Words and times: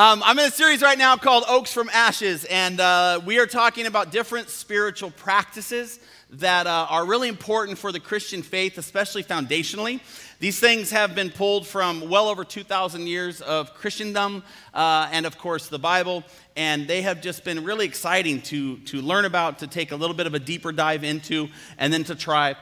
Um, 0.00 0.22
I'm 0.24 0.38
in 0.38 0.46
a 0.46 0.50
series 0.50 0.80
right 0.80 0.96
now 0.96 1.18
called 1.18 1.44
Oaks 1.46 1.74
from 1.74 1.90
Ashes, 1.92 2.46
and 2.46 2.80
uh, 2.80 3.20
we 3.26 3.38
are 3.38 3.44
talking 3.44 3.84
about 3.84 4.10
different 4.10 4.48
spiritual 4.48 5.10
practices 5.10 6.00
that 6.30 6.66
uh, 6.66 6.86
are 6.88 7.04
really 7.04 7.28
important 7.28 7.76
for 7.76 7.92
the 7.92 8.00
Christian 8.00 8.40
faith, 8.40 8.78
especially 8.78 9.22
foundationally. 9.22 10.00
These 10.38 10.58
things 10.58 10.90
have 10.90 11.14
been 11.14 11.28
pulled 11.28 11.66
from 11.66 12.08
well 12.08 12.28
over 12.28 12.44
2,000 12.44 13.08
years 13.08 13.42
of 13.42 13.74
Christendom 13.74 14.42
uh, 14.72 15.10
and, 15.12 15.26
of 15.26 15.36
course, 15.36 15.68
the 15.68 15.78
Bible, 15.78 16.24
and 16.56 16.88
they 16.88 17.02
have 17.02 17.20
just 17.20 17.44
been 17.44 17.62
really 17.62 17.84
exciting 17.84 18.40
to, 18.40 18.78
to 18.78 19.02
learn 19.02 19.26
about, 19.26 19.58
to 19.58 19.66
take 19.66 19.92
a 19.92 19.96
little 19.96 20.16
bit 20.16 20.26
of 20.26 20.32
a 20.32 20.38
deeper 20.38 20.72
dive 20.72 21.04
into, 21.04 21.50
and 21.76 21.92
then 21.92 22.04
to 22.04 22.14
try 22.14 22.56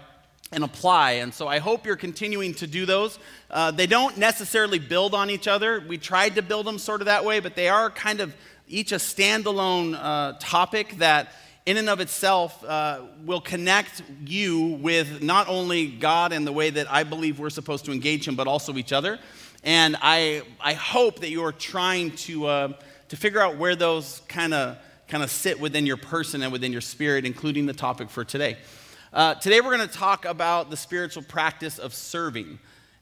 and 0.53 0.65
apply. 0.65 1.13
And 1.13 1.33
so 1.33 1.47
I 1.47 1.59
hope 1.59 1.87
you're 1.87 1.97
continuing 1.97 2.55
to 2.55 2.67
do 2.67 2.87
those. 2.87 3.19
Uh, 3.51 3.71
they 3.71 3.87
don't 3.87 4.17
necessarily 4.17 4.79
build 4.79 5.15
on 5.15 5.31
each 5.31 5.47
other. 5.47 5.83
We 5.87 5.99
tried 5.99 6.37
to 6.37 6.43
build 6.43 6.67
them 6.67 6.79
sort 6.79 7.01
of 7.01 7.07
that 7.07 7.25
way, 7.25 7.41
but 7.41 7.55
they 7.55 7.69
are 7.69 7.91
kind 7.91 8.21
of 8.21 8.35
each 8.67 8.93
a 8.93 8.97
standalone 8.97 9.99
uh, 10.01 10.35
topic 10.39 10.99
that 10.99 11.33
in 11.67 11.77
and 11.77 11.89
of 11.91 12.01
itself 12.01 12.65
uh, 12.65 13.03
will 13.27 13.43
connect 13.43 14.03
you 14.25 14.79
with 14.81 15.23
not 15.23 15.49
only 15.49 15.87
God 15.87 16.33
and 16.33 16.47
the 16.47 16.53
way 16.53 16.71
that 16.71 16.91
I 16.91 17.05
believe 17.05 17.39
we're 17.39 17.51
supposed 17.51 17.85
to 17.87 17.93
engage 17.93 18.27
Him, 18.27 18.37
but 18.37 18.47
also 18.47 18.77
each 18.77 18.93
other. 18.93 19.19
And 19.65 19.97
I, 20.01 20.43
I 20.61 20.73
hope 20.73 21.21
that 21.21 21.31
you're 21.31 21.53
trying 21.53 22.13
to, 22.13 22.47
uh, 22.47 22.73
to 23.09 23.17
figure 23.17 23.41
out 23.41 23.59
where 23.59 23.77
those 23.77 24.23
kind 24.29 24.55
of 24.55 24.79
kind 25.09 25.25
of 25.25 25.31
sit 25.31 25.59
within 25.59 25.87
your 25.87 25.97
person 25.97 26.43
and 26.43 26.53
within 26.53 26.71
your 26.71 26.83
spirit, 26.83 27.25
including 27.25 27.67
the 27.67 27.73
topic 27.73 28.11
for 28.11 28.25
today. 28.25 28.59
Uh, 29.11 29.35
today, 29.37 29.63
we're 29.63 29.75
going 29.75 29.89
to 29.89 29.95
talk 29.95 30.27
about 30.27 30.69
the 30.69 30.77
spiritual 30.77 31.23
practice 31.23 31.79
of 31.79 31.95
serving. 31.95 32.59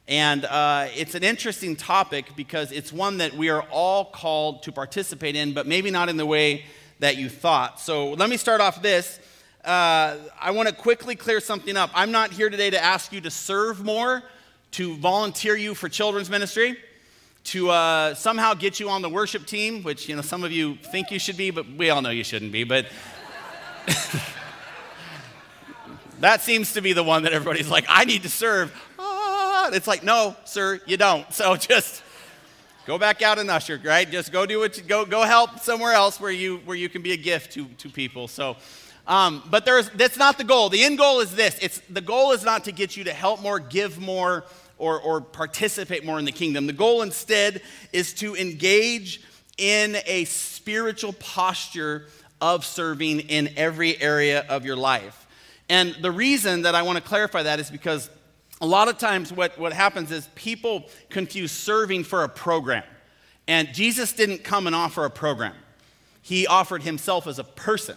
And 0.06 0.44
uh, 0.44 0.86
it's 0.94 1.16
an 1.16 1.24
interesting 1.24 1.74
topic 1.74 2.26
because 2.36 2.70
it's 2.70 2.92
one 2.92 3.18
that 3.18 3.32
we 3.32 3.48
are 3.48 3.62
all 3.72 4.04
called 4.04 4.62
to 4.62 4.72
participate 4.72 5.34
in, 5.34 5.52
but 5.52 5.66
maybe 5.66 5.90
not 5.90 6.08
in 6.08 6.16
the 6.16 6.24
way 6.24 6.64
that 7.00 7.16
you 7.16 7.28
thought. 7.28 7.80
So 7.80 8.12
let 8.12 8.30
me 8.30 8.36
start 8.36 8.60
off 8.60 8.80
this. 8.80 9.18
Uh, 9.64 10.18
I 10.40 10.52
want 10.52 10.68
to 10.68 10.74
quickly 10.76 11.16
clear 11.16 11.40
something 11.40 11.76
up. 11.76 11.90
I'm 11.92 12.12
not 12.12 12.30
here 12.30 12.50
today 12.50 12.70
to 12.70 12.82
ask 12.82 13.12
you 13.12 13.20
to 13.22 13.30
serve 13.30 13.84
more, 13.84 14.22
to 14.72 14.96
volunteer 14.98 15.56
you 15.56 15.74
for 15.74 15.88
children's 15.88 16.30
ministry, 16.30 16.76
to 17.44 17.70
uh, 17.70 18.14
somehow 18.14 18.54
get 18.54 18.78
you 18.78 18.88
on 18.90 19.02
the 19.02 19.10
worship 19.10 19.44
team, 19.44 19.82
which 19.82 20.08
you 20.08 20.14
know 20.14 20.22
some 20.22 20.44
of 20.44 20.52
you 20.52 20.76
think 20.76 21.10
you 21.10 21.18
should 21.18 21.36
be, 21.36 21.50
but 21.50 21.66
we 21.68 21.90
all 21.90 22.00
know 22.00 22.10
you 22.10 22.22
shouldn't 22.22 22.52
be. 22.52 22.62
But 22.62 22.86
that 26.20 26.40
seems 26.40 26.72
to 26.74 26.80
be 26.80 26.92
the 26.92 27.04
one 27.04 27.24
that 27.24 27.32
everybody's 27.32 27.68
like, 27.68 27.84
I 27.88 28.04
need 28.04 28.22
to 28.22 28.28
serve. 28.28 28.72
Ah, 28.98 29.70
it's 29.72 29.86
like, 29.86 30.02
no, 30.02 30.36
sir, 30.44 30.80
you 30.86 30.96
don't. 30.96 31.26
So 31.32 31.56
just 31.56 32.02
Go 32.86 32.98
back 32.98 33.20
out 33.20 33.40
and 33.40 33.50
usher, 33.50 33.80
right? 33.82 34.08
Just 34.08 34.30
go 34.30 34.46
do 34.46 34.62
it. 34.62 34.86
Go 34.86 35.04
go 35.04 35.22
help 35.22 35.58
somewhere 35.58 35.92
else 35.92 36.20
where 36.20 36.30
you 36.30 36.58
where 36.58 36.76
you 36.76 36.88
can 36.88 37.02
be 37.02 37.12
a 37.12 37.16
gift 37.16 37.52
to 37.54 37.66
to 37.78 37.88
people. 37.88 38.28
So. 38.28 38.56
Um, 39.08 39.44
but 39.50 39.64
there's, 39.64 39.88
that's 39.90 40.16
not 40.16 40.36
the 40.36 40.42
goal. 40.42 40.68
The 40.68 40.82
end 40.82 40.98
goal 40.98 41.20
is 41.20 41.32
this. 41.32 41.56
It's, 41.62 41.80
the 41.88 42.00
goal 42.00 42.32
is 42.32 42.42
not 42.42 42.64
to 42.64 42.72
get 42.72 42.96
you 42.96 43.04
to 43.04 43.12
help 43.12 43.40
more, 43.40 43.60
give 43.60 44.00
more, 44.00 44.44
or, 44.78 45.00
or 45.00 45.20
participate 45.20 46.04
more 46.04 46.18
in 46.18 46.24
the 46.24 46.32
kingdom. 46.32 46.66
The 46.66 46.72
goal 46.72 47.02
instead 47.02 47.62
is 47.92 48.12
to 48.14 48.34
engage 48.34 49.22
in 49.58 49.96
a 50.06 50.24
spiritual 50.24 51.12
posture 51.12 52.06
of 52.40 52.64
serving 52.64 53.20
in 53.20 53.50
every 53.56 53.96
area 54.02 54.44
of 54.48 54.64
your 54.64 54.74
life. 54.74 55.25
And 55.68 55.96
the 56.00 56.10
reason 56.10 56.62
that 56.62 56.74
I 56.74 56.82
want 56.82 56.96
to 56.96 57.02
clarify 57.02 57.42
that 57.42 57.58
is 57.58 57.70
because 57.70 58.08
a 58.60 58.66
lot 58.66 58.88
of 58.88 58.98
times 58.98 59.32
what, 59.32 59.58
what 59.58 59.72
happens 59.72 60.10
is 60.10 60.28
people 60.34 60.84
confuse 61.10 61.52
serving 61.52 62.04
for 62.04 62.24
a 62.24 62.28
program. 62.28 62.84
And 63.48 63.72
Jesus 63.72 64.12
didn't 64.12 64.44
come 64.44 64.66
and 64.66 64.74
offer 64.74 65.04
a 65.04 65.10
program, 65.10 65.54
He 66.22 66.46
offered 66.46 66.82
Himself 66.82 67.26
as 67.26 67.38
a 67.38 67.44
person. 67.44 67.96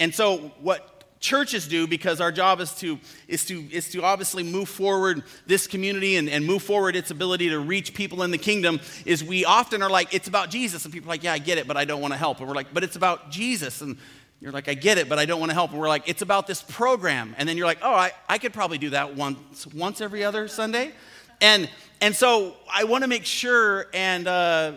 And 0.00 0.14
so, 0.14 0.52
what 0.60 0.98
churches 1.20 1.66
do 1.66 1.86
because 1.86 2.20
our 2.20 2.30
job 2.30 2.60
is 2.60 2.72
to 2.76 2.98
is 3.26 3.44
to 3.44 3.60
is 3.72 3.90
to 3.90 4.02
obviously 4.02 4.44
move 4.44 4.68
forward 4.68 5.24
this 5.46 5.66
community 5.66 6.16
and, 6.16 6.28
and 6.28 6.46
move 6.46 6.62
forward 6.62 6.94
its 6.94 7.10
ability 7.10 7.48
to 7.48 7.58
reach 7.58 7.92
people 7.92 8.22
in 8.22 8.30
the 8.30 8.38
kingdom 8.38 8.78
is 9.04 9.24
we 9.24 9.44
often 9.44 9.82
are 9.82 9.90
like 9.90 10.14
it's 10.14 10.28
about 10.28 10.50
jesus. 10.50 10.84
And 10.84 10.94
people 10.94 11.10
are 11.10 11.14
like 11.14 11.24
yeah 11.24 11.32
i 11.32 11.38
get 11.38 11.58
it 11.58 11.66
but 11.66 11.76
i 11.76 11.84
don't 11.84 12.00
want 12.00 12.12
to 12.12 12.18
help. 12.18 12.38
And 12.38 12.48
we're 12.48 12.54
like 12.54 12.72
but 12.72 12.84
it's 12.84 12.96
about 12.96 13.30
jesus. 13.30 13.80
And 13.80 13.96
you're 14.40 14.52
like, 14.52 14.68
I 14.68 14.74
get 14.74 14.98
it, 14.98 15.08
but 15.08 15.18
I 15.18 15.24
don't 15.24 15.40
want 15.40 15.50
to 15.50 15.54
help. 15.54 15.72
And 15.72 15.80
we're 15.80 15.88
like, 15.88 16.08
it's 16.08 16.22
about 16.22 16.46
this 16.46 16.62
program. 16.62 17.34
And 17.38 17.48
then 17.48 17.56
you're 17.56 17.66
like, 17.66 17.80
oh, 17.82 17.92
I, 17.92 18.12
I 18.28 18.38
could 18.38 18.52
probably 18.52 18.78
do 18.78 18.90
that 18.90 19.16
once, 19.16 19.66
once 19.66 20.00
every 20.00 20.22
other 20.22 20.46
Sunday. 20.46 20.92
And, 21.40 21.68
and 22.00 22.14
so 22.14 22.54
I 22.72 22.84
want 22.84 23.02
to 23.02 23.08
make 23.08 23.24
sure 23.24 23.86
and 23.92 24.28
uh, 24.28 24.72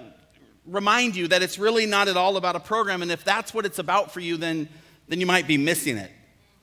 remind 0.66 1.16
you 1.16 1.28
that 1.28 1.44
it's 1.44 1.60
really 1.60 1.86
not 1.86 2.08
at 2.08 2.18
all 2.18 2.38
about 2.38 2.56
a 2.56 2.60
program. 2.60 3.04
And 3.04 3.12
if 3.12 3.24
that's 3.24 3.54
what 3.54 3.66
it's 3.66 3.78
about 3.78 4.12
for 4.12 4.20
you, 4.20 4.36
then, 4.38 4.68
then 5.08 5.20
you 5.20 5.28
might 5.28 5.48
be 5.48 5.58
missing 5.58 5.98
it. 5.98 6.12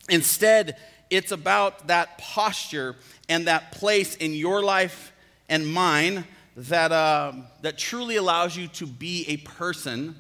Instead, 0.09 0.77
it's 1.09 1.31
about 1.31 1.87
that 1.87 2.19
posture 2.19 2.97
and 3.29 3.47
that 3.47 3.73
place 3.73 4.17
in 4.17 4.35
your 4.35 4.63
life 4.63 5.13
and 5.49 5.67
mine 5.67 6.25
that, 6.57 6.91
uh, 6.91 7.33
that 7.63 7.79
truly 7.79 8.17
allows 8.17 8.57
you 8.57 8.67
to 8.69 8.87
be 8.87 9.25
a 9.29 9.37
person 9.39 10.17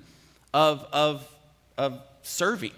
of, 0.54 0.86
of, 0.92 1.28
of 1.76 2.00
serving. 2.28 2.72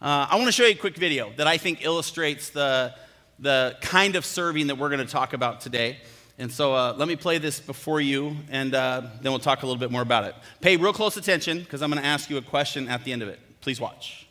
Uh, 0.00 0.26
I 0.30 0.36
want 0.36 0.46
to 0.46 0.52
show 0.52 0.64
you 0.64 0.72
a 0.72 0.74
quick 0.74 0.96
video 0.96 1.32
that 1.36 1.46
I 1.46 1.58
think 1.58 1.84
illustrates 1.84 2.50
the, 2.50 2.94
the 3.38 3.76
kind 3.80 4.16
of 4.16 4.24
serving 4.24 4.68
that 4.68 4.78
we're 4.78 4.88
going 4.88 5.06
to 5.06 5.12
talk 5.12 5.34
about 5.34 5.60
today. 5.60 5.98
And 6.38 6.50
so 6.50 6.74
uh, 6.74 6.94
let 6.96 7.06
me 7.06 7.16
play 7.16 7.36
this 7.36 7.60
before 7.60 8.00
you, 8.00 8.34
and 8.50 8.74
uh, 8.74 9.02
then 9.20 9.30
we'll 9.30 9.40
talk 9.40 9.62
a 9.62 9.66
little 9.66 9.78
bit 9.78 9.90
more 9.90 10.00
about 10.00 10.24
it. 10.24 10.34
Pay 10.62 10.78
real 10.78 10.94
close 10.94 11.18
attention 11.18 11.60
because 11.60 11.82
I'm 11.82 11.90
going 11.90 12.02
to 12.02 12.08
ask 12.08 12.30
you 12.30 12.38
a 12.38 12.42
question 12.42 12.88
at 12.88 13.04
the 13.04 13.12
end 13.12 13.22
of 13.22 13.28
it. 13.28 13.38
Please 13.60 13.78
watch. 13.78 14.29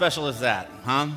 Special 0.00 0.28
is 0.28 0.40
that, 0.40 0.66
huh? 0.84 1.08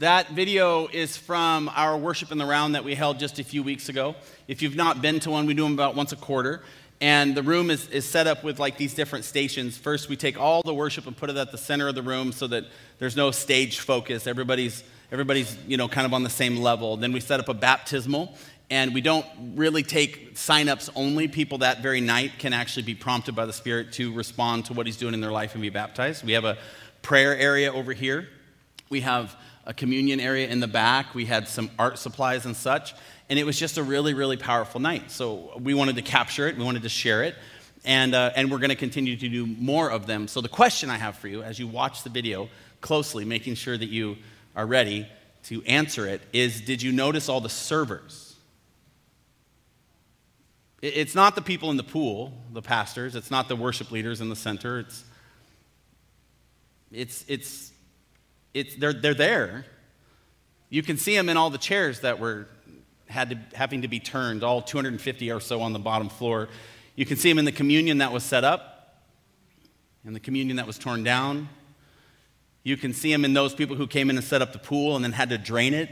That 0.00 0.30
video 0.30 0.88
is 0.88 1.16
from 1.16 1.70
our 1.72 1.96
worship 1.96 2.32
in 2.32 2.38
the 2.38 2.46
round 2.46 2.74
that 2.74 2.82
we 2.82 2.96
held 2.96 3.20
just 3.20 3.38
a 3.38 3.44
few 3.44 3.62
weeks 3.62 3.88
ago. 3.88 4.16
If 4.48 4.60
you've 4.60 4.74
not 4.74 5.00
been 5.00 5.20
to 5.20 5.30
one, 5.30 5.46
we 5.46 5.54
do 5.54 5.62
them 5.62 5.74
about 5.74 5.94
once 5.94 6.10
a 6.10 6.16
quarter. 6.16 6.62
And 7.00 7.36
the 7.36 7.44
room 7.44 7.70
is, 7.70 7.88
is 7.90 8.04
set 8.04 8.26
up 8.26 8.42
with 8.42 8.58
like 8.58 8.76
these 8.76 8.92
different 8.92 9.24
stations. 9.24 9.78
First, 9.78 10.08
we 10.08 10.16
take 10.16 10.36
all 10.36 10.62
the 10.64 10.74
worship 10.74 11.06
and 11.06 11.16
put 11.16 11.30
it 11.30 11.36
at 11.36 11.52
the 11.52 11.58
center 11.58 11.86
of 11.86 11.94
the 11.94 12.02
room 12.02 12.32
so 12.32 12.48
that 12.48 12.64
there's 12.98 13.14
no 13.14 13.30
stage 13.30 13.78
focus. 13.78 14.26
Everybody's, 14.26 14.82
everybody's 15.12 15.56
you 15.68 15.76
know, 15.76 15.86
kind 15.86 16.04
of 16.04 16.12
on 16.12 16.24
the 16.24 16.28
same 16.28 16.56
level. 16.56 16.96
Then 16.96 17.12
we 17.12 17.20
set 17.20 17.38
up 17.38 17.48
a 17.48 17.54
baptismal, 17.54 18.34
and 18.68 18.94
we 18.94 19.00
don't 19.00 19.26
really 19.54 19.84
take 19.84 20.34
signups 20.34 20.90
only. 20.96 21.28
People 21.28 21.58
that 21.58 21.82
very 21.82 22.00
night 22.00 22.32
can 22.40 22.52
actually 22.52 22.82
be 22.82 22.96
prompted 22.96 23.36
by 23.36 23.46
the 23.46 23.52
Spirit 23.52 23.92
to 23.92 24.12
respond 24.12 24.64
to 24.64 24.72
what 24.72 24.86
He's 24.86 24.96
doing 24.96 25.14
in 25.14 25.20
their 25.20 25.30
life 25.30 25.54
and 25.54 25.62
be 25.62 25.70
baptized. 25.70 26.24
We 26.24 26.32
have 26.32 26.44
a 26.44 26.58
prayer 27.02 27.36
area 27.36 27.72
over 27.72 27.92
here. 27.92 28.28
We 28.90 29.00
have 29.02 29.36
a 29.64 29.74
communion 29.74 30.20
area 30.20 30.48
in 30.48 30.60
the 30.60 30.66
back. 30.66 31.14
We 31.14 31.26
had 31.26 31.48
some 31.48 31.70
art 31.78 31.98
supplies 31.98 32.46
and 32.46 32.56
such. 32.56 32.94
And 33.28 33.38
it 33.38 33.44
was 33.44 33.58
just 33.58 33.76
a 33.76 33.82
really, 33.82 34.14
really 34.14 34.36
powerful 34.36 34.80
night. 34.80 35.10
So 35.10 35.52
we 35.60 35.74
wanted 35.74 35.96
to 35.96 36.02
capture 36.02 36.48
it, 36.48 36.56
we 36.56 36.64
wanted 36.64 36.82
to 36.82 36.88
share 36.88 37.22
it. 37.22 37.34
And, 37.84 38.14
uh, 38.14 38.32
and 38.34 38.50
we're 38.50 38.58
going 38.58 38.70
to 38.70 38.76
continue 38.76 39.16
to 39.16 39.28
do 39.28 39.46
more 39.46 39.90
of 39.90 40.06
them. 40.06 40.26
So, 40.26 40.40
the 40.40 40.48
question 40.48 40.90
I 40.90 40.96
have 40.96 41.16
for 41.16 41.28
you 41.28 41.44
as 41.44 41.60
you 41.60 41.68
watch 41.68 42.02
the 42.02 42.10
video 42.10 42.48
closely, 42.80 43.24
making 43.24 43.54
sure 43.54 43.78
that 43.78 43.88
you 43.88 44.16
are 44.56 44.66
ready, 44.66 45.06
to 45.44 45.62
answer 45.64 46.06
it 46.06 46.20
is 46.32 46.60
Did 46.60 46.82
you 46.82 46.92
notice 46.92 47.28
all 47.28 47.40
the 47.40 47.48
servers? 47.48 48.36
It's 50.80 51.14
not 51.14 51.34
the 51.34 51.42
people 51.42 51.70
in 51.70 51.76
the 51.76 51.82
pool, 51.82 52.32
the 52.52 52.62
pastors. 52.62 53.16
It's 53.16 53.30
not 53.30 53.48
the 53.48 53.56
worship 53.56 53.90
leaders 53.90 54.20
in 54.20 54.28
the 54.28 54.36
center. 54.36 54.78
It's, 54.78 55.04
it's, 56.92 57.24
it's, 57.28 57.72
it's 58.54 58.74
they're, 58.76 58.92
they're 58.92 59.14
there. 59.14 59.64
You 60.70 60.82
can 60.82 60.96
see 60.96 61.14
them 61.14 61.28
in 61.28 61.36
all 61.36 61.50
the 61.50 61.58
chairs 61.58 62.00
that 62.00 62.18
were 62.18 62.48
had 63.08 63.30
to, 63.30 63.38
having 63.56 63.82
to 63.82 63.88
be 63.88 64.00
turned, 64.00 64.44
all 64.44 64.60
250 64.60 65.30
or 65.32 65.40
so 65.40 65.62
on 65.62 65.72
the 65.72 65.78
bottom 65.78 66.08
floor. 66.08 66.48
You 66.94 67.06
can 67.06 67.16
see 67.16 67.30
them 67.30 67.38
in 67.38 67.44
the 67.44 67.52
communion 67.52 67.98
that 67.98 68.12
was 68.12 68.22
set 68.22 68.44
up, 68.44 69.04
and 70.04 70.14
the 70.14 70.20
communion 70.20 70.56
that 70.56 70.66
was 70.66 70.78
torn 70.78 71.04
down. 71.04 71.48
You 72.64 72.76
can 72.76 72.92
see 72.92 73.10
them 73.10 73.24
in 73.24 73.32
those 73.32 73.54
people 73.54 73.76
who 73.76 73.86
came 73.86 74.10
in 74.10 74.16
and 74.16 74.24
set 74.24 74.42
up 74.42 74.52
the 74.52 74.58
pool 74.58 74.94
and 74.94 75.04
then 75.04 75.12
had 75.12 75.30
to 75.30 75.38
drain 75.38 75.74
it 75.74 75.90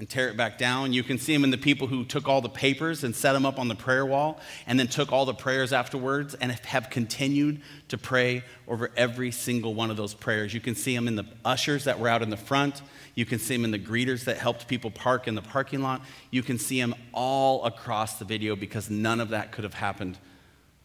and 0.00 0.08
tear 0.08 0.28
it 0.30 0.36
back 0.36 0.56
down. 0.56 0.94
You 0.94 1.02
can 1.02 1.18
see 1.18 1.34
them 1.34 1.44
in 1.44 1.50
the 1.50 1.58
people 1.58 1.86
who 1.86 2.06
took 2.06 2.26
all 2.26 2.40
the 2.40 2.48
papers 2.48 3.04
and 3.04 3.14
set 3.14 3.34
them 3.34 3.44
up 3.44 3.58
on 3.58 3.68
the 3.68 3.74
prayer 3.74 4.06
wall 4.06 4.40
and 4.66 4.80
then 4.80 4.88
took 4.88 5.12
all 5.12 5.26
the 5.26 5.34
prayers 5.34 5.74
afterwards 5.74 6.34
and 6.34 6.50
have 6.50 6.88
continued 6.88 7.60
to 7.88 7.98
pray 7.98 8.42
over 8.66 8.90
every 8.96 9.30
single 9.30 9.74
one 9.74 9.90
of 9.90 9.98
those 9.98 10.14
prayers. 10.14 10.54
You 10.54 10.60
can 10.60 10.74
see 10.74 10.94
them 10.94 11.06
in 11.06 11.16
the 11.16 11.26
ushers 11.44 11.84
that 11.84 12.00
were 12.00 12.08
out 12.08 12.22
in 12.22 12.30
the 12.30 12.38
front. 12.38 12.80
You 13.14 13.26
can 13.26 13.38
see 13.38 13.54
them 13.54 13.66
in 13.66 13.72
the 13.72 13.78
greeters 13.78 14.24
that 14.24 14.38
helped 14.38 14.66
people 14.68 14.90
park 14.90 15.28
in 15.28 15.34
the 15.34 15.42
parking 15.42 15.82
lot. 15.82 16.00
You 16.30 16.42
can 16.42 16.58
see 16.58 16.80
them 16.80 16.94
all 17.12 17.66
across 17.66 18.18
the 18.18 18.24
video 18.24 18.56
because 18.56 18.88
none 18.88 19.20
of 19.20 19.28
that 19.28 19.52
could 19.52 19.64
have 19.64 19.74
happened 19.74 20.16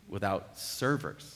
without 0.10 0.60
servers. 0.60 1.35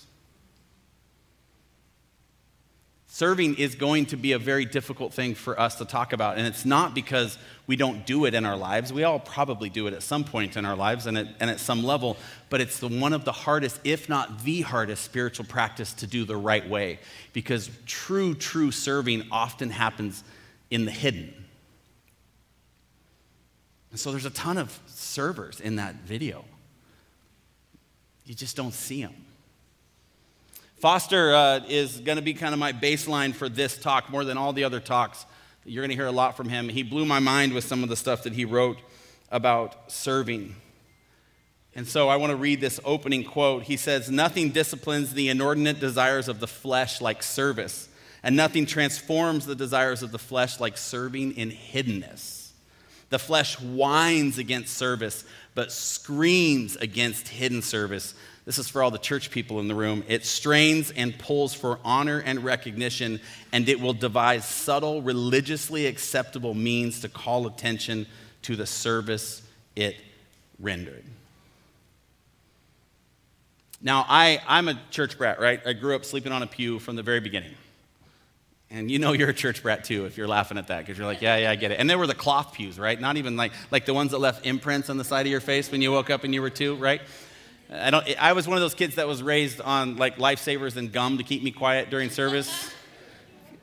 Serving 3.19 3.55
is 3.55 3.75
going 3.75 4.05
to 4.05 4.15
be 4.15 4.31
a 4.31 4.39
very 4.39 4.63
difficult 4.63 5.13
thing 5.13 5.35
for 5.35 5.59
us 5.59 5.75
to 5.75 5.83
talk 5.83 6.13
about. 6.13 6.37
And 6.37 6.47
it's 6.47 6.63
not 6.63 6.95
because 6.95 7.37
we 7.67 7.75
don't 7.75 8.05
do 8.05 8.23
it 8.23 8.33
in 8.33 8.45
our 8.45 8.55
lives. 8.55 8.93
We 8.93 9.03
all 9.03 9.19
probably 9.19 9.69
do 9.69 9.87
it 9.87 9.93
at 9.93 10.03
some 10.03 10.23
point 10.23 10.55
in 10.55 10.63
our 10.63 10.77
lives 10.77 11.05
and 11.05 11.17
at, 11.17 11.27
and 11.41 11.49
at 11.49 11.59
some 11.59 11.83
level. 11.83 12.15
But 12.49 12.61
it's 12.61 12.79
the 12.79 12.87
one 12.87 13.11
of 13.11 13.25
the 13.25 13.33
hardest, 13.33 13.81
if 13.83 14.07
not 14.07 14.45
the 14.45 14.61
hardest, 14.61 15.03
spiritual 15.03 15.43
practice 15.43 15.91
to 15.95 16.07
do 16.07 16.23
the 16.23 16.37
right 16.37 16.65
way. 16.69 16.99
Because 17.33 17.69
true, 17.85 18.35
true 18.35 18.71
serving 18.71 19.25
often 19.33 19.69
happens 19.69 20.23
in 20.71 20.85
the 20.85 20.91
hidden. 20.91 21.33
And 23.91 23.99
so 23.99 24.11
there's 24.11 24.23
a 24.23 24.29
ton 24.29 24.57
of 24.57 24.79
servers 24.85 25.59
in 25.59 25.75
that 25.75 25.95
video. 26.05 26.45
You 28.23 28.33
just 28.33 28.55
don't 28.55 28.73
see 28.73 29.01
them. 29.01 29.25
Foster 30.79 31.35
uh, 31.35 31.59
is 31.67 31.99
going 31.99 32.15
to 32.15 32.21
be 32.21 32.33
kind 32.33 32.53
of 32.53 32.59
my 32.59 32.71
baseline 32.71 33.35
for 33.35 33.49
this 33.49 33.77
talk 33.77 34.09
more 34.09 34.23
than 34.23 34.37
all 34.37 34.53
the 34.53 34.63
other 34.63 34.79
talks. 34.79 35.25
You're 35.65 35.81
going 35.81 35.89
to 35.89 35.95
hear 35.95 36.05
a 36.05 36.11
lot 36.11 36.37
from 36.37 36.47
him. 36.47 36.69
He 36.69 36.83
blew 36.83 37.05
my 37.05 37.19
mind 37.19 37.51
with 37.51 37.65
some 37.65 37.83
of 37.83 37.89
the 37.89 37.97
stuff 37.97 38.23
that 38.23 38.31
he 38.31 38.45
wrote 38.45 38.77
about 39.29 39.91
serving. 39.91 40.55
And 41.75 41.85
so 41.85 42.07
I 42.07 42.15
want 42.15 42.31
to 42.31 42.37
read 42.37 42.61
this 42.61 42.79
opening 42.85 43.25
quote. 43.25 43.63
He 43.63 43.75
says, 43.75 44.09
Nothing 44.09 44.51
disciplines 44.51 45.13
the 45.13 45.27
inordinate 45.27 45.81
desires 45.81 46.29
of 46.29 46.39
the 46.39 46.47
flesh 46.47 47.01
like 47.01 47.23
service, 47.23 47.89
and 48.23 48.37
nothing 48.37 48.65
transforms 48.65 49.45
the 49.45 49.55
desires 49.55 50.01
of 50.01 50.13
the 50.13 50.17
flesh 50.17 50.61
like 50.61 50.77
serving 50.77 51.33
in 51.33 51.51
hiddenness. 51.51 52.51
The 53.09 53.19
flesh 53.19 53.59
whines 53.59 54.37
against 54.37 54.77
service, 54.77 55.25
but 55.55 55.73
screams 55.73 56.77
against 56.77 57.27
hidden 57.27 57.61
service. 57.61 58.13
This 58.49 58.57
is 58.57 58.67
for 58.67 58.81
all 58.81 58.89
the 58.89 58.97
church 58.97 59.29
people 59.29 59.59
in 59.59 59.67
the 59.67 59.75
room. 59.75 60.03
It 60.07 60.25
strains 60.25 60.89
and 60.89 61.15
pulls 61.19 61.53
for 61.53 61.77
honor 61.85 62.17
and 62.17 62.43
recognition, 62.43 63.21
and 63.51 63.69
it 63.69 63.79
will 63.79 63.93
devise 63.93 64.43
subtle, 64.43 65.03
religiously 65.03 65.85
acceptable 65.85 66.55
means 66.55 67.01
to 67.01 67.09
call 67.09 67.45
attention 67.45 68.07
to 68.41 68.55
the 68.55 68.65
service 68.65 69.43
it 69.75 69.97
rendered. 70.59 71.03
Now, 73.83 74.03
I, 74.09 74.41
I'm 74.47 74.67
a 74.67 74.81
church 74.89 75.19
brat, 75.19 75.39
right? 75.39 75.61
I 75.63 75.73
grew 75.73 75.95
up 75.95 76.03
sleeping 76.03 76.31
on 76.31 76.41
a 76.41 76.47
pew 76.47 76.79
from 76.79 76.95
the 76.95 77.03
very 77.03 77.19
beginning. 77.19 77.53
And 78.71 78.89
you 78.89 78.97
know 78.97 79.11
you're 79.11 79.29
a 79.29 79.33
church 79.33 79.61
brat 79.61 79.83
too 79.83 80.07
if 80.07 80.17
you're 80.17 80.27
laughing 80.27 80.57
at 80.57 80.69
that 80.69 80.79
because 80.79 80.97
you're 80.97 81.05
like, 81.05 81.21
yeah, 81.21 81.37
yeah, 81.37 81.51
I 81.51 81.55
get 81.55 81.69
it. 81.69 81.79
And 81.79 81.87
there 81.87 81.99
were 81.99 82.07
the 82.07 82.15
cloth 82.15 82.53
pews, 82.53 82.79
right? 82.79 82.99
Not 82.99 83.17
even 83.17 83.37
like, 83.37 83.51
like 83.69 83.85
the 83.85 83.93
ones 83.93 84.09
that 84.09 84.17
left 84.17 84.43
imprints 84.47 84.89
on 84.89 84.97
the 84.97 85.03
side 85.03 85.27
of 85.27 85.31
your 85.31 85.39
face 85.39 85.71
when 85.71 85.83
you 85.83 85.91
woke 85.91 86.09
up 86.09 86.23
and 86.23 86.33
you 86.33 86.41
were 86.41 86.49
two, 86.49 86.73
right? 86.77 87.01
I, 87.71 87.91
don't, 87.91 88.05
I 88.19 88.33
was 88.33 88.47
one 88.47 88.57
of 88.57 88.61
those 88.61 88.73
kids 88.73 88.95
that 88.95 89.07
was 89.07 89.21
raised 89.21 89.61
on 89.61 89.97
like 89.97 90.17
lifesavers 90.17 90.75
and 90.75 90.91
gum 90.91 91.19
to 91.19 91.23
keep 91.23 91.43
me 91.43 91.51
quiet 91.51 91.89
during 91.89 92.09
service. 92.09 92.71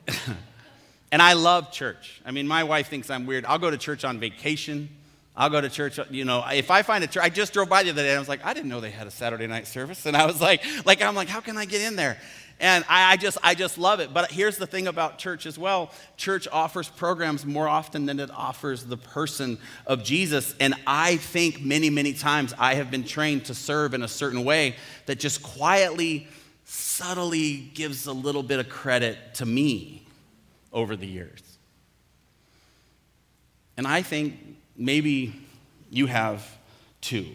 and 1.11 1.21
I 1.21 1.33
love 1.33 1.71
church. 1.71 2.21
I 2.25 2.31
mean, 2.31 2.47
my 2.47 2.63
wife 2.63 2.87
thinks 2.87 3.09
I'm 3.09 3.25
weird. 3.25 3.45
I'll 3.45 3.59
go 3.59 3.69
to 3.69 3.77
church 3.77 4.05
on 4.05 4.19
vacation. 4.19 4.89
I'll 5.35 5.49
go 5.49 5.59
to 5.59 5.69
church, 5.69 5.99
you 6.09 6.25
know, 6.25 6.43
if 6.51 6.71
I 6.71 6.81
find 6.81 7.03
a 7.03 7.07
church, 7.07 7.23
I 7.23 7.29
just 7.29 7.53
drove 7.53 7.69
by 7.69 7.83
the 7.83 7.91
other 7.91 8.01
day 8.01 8.09
and 8.09 8.15
I 8.15 8.19
was 8.19 8.29
like, 8.29 8.43
I 8.45 8.53
didn't 8.53 8.69
know 8.69 8.79
they 8.79 8.91
had 8.91 9.07
a 9.07 9.11
Saturday 9.11 9.45
night 9.45 9.67
service. 9.67 10.05
And 10.05 10.17
I 10.17 10.25
was 10.25 10.41
like, 10.41 10.63
like, 10.85 11.01
I'm 11.01 11.13
like, 11.13 11.27
how 11.27 11.41
can 11.41 11.57
I 11.57 11.65
get 11.65 11.81
in 11.81 11.95
there? 11.95 12.17
And 12.59 12.83
I, 12.89 13.13
I, 13.13 13.17
just, 13.17 13.37
I 13.43 13.53
just 13.53 13.77
love 13.77 13.99
it. 13.99 14.13
But 14.13 14.31
here's 14.31 14.57
the 14.57 14.65
thing 14.65 14.87
about 14.87 15.19
church 15.19 15.45
as 15.45 15.59
well 15.59 15.91
church 16.15 16.47
offers 16.51 16.89
programs 16.89 17.45
more 17.45 17.67
often 17.67 18.05
than 18.05 18.19
it 18.19 18.31
offers 18.31 18.83
the 18.83 18.97
person 18.97 19.59
of 19.85 20.03
Jesus. 20.03 20.55
And 20.59 20.73
I 20.87 21.17
think 21.17 21.61
many, 21.61 21.89
many 21.89 22.13
times 22.13 22.53
I 22.57 22.75
have 22.75 22.89
been 22.89 23.03
trained 23.03 23.45
to 23.45 23.53
serve 23.53 23.93
in 23.93 24.01
a 24.01 24.07
certain 24.07 24.43
way 24.43 24.75
that 25.05 25.19
just 25.19 25.43
quietly, 25.43 26.27
subtly 26.65 27.69
gives 27.73 28.07
a 28.07 28.13
little 28.13 28.43
bit 28.43 28.59
of 28.59 28.69
credit 28.69 29.17
to 29.35 29.45
me 29.45 30.05
over 30.73 30.95
the 30.95 31.07
years. 31.07 31.41
And 33.77 33.87
I 33.87 34.01
think 34.01 34.35
maybe 34.75 35.35
you 35.91 36.07
have 36.07 36.45
too. 37.01 37.27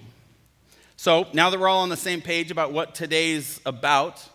So 0.97 1.27
now 1.33 1.51
that 1.51 1.59
we're 1.59 1.69
all 1.69 1.83
on 1.83 1.89
the 1.89 1.97
same 1.97 2.21
page 2.21 2.51
about 2.51 2.73
what 2.73 2.95
today's 2.95 3.61
about, 3.65 4.29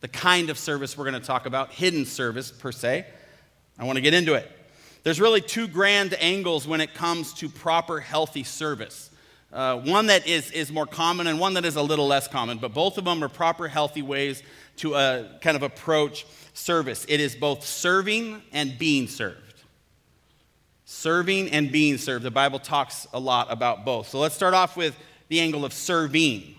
the 0.00 0.08
kind 0.08 0.50
of 0.50 0.58
service 0.58 0.96
we're 0.96 1.08
going 1.08 1.20
to 1.20 1.26
talk 1.26 1.46
about, 1.46 1.70
hidden 1.70 2.04
service 2.04 2.50
per 2.50 2.72
se. 2.72 3.06
I 3.78 3.84
want 3.84 3.96
to 3.96 4.02
get 4.02 4.14
into 4.14 4.34
it. 4.34 4.50
There's 5.02 5.20
really 5.20 5.40
two 5.40 5.66
grand 5.66 6.14
angles 6.20 6.66
when 6.66 6.80
it 6.80 6.94
comes 6.94 7.32
to 7.34 7.48
proper, 7.48 8.00
healthy 8.00 8.44
service. 8.44 9.10
Uh, 9.52 9.78
one 9.80 10.06
that 10.06 10.26
is, 10.26 10.50
is 10.52 10.70
more 10.70 10.86
common 10.86 11.26
and 11.26 11.40
one 11.40 11.54
that 11.54 11.64
is 11.64 11.76
a 11.76 11.82
little 11.82 12.06
less 12.06 12.28
common, 12.28 12.58
but 12.58 12.72
both 12.72 12.98
of 12.98 13.04
them 13.04 13.24
are 13.24 13.28
proper, 13.28 13.66
healthy 13.66 14.02
ways 14.02 14.42
to 14.76 14.94
uh, 14.94 15.38
kind 15.40 15.56
of 15.56 15.62
approach 15.62 16.26
service. 16.52 17.04
It 17.08 17.20
is 17.20 17.34
both 17.34 17.64
serving 17.64 18.42
and 18.52 18.78
being 18.78 19.08
served. 19.08 19.36
Serving 20.84 21.50
and 21.50 21.72
being 21.72 21.98
served. 21.98 22.24
The 22.24 22.30
Bible 22.30 22.58
talks 22.58 23.06
a 23.12 23.18
lot 23.18 23.50
about 23.50 23.84
both. 23.84 24.08
So 24.08 24.18
let's 24.18 24.34
start 24.34 24.54
off 24.54 24.76
with 24.76 24.96
the 25.28 25.40
angle 25.40 25.64
of 25.64 25.72
serving. 25.72 26.56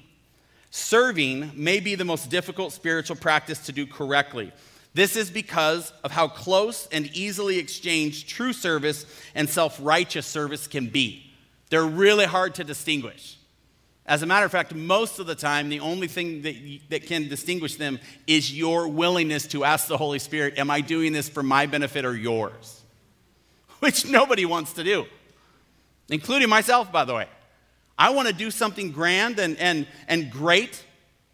Serving 0.72 1.51
may 1.54 1.82
be 1.82 1.96
the 1.96 2.06
most 2.06 2.30
difficult 2.30 2.72
spiritual 2.72 3.18
practice 3.18 3.66
to 3.66 3.74
do 3.74 3.86
correctly. 3.86 4.54
This 4.94 5.18
is 5.18 5.30
because 5.30 5.92
of 6.04 6.12
how 6.12 6.30
close 6.30 6.88
and 6.92 7.08
easily 7.08 7.60
exchanged 7.60 8.28
true 8.30 8.54
service 8.54 9.06
and 9.36 9.50
self 9.50 9.78
righteous 9.82 10.25
service 10.25 10.68
can 10.68 10.88
be. 10.88 11.32
They're 11.70 11.86
really 11.86 12.25
hard 12.25 12.56
to 12.56 12.63
distinguish. 12.63 13.38
As 14.06 14.24
a 14.24 14.25
matter 14.25 14.46
of 14.46 14.51
fact, 14.51 14.74
most 14.74 15.20
of 15.20 15.28
the 15.28 15.36
time, 15.36 15.70
the 15.70 15.82
only 15.82 16.08
thing 16.08 16.42
that, 16.42 16.56
that 16.90 17.06
can 17.06 17.28
distinguish 17.28 17.75
them 17.75 18.00
is 18.25 18.58
your 18.58 18.88
willingness 18.88 19.48
to 19.48 19.63
ask 19.63 19.88
the 19.88 19.98
Holy 19.98 20.20
Spirit, 20.20 20.58
Am 20.58 20.70
I 20.70 20.82
doing 20.82 21.13
this 21.13 21.30
for 21.30 21.44
my 21.44 21.66
benefit 21.66 22.06
or 22.06 22.16
yours? 22.16 22.82
Which 23.80 24.06
nobody 24.06 24.46
wants 24.46 24.74
to 24.74 24.84
do, 24.84 25.06
including 26.10 26.50
myself, 26.50 26.92
by 26.92 27.04
the 27.06 27.13
way. 27.13 27.28
I 27.98 28.10
want 28.12 28.27
to 28.27 28.33
do 28.33 28.51
something 28.51 28.91
grand 28.91 29.39
and, 29.39 29.57
and, 29.57 29.88
and 30.07 30.31
great 30.31 30.83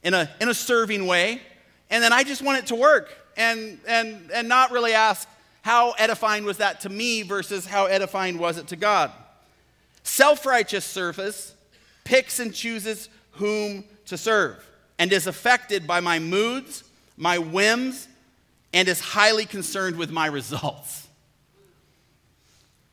in 0.03 0.13
a, 0.13 0.29
in 0.41 0.49
a 0.49 0.53
serving 0.53 1.05
way, 1.07 1.41
and 1.89 2.03
then 2.03 2.13
I 2.13 2.23
just 2.23 2.41
want 2.41 2.59
it 2.59 2.67
to 2.67 2.75
work 2.75 3.13
and, 3.37 3.79
and, 3.87 4.31
and 4.33 4.49
not 4.49 4.71
really 4.71 4.93
ask 4.93 5.27
how 5.61 5.91
edifying 5.91 6.45
was 6.45 6.57
that 6.57 6.81
to 6.81 6.89
me 6.89 7.21
versus 7.21 7.65
how 7.65 7.85
edifying 7.85 8.37
was 8.37 8.57
it 8.57 8.67
to 8.67 8.75
God. 8.75 9.11
Self 10.03 10.45
righteous 10.45 10.85
service 10.85 11.53
picks 12.03 12.39
and 12.39 12.53
chooses 12.53 13.09
whom 13.31 13.83
to 14.05 14.17
serve 14.17 14.65
and 14.97 15.11
is 15.11 15.27
affected 15.27 15.85
by 15.85 15.99
my 15.99 16.19
moods, 16.19 16.83
my 17.17 17.37
whims, 17.37 18.07
and 18.73 18.87
is 18.87 18.99
highly 18.99 19.45
concerned 19.45 19.97
with 19.97 20.11
my 20.11 20.27
results. 20.27 21.06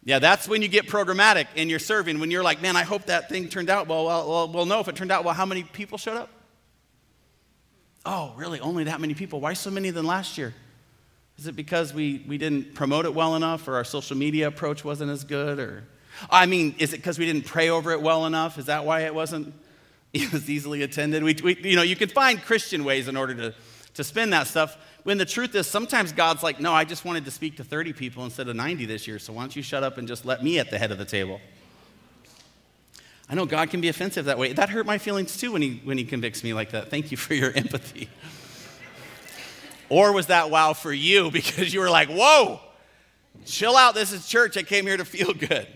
Yeah, 0.05 0.19
that's 0.19 0.47
when 0.47 0.61
you 0.61 0.69
get 0.69 0.87
programmatic 0.87 1.47
in 1.57 1.71
your 1.71 1.79
serving. 1.79 2.21
When 2.21 2.31
you're 2.31 2.43
like, 2.43 2.61
man, 2.61 2.77
I 2.77 2.83
hope 2.83 3.07
that 3.07 3.31
thing 3.31 3.49
turned 3.49 3.71
out 3.71 3.89
well. 3.89 4.05
Well, 4.05 4.29
well, 4.29 4.49
well 4.49 4.67
no, 4.67 4.81
if 4.81 4.89
it 4.89 4.97
turned 4.97 5.11
out 5.11 5.25
well, 5.25 5.35
how 5.35 5.47
many 5.47 5.63
people 5.63 5.97
showed 5.97 6.19
up? 6.19 6.29
Oh, 8.05 8.35
really? 8.37 8.61
Only 8.61 8.85
that 8.85 9.01
many 9.01 9.15
people? 9.15 9.41
Why 9.41 9.55
so 9.55 9.71
many 9.71 9.91
than 9.91 10.07
last 10.07 10.37
year? 10.37 10.53
Is 11.39 11.47
it 11.47 11.57
because 11.57 11.95
we, 11.95 12.23
we 12.29 12.39
didn't 12.39 12.75
promote 12.75 13.07
it 13.07 13.15
well 13.15 13.35
enough 13.35 13.67
or 13.67 13.77
our 13.77 13.85
social 13.85 14.17
media 14.17 14.47
approach 14.47 14.85
wasn't 14.85 15.11
as 15.11 15.25
good? 15.25 15.59
Or, 15.59 15.85
I 16.31 16.47
mean, 16.47 16.75
is 16.79 16.93
it 16.93 16.99
because 16.99 17.19
we 17.19 17.25
didn't 17.25 17.47
pray 17.47 17.71
over 17.71 17.91
it 17.93 18.03
well 18.03 18.27
enough? 18.27 18.59
Is 18.59 18.67
that 18.67 18.85
why 18.85 19.01
it 19.01 19.15
wasn't 19.15 19.55
was 20.33 20.49
easily 20.51 20.83
attended? 20.83 21.25
We, 21.25 21.35
we, 21.43 21.57
you 21.63 21.77
know, 21.77 21.83
you 21.83 21.97
can 21.97 22.11
find 22.11 22.41
Christian 22.41 22.85
ways 22.85 23.09
in 23.09 23.17
order 23.17 23.35
to, 23.37 23.55
to 23.95 24.05
spend 24.05 24.33
that 24.33 24.47
stuff. 24.47 24.77
when 25.05 25.19
the 25.19 25.25
truth 25.25 25.55
is, 25.55 25.67
sometimes 25.67 26.13
God's 26.13 26.43
like, 26.43 26.61
no, 26.61 26.73
I 26.73 26.85
just 26.85 27.05
wanted 27.05 27.25
to 27.25 27.31
speak 27.31 27.57
to 27.57 27.65
30 27.65 27.93
people 27.93 28.25
instead 28.25 28.49
of 28.49 28.57
90 28.57 28.87
this 28.87 29.07
year, 29.07 29.19
so 29.19 29.33
why 29.33 29.43
don't 29.43 29.55
you 29.55 29.63
shut 29.63 29.83
up 29.83 29.99
and 29.99 30.07
just 30.07 30.25
let 30.25 30.43
me 30.43 30.59
at 30.59 30.71
the 30.71 30.79
head 30.79 30.91
of 30.91 30.99
the 30.99 31.05
table? 31.05 31.41
I 33.29 33.35
know 33.35 33.47
God 33.47 33.71
can 33.71 33.81
be 33.81 33.89
offensive 33.89 34.27
that 34.27 34.39
way. 34.39 34.53
That 34.53 34.69
hurt 34.69 34.85
my 34.85 34.99
feelings 34.99 35.37
too 35.37 35.53
when 35.53 35.63
he, 35.63 35.81
when 35.85 35.97
he 35.97 36.05
convicts 36.05 36.45
me 36.45 36.53
like 36.53 36.73
that. 36.73 36.91
Thank 36.91 37.11
you 37.11 37.17
for 37.17 37.35
your 37.35 37.53
empathy. 37.55 38.09
or 39.89 40.13
was 40.13 40.27
that 40.27 40.51
wow 40.51 40.73
for 40.73 40.93
you 40.93 41.31
because 41.33 41.73
you 41.73 41.81
were 41.81 41.91
like, 41.91 42.09
whoa, 42.09 42.61
chill 43.45 43.77
out. 43.77 43.95
This 43.95 44.13
is 44.13 44.27
church. 44.27 44.57
I 44.57 44.63
came 44.63 44.87
here 44.87 44.97
to 44.97 45.05
feel 45.05 45.33
good. 45.33 45.67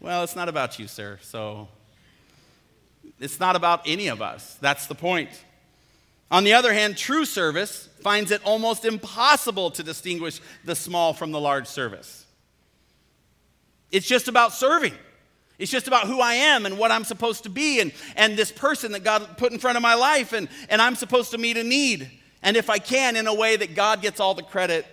Well, 0.00 0.22
it's 0.22 0.36
not 0.36 0.48
about 0.48 0.78
you, 0.78 0.86
sir. 0.86 1.18
So 1.22 1.68
it's 3.18 3.40
not 3.40 3.56
about 3.56 3.82
any 3.86 4.08
of 4.08 4.22
us. 4.22 4.56
That's 4.60 4.86
the 4.86 4.94
point. 4.94 5.30
On 6.30 6.44
the 6.44 6.54
other 6.54 6.72
hand, 6.72 6.96
true 6.96 7.24
service 7.24 7.88
finds 8.00 8.30
it 8.30 8.42
almost 8.44 8.84
impossible 8.84 9.70
to 9.72 9.82
distinguish 9.82 10.40
the 10.64 10.74
small 10.74 11.12
from 11.12 11.32
the 11.32 11.40
large 11.40 11.66
service. 11.66 12.26
It's 13.92 14.06
just 14.06 14.26
about 14.28 14.52
serving. 14.52 14.94
It's 15.58 15.70
just 15.70 15.88
about 15.88 16.06
who 16.06 16.20
I 16.20 16.34
am 16.34 16.66
and 16.66 16.78
what 16.78 16.90
I'm 16.90 17.04
supposed 17.04 17.44
to 17.44 17.48
be 17.48 17.80
and, 17.80 17.92
and 18.16 18.36
this 18.36 18.52
person 18.52 18.92
that 18.92 19.04
God 19.04 19.38
put 19.38 19.52
in 19.52 19.58
front 19.58 19.76
of 19.76 19.82
my 19.82 19.94
life, 19.94 20.32
and, 20.32 20.48
and 20.68 20.82
I'm 20.82 20.96
supposed 20.96 21.30
to 21.30 21.38
meet 21.38 21.56
a 21.56 21.64
need. 21.64 22.10
And 22.42 22.56
if 22.56 22.68
I 22.68 22.78
can, 22.78 23.16
in 23.16 23.26
a 23.26 23.34
way 23.34 23.56
that 23.56 23.74
God 23.74 24.02
gets 24.02 24.20
all 24.20 24.34
the 24.34 24.42
credit 24.42 24.84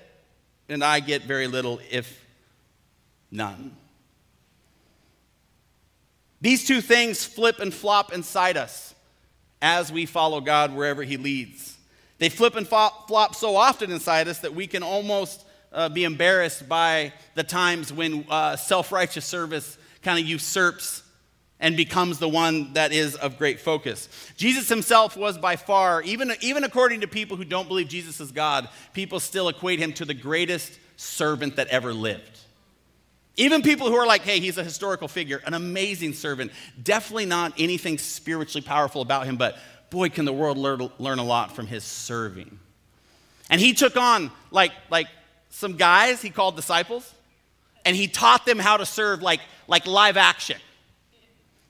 and 0.69 0.83
I 0.83 0.99
get 1.01 1.23
very 1.23 1.47
little, 1.47 1.81
if 1.91 2.23
none. 3.29 3.75
These 6.39 6.65
two 6.65 6.81
things 6.81 7.25
flip 7.25 7.59
and 7.59 7.73
flop 7.73 8.13
inside 8.13 8.55
us 8.57 8.92
as 9.63 9.91
we 9.91 10.05
follow 10.05 10.41
God 10.41 10.75
wherever 10.75 11.01
He 11.01 11.17
leads. 11.17 11.77
They 12.19 12.29
flip 12.29 12.55
and 12.55 12.67
flop 12.67 13.33
so 13.33 13.55
often 13.55 13.91
inside 13.91 14.27
us 14.27 14.39
that 14.39 14.53
we 14.53 14.67
can 14.67 14.83
almost 14.83 15.45
uh, 15.71 15.89
be 15.89 16.03
embarrassed 16.03 16.69
by 16.69 17.13
the 17.33 17.43
times 17.43 17.91
when 17.91 18.25
uh, 18.29 18.57
self 18.57 18.91
righteous 18.91 19.25
service 19.25 19.77
kind 20.03 20.19
of 20.19 20.25
usurps 20.25 21.01
and 21.59 21.77
becomes 21.77 22.19
the 22.19 22.27
one 22.27 22.73
that 22.73 22.91
is 22.91 23.15
of 23.15 23.37
great 23.37 23.59
focus. 23.59 24.09
Jesus 24.35 24.67
himself 24.67 25.15
was 25.15 25.37
by 25.37 25.55
far, 25.55 26.01
even, 26.03 26.33
even 26.41 26.65
according 26.65 27.01
to 27.01 27.07
people 27.07 27.37
who 27.37 27.45
don't 27.45 27.69
believe 27.69 27.87
Jesus 27.87 28.19
is 28.19 28.33
God, 28.33 28.67
people 28.93 29.21
still 29.21 29.47
equate 29.47 29.79
him 29.79 29.93
to 29.93 30.03
the 30.03 30.13
greatest 30.13 30.77
servant 30.97 31.55
that 31.55 31.69
ever 31.69 31.93
lived. 31.93 32.39
Even 33.35 33.61
people 33.61 33.87
who 33.87 33.95
are 33.95 34.05
like, 34.05 34.21
hey, 34.21 34.39
he's 34.39 34.57
a 34.57 34.63
historical 34.63 35.07
figure, 35.07 35.41
an 35.45 35.53
amazing 35.53 36.13
servant, 36.13 36.51
definitely 36.81 37.25
not 37.25 37.53
anything 37.57 37.97
spiritually 37.97 38.65
powerful 38.65 39.01
about 39.01 39.25
him, 39.25 39.37
but 39.37 39.57
boy, 39.89 40.09
can 40.09 40.25
the 40.25 40.33
world 40.33 40.57
learn, 40.57 40.89
learn 40.99 41.19
a 41.19 41.23
lot 41.23 41.55
from 41.55 41.65
his 41.65 41.83
serving. 41.83 42.59
And 43.49 43.59
he 43.59 43.73
took 43.73 43.97
on, 43.97 44.31
like, 44.51 44.71
like 44.89 45.07
some 45.49 45.77
guys 45.77 46.21
he 46.21 46.29
called 46.29 46.55
disciples, 46.55 47.11
and 47.85 47.95
he 47.95 48.07
taught 48.07 48.45
them 48.45 48.59
how 48.59 48.77
to 48.77 48.85
serve 48.85 49.21
like, 49.21 49.41
like 49.67 49.87
live 49.87 50.17
action. 50.17 50.57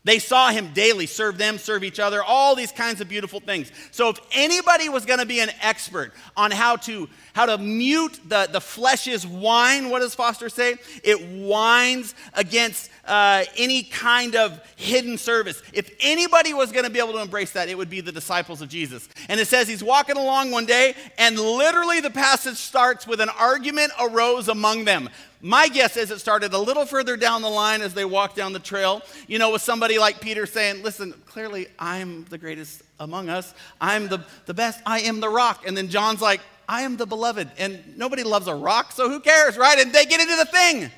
They 0.05 0.19
saw 0.19 0.49
him 0.49 0.73
daily 0.73 1.05
serve 1.05 1.37
them, 1.37 1.57
serve 1.57 1.83
each 1.83 1.99
other, 1.99 2.21
all 2.21 2.55
these 2.55 2.73
kinds 2.73 2.99
of 2.99 3.07
beautiful 3.07 3.39
things. 3.39 3.71
So, 3.91 4.09
if 4.09 4.19
anybody 4.33 4.89
was 4.89 5.05
going 5.05 5.19
to 5.19 5.25
be 5.25 5.39
an 5.39 5.49
expert 5.61 6.11
on 6.35 6.51
how 6.51 6.75
to, 6.77 7.07
how 7.33 7.45
to 7.45 7.57
mute 7.57 8.19
the, 8.27 8.49
the 8.51 8.59
flesh's 8.59 9.25
whine, 9.25 9.89
what 9.89 9.99
does 9.99 10.13
Foster 10.13 10.49
say? 10.49 10.75
It 11.05 11.21
whines 11.21 12.15
against 12.33 12.89
uh, 13.05 13.43
any 13.57 13.83
kind 13.83 14.35
of 14.35 14.59
hidden 14.75 15.17
service. 15.17 15.61
If 15.73 15.93
anybody 15.99 16.53
was 16.53 16.71
going 16.71 16.85
to 16.85 16.89
be 16.89 16.99
able 16.99 17.13
to 17.13 17.21
embrace 17.21 17.51
that, 17.51 17.69
it 17.69 17.77
would 17.77 17.89
be 17.89 18.01
the 18.01 18.11
disciples 18.11 18.61
of 18.61 18.69
Jesus. 18.69 19.09
And 19.29 19.39
it 19.39 19.47
says 19.47 19.67
he's 19.67 19.83
walking 19.83 20.17
along 20.17 20.51
one 20.51 20.65
day, 20.65 20.95
and 21.17 21.37
literally 21.37 21.99
the 21.99 22.09
passage 22.09 22.57
starts 22.57 23.05
with 23.05 23.19
an 23.19 23.29
argument 23.29 23.91
arose 23.99 24.47
among 24.47 24.85
them. 24.85 25.09
My 25.41 25.67
guess 25.67 25.97
is 25.97 26.09
it 26.09 26.19
started 26.19 26.53
a 26.53 26.57
little 26.57 26.85
further 26.85 27.17
down 27.17 27.41
the 27.41 27.49
line 27.49 27.81
as 27.81 27.93
they 27.93 28.05
walked 28.05 28.37
down 28.37 28.53
the 28.53 28.59
trail, 28.59 29.01
you 29.27 29.39
know, 29.39 29.51
with 29.51 29.61
somebody 29.61 29.99
like 29.99 30.21
Peter 30.21 30.45
saying, 30.45 30.83
Listen, 30.83 31.13
clearly 31.25 31.67
I'm 31.77 32.23
the 32.25 32.37
greatest 32.37 32.81
among 33.01 33.27
us. 33.27 33.53
I'm 33.81 34.07
the, 34.07 34.23
the 34.45 34.53
best. 34.53 34.79
I 34.85 35.01
am 35.01 35.19
the 35.19 35.27
rock. 35.27 35.67
And 35.67 35.75
then 35.75 35.89
John's 35.89 36.21
like, 36.21 36.39
I 36.69 36.83
am 36.83 36.95
the 36.95 37.05
beloved. 37.05 37.51
And 37.57 37.97
nobody 37.97 38.23
loves 38.23 38.47
a 38.47 38.55
rock, 38.55 38.93
so 38.93 39.09
who 39.09 39.19
cares, 39.19 39.57
right? 39.57 39.77
And 39.77 39.91
they 39.91 40.05
get 40.05 40.21
into 40.21 40.37
the 40.37 40.45
thing. 40.45 40.89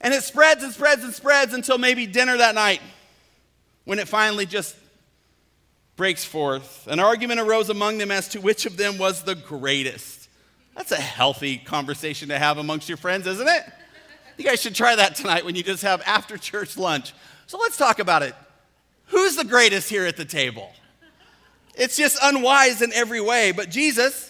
And 0.00 0.14
it 0.14 0.22
spreads 0.22 0.62
and 0.62 0.72
spreads 0.72 1.04
and 1.04 1.12
spreads 1.12 1.52
until 1.52 1.78
maybe 1.78 2.06
dinner 2.06 2.36
that 2.38 2.54
night 2.54 2.80
when 3.84 3.98
it 3.98 4.08
finally 4.08 4.46
just 4.46 4.76
breaks 5.96 6.24
forth. 6.24 6.86
An 6.86 7.00
argument 7.00 7.40
arose 7.40 7.68
among 7.68 7.98
them 7.98 8.10
as 8.10 8.28
to 8.28 8.40
which 8.40 8.64
of 8.64 8.76
them 8.76 8.96
was 8.96 9.22
the 9.22 9.34
greatest. 9.34 10.28
That's 10.74 10.92
a 10.92 11.00
healthy 11.00 11.58
conversation 11.58 12.28
to 12.30 12.38
have 12.38 12.56
amongst 12.56 12.88
your 12.88 12.96
friends, 12.96 13.26
isn't 13.26 13.48
it? 13.48 13.62
You 14.38 14.44
guys 14.44 14.62
should 14.62 14.74
try 14.74 14.96
that 14.96 15.16
tonight 15.16 15.44
when 15.44 15.54
you 15.54 15.62
just 15.62 15.82
have 15.82 16.00
after 16.06 16.38
church 16.38 16.78
lunch. 16.78 17.12
So 17.46 17.58
let's 17.58 17.76
talk 17.76 17.98
about 17.98 18.22
it. 18.22 18.34
Who's 19.06 19.36
the 19.36 19.44
greatest 19.44 19.90
here 19.90 20.06
at 20.06 20.16
the 20.16 20.24
table? 20.24 20.72
It's 21.74 21.96
just 21.96 22.18
unwise 22.22 22.80
in 22.80 22.92
every 22.94 23.20
way. 23.20 23.52
But 23.52 23.68
Jesus, 23.68 24.29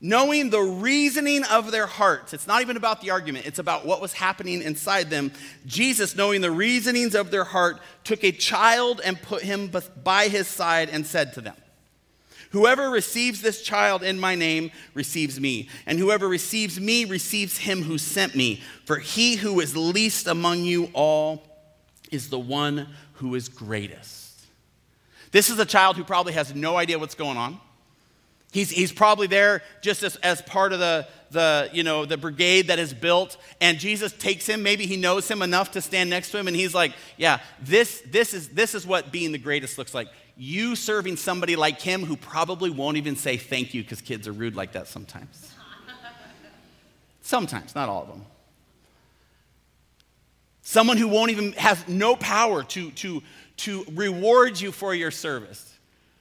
knowing 0.00 0.50
the 0.50 0.60
reasoning 0.60 1.44
of 1.44 1.70
their 1.70 1.86
hearts, 1.86 2.34
it's 2.34 2.46
not 2.46 2.60
even 2.60 2.76
about 2.76 3.00
the 3.00 3.10
argument, 3.10 3.46
it's 3.46 3.58
about 3.58 3.86
what 3.86 4.00
was 4.00 4.12
happening 4.12 4.62
inside 4.62 5.10
them. 5.10 5.32
Jesus, 5.66 6.16
knowing 6.16 6.40
the 6.40 6.50
reasonings 6.50 7.14
of 7.14 7.30
their 7.30 7.44
heart, 7.44 7.80
took 8.04 8.22
a 8.24 8.32
child 8.32 9.00
and 9.04 9.20
put 9.20 9.42
him 9.42 9.70
by 10.02 10.28
his 10.28 10.46
side 10.46 10.88
and 10.90 11.06
said 11.06 11.32
to 11.34 11.40
them, 11.40 11.56
Whoever 12.50 12.90
receives 12.90 13.42
this 13.42 13.62
child 13.62 14.02
in 14.02 14.20
my 14.20 14.34
name 14.34 14.70
receives 14.94 15.40
me, 15.40 15.68
and 15.84 15.98
whoever 15.98 16.28
receives 16.28 16.80
me 16.80 17.04
receives 17.04 17.58
him 17.58 17.82
who 17.82 17.98
sent 17.98 18.34
me. 18.34 18.62
For 18.84 18.98
he 18.98 19.36
who 19.36 19.60
is 19.60 19.76
least 19.76 20.26
among 20.26 20.60
you 20.60 20.90
all 20.92 21.42
is 22.10 22.30
the 22.30 22.38
one 22.38 22.88
who 23.14 23.34
is 23.34 23.48
greatest. 23.48 24.40
This 25.32 25.50
is 25.50 25.58
a 25.58 25.66
child 25.66 25.96
who 25.96 26.04
probably 26.04 26.34
has 26.34 26.54
no 26.54 26.76
idea 26.76 26.98
what's 26.98 27.14
going 27.14 27.36
on. 27.36 27.60
He's, 28.52 28.70
he's 28.70 28.92
probably 28.92 29.26
there 29.26 29.62
just 29.82 30.02
as, 30.02 30.16
as 30.16 30.40
part 30.40 30.72
of 30.72 30.78
the, 30.78 31.06
the, 31.30 31.68
you 31.72 31.82
know, 31.82 32.04
the 32.04 32.16
brigade 32.16 32.68
that 32.68 32.78
is 32.78 32.94
built, 32.94 33.36
and 33.60 33.78
Jesus 33.78 34.12
takes 34.12 34.46
him. 34.46 34.62
Maybe 34.62 34.86
he 34.86 34.96
knows 34.96 35.28
him 35.28 35.42
enough 35.42 35.72
to 35.72 35.80
stand 35.80 36.08
next 36.08 36.30
to 36.30 36.38
him, 36.38 36.46
and 36.46 36.56
he's 36.56 36.74
like, 36.74 36.92
Yeah, 37.16 37.40
this, 37.60 38.02
this, 38.06 38.32
is, 38.32 38.48
this 38.50 38.74
is 38.74 38.86
what 38.86 39.12
being 39.12 39.32
the 39.32 39.38
greatest 39.38 39.76
looks 39.78 39.92
like 39.92 40.08
you 40.36 40.76
serving 40.76 41.16
somebody 41.16 41.56
like 41.56 41.80
him 41.80 42.04
who 42.04 42.16
probably 42.16 42.68
won't 42.68 42.98
even 42.98 43.16
say 43.16 43.36
thank 43.36 43.72
you 43.72 43.82
because 43.82 44.02
kids 44.02 44.28
are 44.28 44.32
rude 44.32 44.54
like 44.54 44.72
that 44.72 44.86
sometimes. 44.86 45.54
sometimes, 47.22 47.74
not 47.74 47.88
all 47.88 48.02
of 48.02 48.08
them. 48.08 48.24
Someone 50.60 50.98
who 50.98 51.08
won't 51.08 51.30
even, 51.30 51.52
has 51.52 51.86
no 51.88 52.16
power 52.16 52.62
to, 52.64 52.90
to, 52.90 53.22
to 53.58 53.86
reward 53.92 54.60
you 54.60 54.72
for 54.72 54.94
your 54.94 55.10
service. 55.10 55.65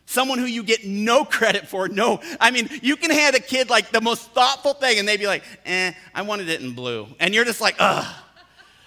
Someone 0.05 0.37
who 0.37 0.45
you 0.45 0.63
get 0.63 0.85
no 0.85 1.25
credit 1.25 1.67
for, 1.67 1.87
no. 1.87 2.21
I 2.39 2.51
mean, 2.51 2.69
you 2.81 2.95
can 2.95 3.09
hand 3.09 3.35
a 3.35 3.39
kid 3.39 3.69
like 3.69 3.91
the 3.91 4.01
most 4.01 4.31
thoughtful 4.31 4.73
thing 4.73 4.99
and 4.99 5.07
they'd 5.07 5.19
be 5.19 5.27
like, 5.27 5.43
eh, 5.65 5.93
I 6.13 6.21
wanted 6.21 6.49
it 6.49 6.61
in 6.61 6.73
blue. 6.73 7.07
And 7.19 7.33
you're 7.33 7.45
just 7.45 7.61
like, 7.61 7.75
ugh. 7.79 8.05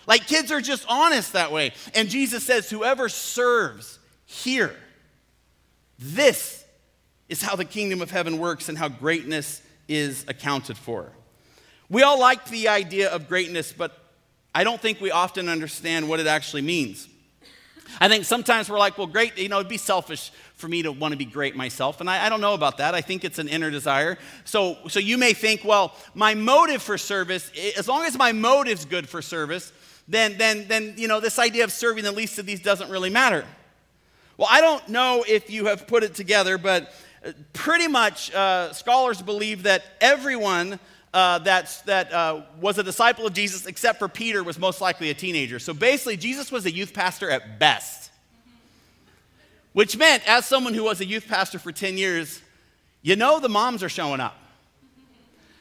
Like 0.07 0.27
kids 0.27 0.51
are 0.53 0.61
just 0.61 0.87
honest 0.89 1.35
that 1.35 1.53
way. 1.53 1.73
And 1.95 2.09
Jesus 2.09 2.45
says, 2.45 2.71
whoever 2.71 3.09
serves 3.09 3.99
here, 4.25 4.75
this 5.99 6.65
is 7.29 7.43
how 7.43 7.57
the 7.57 7.65
kingdom 7.65 8.01
of 8.01 8.11
heaven 8.11 8.39
works 8.39 8.69
and 8.69 8.79
how 8.79 8.89
greatness 8.89 9.61
is 9.87 10.25
accounted 10.29 10.79
for. 10.79 11.13
We 11.91 12.03
all 12.03 12.19
like 12.19 12.47
the 12.47 12.69
idea 12.69 13.11
of 13.11 13.29
greatness, 13.29 13.73
but 13.73 13.99
I 14.55 14.65
don't 14.65 14.81
think 14.81 15.01
we 15.01 15.11
often 15.11 15.49
understand 15.49 16.09
what 16.09 16.21
it 16.21 16.27
actually 16.27 16.63
means. 16.63 17.09
I 18.01 18.09
think 18.09 18.25
sometimes 18.25 18.71
we're 18.71 18.79
like, 18.79 18.99
well, 18.99 19.07
great, 19.07 19.37
you 19.39 19.49
know, 19.49 19.59
it'd 19.59 19.69
be 19.69 19.77
selfish 19.77 20.31
for 20.55 20.69
me 20.69 20.83
to 20.83 20.93
want 20.93 21.13
to 21.13 21.19
be 21.19 21.25
great 21.25 21.57
myself. 21.57 22.01
And 22.01 22.09
I, 22.09 22.27
I, 22.27 22.29
don't 22.29 22.41
know 22.41 22.55
about 22.55 22.79
that. 22.79 22.95
I 22.95 23.01
think 23.01 23.25
it's 23.25 23.39
an 23.39 23.49
inner 23.49 23.71
desire. 23.71 24.19
So, 24.45 24.77
so 24.89 25.01
you 25.01 25.19
may 25.19 25.33
think, 25.33 25.65
well, 25.65 25.95
my 26.15 26.35
motive 26.35 26.83
for 26.83 26.99
service, 26.99 27.51
as 27.77 27.89
long 27.89 28.05
as 28.05 28.19
my 28.19 28.33
motive's 28.33 28.85
good 28.85 29.09
for 29.09 29.23
service, 29.23 29.73
then, 30.07 30.37
then, 30.39 30.67
then, 30.69 30.95
you 30.97 31.09
know, 31.09 31.21
this 31.21 31.39
idea 31.39 31.65
of 31.65 31.73
serving 31.73 32.05
the 32.05 32.13
least 32.13 32.39
of 32.39 32.47
these 32.47 32.61
doesn't 32.61 32.91
really 32.91 33.11
matter. 33.11 33.45
Well, 34.37 34.49
I 34.51 34.61
don't 34.61 34.89
know 34.89 35.25
if 35.27 35.51
you 35.51 35.67
have 35.67 35.87
put 35.87 36.03
it 36.03 36.15
together, 36.15 36.59
but 36.59 36.93
uh, 37.25 37.33
pretty 37.53 37.89
much 37.89 38.33
uh, 38.33 38.73
scholars 38.73 39.21
believe 39.21 39.65
that 39.65 39.85
everyone 40.01 40.79
uh, 41.15 41.39
that's, 41.39 41.81
that 41.83 42.13
uh, 42.13 42.43
was 42.61 42.79
a 42.79 42.83
disciple 42.83 43.27
of 43.27 43.33
Jesus, 43.33 43.67
except 43.67 43.99
for 43.99 44.09
Peter, 44.09 44.43
was 44.43 44.59
most 44.59 44.81
likely 44.81 45.11
a 45.11 45.15
teenager. 45.15 45.59
So 45.59 45.73
basically, 45.73 46.17
Jesus 46.17 46.53
was 46.53 46.67
a 46.67 46.71
youth 46.71 46.93
pastor 46.93 47.31
at 47.31 47.59
best. 47.59 48.11
Which 49.73 49.97
meant, 49.97 50.29
as 50.29 50.45
someone 50.45 50.75
who 50.75 50.85
was 50.85 51.01
a 51.01 51.07
youth 51.07 51.27
pastor 51.29 51.59
for 51.59 51.73
10 51.73 51.97
years, 51.99 52.43
you 53.03 53.17
know 53.17 53.41
the 53.41 53.49
moms 53.49 53.83
are 53.83 53.89
showing 53.89 54.21
up. 54.21 54.37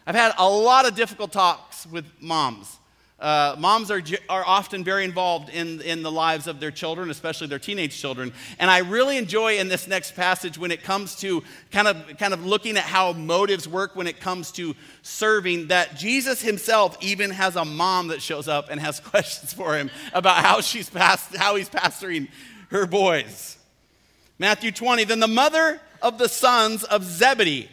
I've 0.06 0.16
had 0.16 0.34
a 0.38 0.50
lot 0.50 0.88
of 0.88 0.96
difficult 0.96 1.32
talks 1.32 1.86
with 1.86 2.06
moms 2.22 2.77
Uh, 3.20 3.56
moms 3.58 3.90
are, 3.90 4.02
are 4.30 4.46
often 4.46 4.84
very 4.84 5.04
involved 5.04 5.50
in, 5.50 5.82
in 5.82 6.04
the 6.04 6.12
lives 6.12 6.46
of 6.46 6.60
their 6.60 6.70
children, 6.70 7.10
especially 7.10 7.48
their 7.48 7.58
teenage 7.58 8.00
children. 8.00 8.32
And 8.60 8.70
I 8.70 8.80
really 8.80 9.18
enjoy 9.18 9.58
in 9.58 9.70
this 9.70 9.88
next 9.88 10.16
passage 10.16 10.58
when 10.60 10.70
it 10.70 10.84
comes 10.84 11.16
to 11.18 11.44
kind 11.72 11.88
of, 11.88 12.18
kind 12.20 12.32
of 12.32 12.46
looking 12.46 12.78
at 12.78 12.84
how 12.84 13.14
motives 13.14 13.68
work 13.68 13.96
when 13.96 14.06
it 14.06 14.20
comes 14.20 14.52
to 14.54 14.76
serving, 15.02 15.68
that 15.68 15.96
Jesus 15.98 16.44
himself 16.44 16.96
even 17.02 17.32
has 17.32 17.56
a 17.56 17.66
mom 17.66 18.10
that 18.10 18.22
shows 18.22 18.48
up 18.48 18.70
and 18.70 18.80
has 18.80 19.00
questions 19.02 19.52
for 19.52 19.76
him 19.76 19.90
about 20.14 20.44
how, 20.44 20.62
she's 20.62 20.90
past, 20.90 21.36
how 21.36 21.56
he's 21.56 21.70
pastoring 21.70 22.28
her 22.70 22.86
boys. 22.86 23.58
Matthew 24.38 24.72
20, 24.72 25.06
then 25.06 25.20
the 25.20 25.28
mother 25.28 25.82
of 26.04 26.20
the 26.20 26.30
sons 26.30 26.84
of 26.84 27.04
Zebedee 27.04 27.68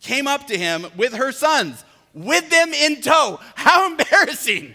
came 0.00 0.26
up 0.26 0.48
to 0.48 0.58
him 0.58 0.86
with 0.96 1.12
her 1.12 1.30
sons, 1.30 1.84
with 2.12 2.50
them 2.50 2.72
in 2.72 3.00
tow. 3.00 3.38
How 3.54 3.86
embarrassing! 3.86 4.74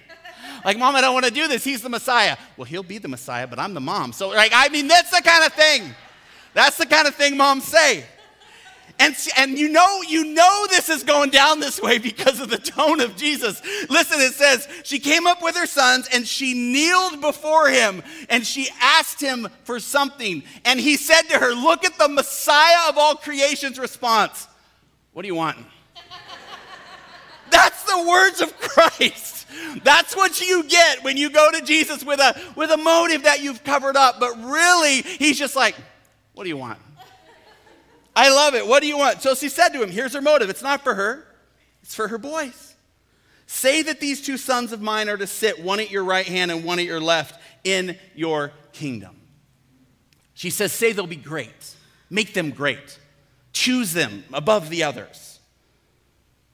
Like, 0.65 0.79
mom, 0.79 0.95
I 0.95 1.01
don't 1.01 1.13
want 1.13 1.25
to 1.25 1.31
do 1.31 1.47
this. 1.47 1.63
He's 1.63 1.83
the 1.83 1.89
Messiah. 1.89 2.37
Well, 2.57 2.65
he'll 2.65 2.81
be 2.81 2.97
the 2.97 3.07
Messiah, 3.07 3.45
but 3.45 3.59
I'm 3.59 3.75
the 3.75 3.79
mom. 3.79 4.11
So, 4.11 4.29
like, 4.29 4.51
I 4.53 4.67
mean, 4.69 4.87
that's 4.87 5.11
the 5.11 5.21
kind 5.21 5.45
of 5.45 5.53
thing. 5.53 5.93
That's 6.55 6.77
the 6.77 6.87
kind 6.87 7.07
of 7.07 7.13
thing 7.13 7.37
moms 7.37 7.65
say. 7.65 8.03
And, 8.97 9.15
and 9.37 9.59
you 9.59 9.69
know, 9.69 10.01
you 10.07 10.23
know 10.33 10.65
this 10.69 10.89
is 10.89 11.03
going 11.03 11.29
down 11.29 11.59
this 11.59 11.79
way 11.79 11.97
because 11.99 12.39
of 12.39 12.49
the 12.49 12.57
tone 12.57 12.99
of 12.99 13.15
Jesus. 13.15 13.61
Listen, 13.89 14.19
it 14.21 14.33
says, 14.33 14.67
she 14.83 14.97
came 14.97 15.27
up 15.27 15.43
with 15.43 15.55
her 15.55 15.67
sons 15.67 16.09
and 16.11 16.27
she 16.27 16.53
kneeled 16.53 17.21
before 17.21 17.69
him 17.69 18.01
and 18.29 18.43
she 18.43 18.69
asked 18.81 19.21
him 19.21 19.47
for 19.65 19.79
something. 19.79 20.43
And 20.63 20.79
he 20.79 20.97
said 20.97 21.23
to 21.23 21.37
her, 21.37 21.53
Look 21.53 21.85
at 21.85 21.97
the 21.99 22.07
Messiah 22.07 22.89
of 22.89 22.97
all 22.97 23.15
creation's 23.15 23.77
response. 23.77 24.47
What 25.13 25.21
do 25.21 25.27
you 25.27 25.35
want? 25.35 25.57
That's 27.51 27.83
the 27.83 28.07
words 28.07 28.41
of 28.41 28.57
Christ. 28.59 29.34
That's 29.83 30.15
what 30.15 30.41
you 30.41 30.63
get 30.63 31.03
when 31.03 31.17
you 31.17 31.29
go 31.29 31.51
to 31.51 31.61
Jesus 31.61 32.03
with 32.03 32.19
a, 32.19 32.39
with 32.55 32.71
a 32.71 32.77
motive 32.77 33.23
that 33.23 33.41
you've 33.41 33.63
covered 33.63 33.95
up. 33.95 34.19
But 34.19 34.35
really, 34.43 35.01
he's 35.01 35.37
just 35.37 35.55
like, 35.55 35.75
What 36.33 36.43
do 36.43 36.49
you 36.49 36.57
want? 36.57 36.79
I 38.15 38.29
love 38.29 38.55
it. 38.55 38.65
What 38.65 38.81
do 38.81 38.87
you 38.87 38.97
want? 38.97 39.21
So 39.21 39.35
she 39.35 39.49
said 39.49 39.69
to 39.69 39.83
him, 39.83 39.91
Here's 39.91 40.13
her 40.13 40.21
motive. 40.21 40.49
It's 40.49 40.63
not 40.63 40.83
for 40.83 40.95
her, 40.95 41.25
it's 41.81 41.95
for 41.95 42.07
her 42.07 42.17
boys. 42.17 42.75
Say 43.47 43.83
that 43.83 43.99
these 43.99 44.21
two 44.21 44.37
sons 44.37 44.71
of 44.71 44.81
mine 44.81 45.07
are 45.07 45.17
to 45.17 45.27
sit, 45.27 45.63
one 45.63 45.79
at 45.79 45.91
your 45.91 46.03
right 46.03 46.25
hand 46.25 46.49
and 46.49 46.63
one 46.63 46.79
at 46.79 46.85
your 46.85 46.99
left, 46.99 47.39
in 47.63 47.97
your 48.15 48.51
kingdom. 48.73 49.21
She 50.33 50.49
says, 50.49 50.71
Say 50.71 50.91
they'll 50.91 51.07
be 51.07 51.15
great. 51.15 51.75
Make 52.09 52.33
them 52.33 52.51
great. 52.51 52.99
Choose 53.53 53.93
them 53.93 54.23
above 54.33 54.69
the 54.69 54.83
others. 54.83 55.39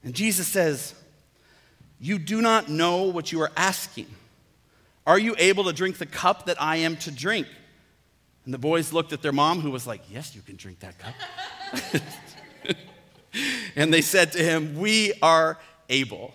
And 0.03 0.13
Jesus 0.13 0.48
says, 0.48 0.96
you 2.01 2.17
do 2.17 2.41
not 2.41 2.67
know 2.67 3.03
what 3.03 3.31
you 3.31 3.41
are 3.41 3.51
asking. 3.55 4.08
Are 5.05 5.20
you 5.20 5.36
able 5.38 5.65
to 5.65 5.74
drink 5.74 6.00
the 6.00 6.05
cup 6.08 6.48
that 6.48 6.60
I 6.62 6.77
am 6.77 6.98
to 6.98 7.12
drink? 7.12 7.48
And 8.43 8.53
the 8.53 8.58
boys 8.58 8.91
looked 8.91 9.13
at 9.13 9.22
their 9.22 9.31
mom, 9.31 9.62
who 9.62 9.70
was 9.70 9.86
like, 9.86 10.01
Yes, 10.10 10.36
you 10.36 10.41
can 10.41 10.55
drink 10.55 10.79
that 10.79 10.96
cup. 10.98 11.13
and 13.75 13.93
they 13.93 14.01
said 14.01 14.31
to 14.34 14.43
him, 14.43 14.79
We 14.79 15.13
are 15.22 15.60
able. 15.89 16.34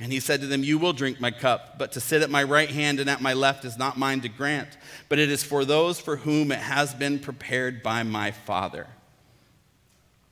And 0.00 0.12
he 0.12 0.20
said 0.20 0.40
to 0.40 0.46
them, 0.46 0.64
You 0.64 0.78
will 0.78 0.94
drink 0.94 1.20
my 1.20 1.30
cup, 1.30 1.78
but 1.78 1.92
to 1.92 2.00
sit 2.00 2.22
at 2.22 2.30
my 2.30 2.42
right 2.42 2.70
hand 2.70 2.98
and 2.98 3.10
at 3.10 3.20
my 3.20 3.34
left 3.34 3.64
is 3.66 3.76
not 3.76 3.98
mine 3.98 4.22
to 4.22 4.28
grant, 4.28 4.78
but 5.10 5.18
it 5.18 5.30
is 5.30 5.42
for 5.42 5.66
those 5.66 6.00
for 6.00 6.16
whom 6.16 6.50
it 6.50 6.58
has 6.60 6.94
been 6.94 7.18
prepared 7.18 7.82
by 7.82 8.02
my 8.02 8.30
Father. 8.30 8.86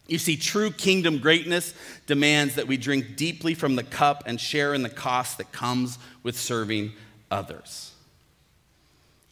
You 0.07 0.19
see, 0.19 0.37
true 0.37 0.71
kingdom 0.71 1.19
greatness 1.19 1.73
demands 2.07 2.57
that 2.57 2.67
we 2.67 2.77
drink 2.77 3.17
deeply 3.17 3.55
from 3.55 3.77
the 3.77 3.83
cup 3.83 4.25
and 4.27 4.39
share 4.39 4.75
in 4.75 4.83
the 4.83 4.91
cost 4.91 5.39
that 5.39 5.51
comes 5.51 5.99
with 6.23 6.39
serving 6.39 6.93
others. 7.31 7.93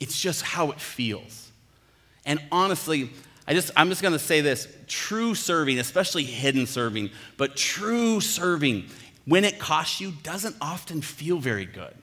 It's 0.01 0.21
just 0.21 0.43
how 0.43 0.71
it 0.71 0.81
feels. 0.81 1.51
And 2.25 2.41
honestly, 2.51 3.11
I 3.47 3.55
just, 3.55 3.71
I'm 3.77 3.89
just 3.89 4.03
going 4.03 4.13
to 4.13 4.19
say 4.19 4.41
this 4.41 4.67
true 4.87 5.35
serving, 5.35 5.79
especially 5.79 6.25
hidden 6.25 6.67
serving, 6.67 7.11
but 7.37 7.57
true 7.57 8.21
serving, 8.21 8.87
when 9.27 9.45
it 9.45 9.59
costs 9.59 10.01
you, 10.01 10.13
doesn't 10.23 10.57
often 10.61 11.03
feel 11.03 11.39
very 11.39 11.67
good. 11.67 11.95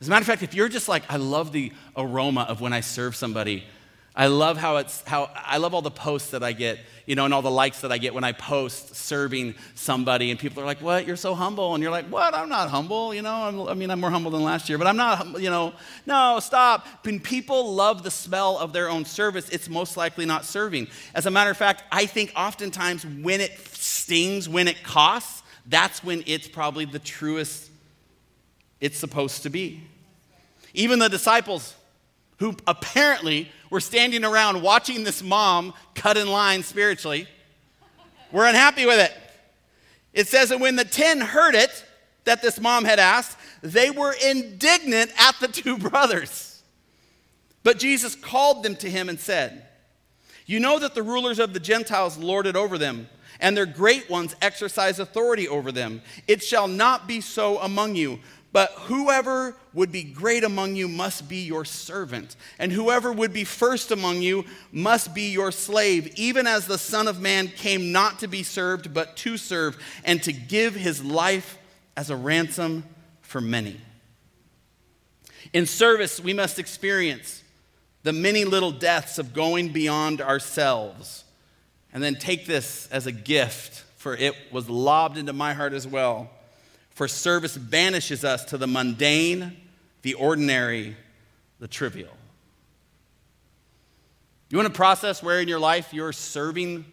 As 0.00 0.06
a 0.06 0.10
matter 0.10 0.22
of 0.22 0.26
fact, 0.26 0.42
if 0.42 0.54
you're 0.54 0.68
just 0.68 0.88
like, 0.88 1.02
I 1.08 1.16
love 1.16 1.52
the 1.52 1.72
aroma 1.96 2.42
of 2.42 2.60
when 2.60 2.72
I 2.72 2.80
serve 2.80 3.16
somebody, 3.16 3.64
I 4.16 4.28
love 4.28 4.56
how 4.56 4.76
it's 4.76 5.02
how 5.02 5.28
I 5.34 5.56
love 5.56 5.74
all 5.74 5.82
the 5.82 5.90
posts 5.90 6.30
that 6.30 6.44
I 6.44 6.52
get, 6.52 6.78
you 7.04 7.16
know, 7.16 7.24
and 7.24 7.34
all 7.34 7.42
the 7.42 7.50
likes 7.50 7.80
that 7.80 7.90
I 7.90 7.98
get 7.98 8.14
when 8.14 8.22
I 8.22 8.30
post 8.30 8.94
serving 8.94 9.56
somebody, 9.74 10.30
and 10.30 10.38
people 10.38 10.62
are 10.62 10.66
like, 10.66 10.80
"What? 10.80 11.04
You're 11.04 11.16
so 11.16 11.34
humble," 11.34 11.74
and 11.74 11.82
you're 11.82 11.90
like, 11.90 12.06
"What? 12.06 12.32
I'm 12.32 12.48
not 12.48 12.70
humble, 12.70 13.12
you 13.12 13.22
know. 13.22 13.34
I'm, 13.34 13.60
i 13.68 13.74
mean, 13.74 13.90
I'm 13.90 13.98
more 13.98 14.10
humble 14.10 14.30
than 14.30 14.44
last 14.44 14.68
year, 14.68 14.78
but 14.78 14.86
I'm 14.86 14.96
not, 14.96 15.40
you 15.40 15.50
know. 15.50 15.72
No, 16.06 16.38
stop. 16.40 16.86
When 17.02 17.18
people 17.18 17.74
love 17.74 18.04
the 18.04 18.10
smell 18.10 18.56
of 18.56 18.72
their 18.72 18.88
own 18.88 19.04
service, 19.04 19.48
it's 19.48 19.68
most 19.68 19.96
likely 19.96 20.26
not 20.26 20.44
serving. 20.44 20.86
As 21.12 21.26
a 21.26 21.30
matter 21.30 21.50
of 21.50 21.56
fact, 21.56 21.82
I 21.90 22.06
think 22.06 22.32
oftentimes 22.36 23.04
when 23.04 23.40
it 23.40 23.58
stings, 23.74 24.48
when 24.48 24.68
it 24.68 24.84
costs, 24.84 25.42
that's 25.66 26.04
when 26.04 26.22
it's 26.26 26.46
probably 26.46 26.84
the 26.84 27.00
truest 27.00 27.68
it's 28.80 28.98
supposed 28.98 29.42
to 29.42 29.50
be. 29.50 29.82
Even 30.72 31.00
the 31.00 31.08
disciples 31.08 31.74
who 32.38 32.56
apparently 32.66 33.50
were 33.70 33.80
standing 33.80 34.24
around 34.24 34.62
watching 34.62 35.04
this 35.04 35.22
mom 35.22 35.74
cut 35.94 36.16
in 36.16 36.28
line 36.28 36.62
spiritually 36.62 37.26
were 38.32 38.46
unhappy 38.46 38.86
with 38.86 38.98
it. 38.98 39.16
It 40.12 40.28
says 40.28 40.48
that 40.48 40.60
when 40.60 40.76
the 40.76 40.84
10 40.84 41.20
heard 41.20 41.54
it, 41.54 41.84
that 42.24 42.42
this 42.42 42.60
mom 42.60 42.84
had 42.84 42.98
asked, 42.98 43.36
they 43.62 43.90
were 43.90 44.14
indignant 44.24 45.10
at 45.18 45.34
the 45.40 45.48
two 45.48 45.78
brothers. 45.90 46.62
But 47.62 47.78
Jesus 47.78 48.14
called 48.14 48.62
them 48.62 48.76
to 48.76 48.90
him 48.90 49.08
and 49.08 49.18
said, 49.18 49.66
You 50.46 50.60
know 50.60 50.78
that 50.78 50.94
the 50.94 51.02
rulers 51.02 51.38
of 51.38 51.52
the 51.52 51.60
Gentiles 51.60 52.18
lord 52.18 52.46
it 52.46 52.56
over 52.56 52.76
them, 52.76 53.08
and 53.40 53.56
their 53.56 53.66
great 53.66 54.08
ones 54.10 54.36
exercise 54.42 54.98
authority 54.98 55.48
over 55.48 55.72
them. 55.72 56.02
It 56.28 56.42
shall 56.42 56.68
not 56.68 57.08
be 57.08 57.20
so 57.20 57.58
among 57.58 57.96
you. 57.96 58.20
But 58.54 58.70
whoever 58.82 59.56
would 59.72 59.90
be 59.90 60.04
great 60.04 60.44
among 60.44 60.76
you 60.76 60.86
must 60.86 61.28
be 61.28 61.38
your 61.38 61.64
servant, 61.64 62.36
and 62.56 62.70
whoever 62.70 63.10
would 63.12 63.32
be 63.32 63.42
first 63.42 63.90
among 63.90 64.22
you 64.22 64.44
must 64.70 65.12
be 65.12 65.32
your 65.32 65.50
slave, 65.50 66.14
even 66.14 66.46
as 66.46 66.68
the 66.68 66.78
Son 66.78 67.08
of 67.08 67.20
Man 67.20 67.48
came 67.48 67.90
not 67.90 68.20
to 68.20 68.28
be 68.28 68.44
served, 68.44 68.94
but 68.94 69.16
to 69.16 69.36
serve, 69.38 69.76
and 70.04 70.22
to 70.22 70.32
give 70.32 70.76
his 70.76 71.04
life 71.04 71.58
as 71.96 72.10
a 72.10 72.16
ransom 72.16 72.84
for 73.22 73.40
many. 73.40 73.80
In 75.52 75.66
service, 75.66 76.20
we 76.20 76.32
must 76.32 76.60
experience 76.60 77.42
the 78.04 78.12
many 78.12 78.44
little 78.44 78.70
deaths 78.70 79.18
of 79.18 79.34
going 79.34 79.70
beyond 79.70 80.20
ourselves, 80.20 81.24
and 81.92 82.00
then 82.00 82.14
take 82.14 82.46
this 82.46 82.86
as 82.92 83.08
a 83.08 83.12
gift, 83.12 83.82
for 83.96 84.14
it 84.14 84.36
was 84.52 84.70
lobbed 84.70 85.18
into 85.18 85.32
my 85.32 85.54
heart 85.54 85.72
as 85.72 85.88
well 85.88 86.30
for 86.94 87.08
service 87.08 87.56
banishes 87.56 88.24
us 88.24 88.44
to 88.46 88.56
the 88.56 88.66
mundane, 88.66 89.56
the 90.02 90.14
ordinary, 90.14 90.96
the 91.58 91.68
trivial. 91.68 92.16
You 94.48 94.58
want 94.58 94.68
to 94.68 94.76
process 94.76 95.22
where 95.22 95.40
in 95.40 95.48
your 95.48 95.58
life 95.58 95.92
you're 95.92 96.12
serving 96.12 96.84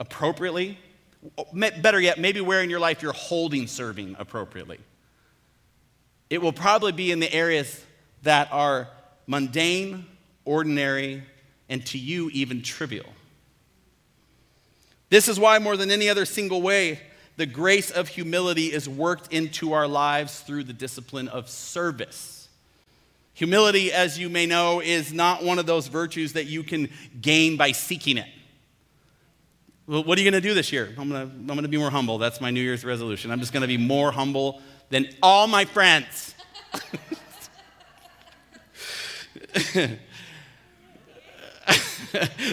appropriately? 0.00 0.78
Better 1.52 2.00
yet, 2.00 2.18
maybe 2.18 2.40
where 2.40 2.62
in 2.62 2.70
your 2.70 2.80
life 2.80 3.02
you're 3.02 3.12
holding 3.12 3.66
serving 3.66 4.16
appropriately. 4.18 4.80
It 6.30 6.42
will 6.42 6.52
probably 6.52 6.92
be 6.92 7.12
in 7.12 7.20
the 7.20 7.32
areas 7.32 7.84
that 8.22 8.48
are 8.52 8.88
mundane, 9.26 10.06
ordinary, 10.44 11.22
and 11.68 11.84
to 11.86 11.98
you 11.98 12.30
even 12.30 12.62
trivial. 12.62 13.12
This 15.10 15.28
is 15.28 15.38
why, 15.38 15.58
more 15.58 15.76
than 15.76 15.90
any 15.90 16.08
other 16.08 16.24
single 16.24 16.60
way, 16.60 17.00
the 17.38 17.46
grace 17.46 17.90
of 17.92 18.08
humility 18.08 18.66
is 18.66 18.88
worked 18.88 19.32
into 19.32 19.72
our 19.72 19.86
lives 19.86 20.40
through 20.40 20.64
the 20.64 20.72
discipline 20.72 21.28
of 21.28 21.48
service. 21.48 22.48
Humility, 23.34 23.92
as 23.92 24.18
you 24.18 24.28
may 24.28 24.44
know, 24.44 24.80
is 24.80 25.12
not 25.12 25.44
one 25.44 25.60
of 25.60 25.66
those 25.66 25.86
virtues 25.86 26.32
that 26.32 26.46
you 26.46 26.64
can 26.64 26.90
gain 27.22 27.56
by 27.56 27.70
seeking 27.70 28.18
it. 28.18 28.26
Well, 29.86 30.02
what 30.02 30.18
are 30.18 30.20
you 30.20 30.28
going 30.28 30.42
to 30.42 30.48
do 30.48 30.52
this 30.52 30.72
year? 30.72 30.92
I'm 30.98 31.08
going 31.08 31.30
to, 31.30 31.36
I'm 31.36 31.46
going 31.46 31.62
to 31.62 31.68
be 31.68 31.76
more 31.76 31.90
humble. 31.90 32.18
That's 32.18 32.40
my 32.40 32.50
New 32.50 32.60
Year's 32.60 32.84
resolution. 32.84 33.30
I'm 33.30 33.38
just 33.38 33.52
going 33.52 33.60
to 33.60 33.68
be 33.68 33.78
more 33.78 34.10
humble 34.10 34.60
than 34.90 35.08
all 35.22 35.46
my 35.46 35.64
friends. 35.64 36.34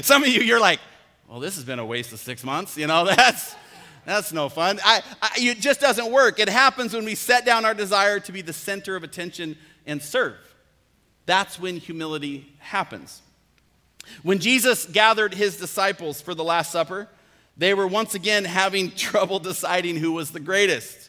Some 0.03 0.21
of 0.21 0.29
you, 0.29 0.41
you're 0.41 0.59
like, 0.59 0.79
well, 1.27 1.39
this 1.39 1.55
has 1.55 1.63
been 1.63 1.79
a 1.79 1.85
waste 1.85 2.13
of 2.13 2.19
six 2.19 2.43
months. 2.43 2.77
You 2.77 2.85
know, 2.85 3.05
that's 3.15 3.55
that's 4.05 4.31
no 4.31 4.49
fun. 4.49 4.79
I, 4.83 5.01
I, 5.21 5.31
it 5.37 5.59
just 5.59 5.79
doesn't 5.79 6.11
work. 6.11 6.39
It 6.39 6.49
happens 6.49 6.93
when 6.93 7.05
we 7.05 7.15
set 7.15 7.45
down 7.45 7.65
our 7.65 7.73
desire 7.73 8.19
to 8.21 8.31
be 8.31 8.41
the 8.41 8.53
center 8.53 8.95
of 8.95 9.03
attention 9.03 9.57
and 9.85 10.01
serve. 10.01 10.37
That's 11.25 11.59
when 11.59 11.77
humility 11.77 12.53
happens. 12.59 13.21
When 14.21 14.39
Jesus 14.39 14.85
gathered 14.85 15.33
his 15.33 15.57
disciples 15.57 16.21
for 16.21 16.35
the 16.35 16.43
Last 16.43 16.71
Supper, 16.71 17.09
they 17.57 17.73
were 17.73 17.87
once 17.87 18.13
again 18.13 18.45
having 18.45 18.91
trouble 18.95 19.39
deciding 19.39 19.97
who 19.97 20.11
was 20.11 20.31
the 20.31 20.39
greatest. 20.39 21.04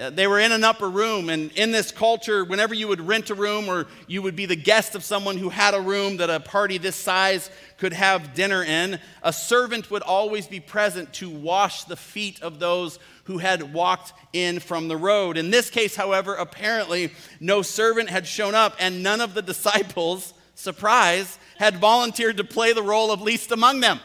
Uh, 0.00 0.08
they 0.08 0.26
were 0.26 0.38
in 0.38 0.50
an 0.50 0.64
upper 0.64 0.88
room, 0.88 1.28
and 1.28 1.52
in 1.52 1.72
this 1.72 1.92
culture, 1.92 2.42
whenever 2.42 2.72
you 2.72 2.88
would 2.88 3.00
rent 3.00 3.28
a 3.28 3.34
room 3.34 3.68
or 3.68 3.86
you 4.06 4.22
would 4.22 4.34
be 4.34 4.46
the 4.46 4.56
guest 4.56 4.94
of 4.94 5.04
someone 5.04 5.36
who 5.36 5.50
had 5.50 5.74
a 5.74 5.80
room 5.80 6.16
that 6.16 6.30
a 6.30 6.40
party 6.40 6.78
this 6.78 6.96
size 6.96 7.50
could 7.76 7.92
have 7.92 8.32
dinner 8.32 8.64
in, 8.64 8.98
a 9.22 9.32
servant 9.32 9.90
would 9.90 10.02
always 10.02 10.46
be 10.46 10.58
present 10.58 11.12
to 11.12 11.28
wash 11.28 11.84
the 11.84 11.96
feet 11.96 12.40
of 12.40 12.58
those 12.58 12.98
who 13.24 13.36
had 13.36 13.74
walked 13.74 14.14
in 14.32 14.58
from 14.58 14.88
the 14.88 14.96
road. 14.96 15.36
In 15.36 15.50
this 15.50 15.68
case, 15.68 15.94
however, 15.94 16.34
apparently 16.34 17.12
no 17.38 17.60
servant 17.60 18.08
had 18.08 18.26
shown 18.26 18.54
up, 18.54 18.76
and 18.78 19.02
none 19.02 19.20
of 19.20 19.34
the 19.34 19.42
disciples, 19.42 20.32
surprise, 20.54 21.38
had 21.58 21.76
volunteered 21.76 22.38
to 22.38 22.44
play 22.44 22.72
the 22.72 22.82
role 22.82 23.10
of 23.10 23.20
least 23.20 23.52
among 23.52 23.80
them. 23.80 24.00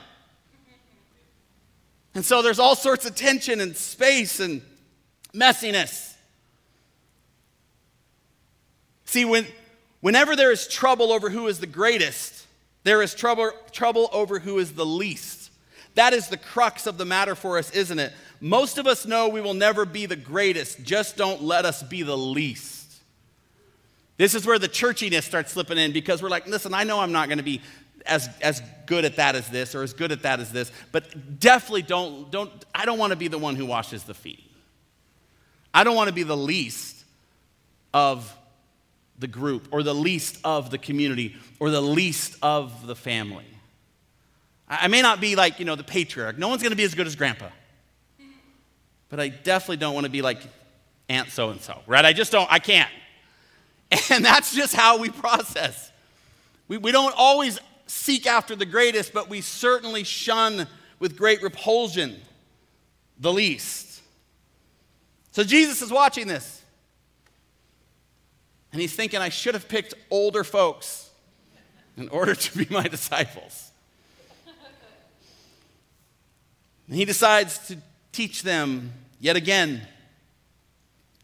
And 2.14 2.26
so 2.26 2.42
there's 2.42 2.60
all 2.60 2.76
sorts 2.76 3.06
of 3.06 3.16
tension 3.16 3.62
and 3.62 3.78
space 3.78 4.42
and 4.42 4.62
messiness. 5.36 6.14
See, 9.06 9.26
when, 9.26 9.46
whenever 10.02 10.36
there 10.36 10.52
is 10.52 10.68
trouble 10.68 11.12
over 11.12 11.30
who 11.30 11.48
is 11.48 11.60
the 11.60 11.68
greatest, 11.68 12.48
there 12.84 13.02
is 13.02 13.14
trouble, 13.14 13.52
trouble 13.72 14.10
over 14.12 14.40
who 14.40 14.60
is 14.60 14.74
the 14.74 14.86
least. 14.86 15.52
That 15.96 16.14
is 16.14 16.28
the 16.28 16.38
crux 16.38 16.88
of 16.88 16.98
the 16.98 17.06
matter 17.06 17.36
for 17.36 17.58
us, 17.58 17.72
isn't 17.72 18.00
it? 18.00 18.14
Most 18.42 18.78
of 18.78 18.86
us 18.86 19.06
know 19.06 19.30
we 19.30 19.42
will 19.42 19.54
never 19.54 19.86
be 19.86 20.06
the 20.06 20.16
greatest, 20.16 20.84
just 20.84 21.18
don't 21.18 21.42
let 21.42 21.66
us 21.66 21.84
be 21.84 22.04
the 22.04 22.18
least. 22.18 22.86
This 24.18 24.34
is 24.34 24.46
where 24.46 24.60
the 24.60 24.70
churchiness 24.70 25.24
starts 25.24 25.52
slipping 25.52 25.78
in 25.78 25.92
because 25.92 26.22
we're 26.22 26.30
like, 26.30 26.48
listen, 26.48 26.74
I 26.74 26.84
know 26.84 27.00
I'm 27.00 27.12
not 27.12 27.28
going 27.28 27.38
to 27.38 27.44
be 27.44 27.62
as, 28.06 28.30
as 28.42 28.62
good 28.86 29.04
at 29.04 29.18
that 29.18 29.36
as 29.36 29.50
this 29.50 29.76
or 29.76 29.84
as 29.84 29.94
good 29.94 30.12
at 30.12 30.22
that 30.22 30.40
as 30.40 30.52
this, 30.52 30.72
but 30.92 31.40
definitely 31.40 31.82
don't, 31.82 32.32
don't, 32.32 32.52
I 32.74 32.86
don't 32.86 33.00
want 33.00 33.12
to 33.12 33.18
be 33.18 33.28
the 33.28 33.40
one 33.40 33.56
who 33.56 33.66
washes 33.66 34.04
the 34.04 34.14
feet. 34.14 34.45
I 35.76 35.84
don't 35.84 35.96
want 35.98 36.08
to 36.08 36.14
be 36.14 36.24
the 36.24 36.38
least 36.38 37.04
of 37.94 38.34
the 39.20 39.28
group 39.28 39.68
or 39.72 39.84
the 39.84 39.94
least 39.94 40.40
of 40.46 40.72
the 40.72 40.78
community 40.78 41.36
or 41.60 41.70
the 41.70 41.82
least 41.82 42.38
of 42.42 42.88
the 42.88 42.96
family. 42.96 43.46
I 44.70 44.88
may 44.88 45.02
not 45.02 45.20
be 45.20 45.36
like, 45.36 45.60
you 45.60 45.66
know, 45.66 45.76
the 45.76 45.84
patriarch. 45.84 46.38
No 46.38 46.48
one's 46.48 46.62
going 46.62 46.72
to 46.72 46.78
be 46.78 46.86
as 46.86 46.96
good 46.96 47.08
as 47.08 47.16
grandpa. 47.16 47.50
But 49.10 49.20
I 49.20 49.28
definitely 49.28 49.78
don't 49.78 49.94
want 49.94 50.06
to 50.06 50.12
be 50.12 50.22
like 50.22 50.40
Aunt 51.10 51.30
so 51.30 51.50
and 51.50 51.62
so, 51.62 51.82
right? 51.86 52.04
I 52.04 52.14
just 52.14 52.32
don't, 52.32 52.52
I 52.52 52.60
can't. 52.60 52.90
And 54.10 54.26
that's 54.26 54.56
just 54.56 54.74
how 54.74 54.98
we 54.98 55.10
process. 55.10 55.92
We, 56.68 56.78
we 56.78 56.92
don't 56.92 57.14
always 57.16 57.60
seek 57.86 58.26
after 58.26 58.56
the 58.56 58.66
greatest, 58.66 59.14
but 59.14 59.30
we 59.30 59.42
certainly 59.42 60.04
shun 60.04 60.68
with 61.00 61.18
great 61.18 61.44
repulsion 61.44 62.16
the 63.20 63.32
least. 63.32 63.95
So 65.36 65.44
Jesus 65.44 65.82
is 65.82 65.92
watching 65.92 66.28
this. 66.28 66.64
And 68.72 68.80
he's 68.80 68.96
thinking, 68.96 69.20
I 69.20 69.28
should 69.28 69.54
have 69.54 69.68
picked 69.68 69.94
older 70.10 70.46
folks 70.46 71.10
in 71.98 72.08
order 72.08 72.34
to 72.34 72.58
be 72.58 72.66
my 72.74 72.88
disciples. 72.88 73.72
And 76.88 76.96
he 76.96 77.04
decides 77.04 77.60
to 77.68 77.78
teach 78.14 78.44
them 78.44 78.94
yet 79.20 79.36
again. 79.36 79.82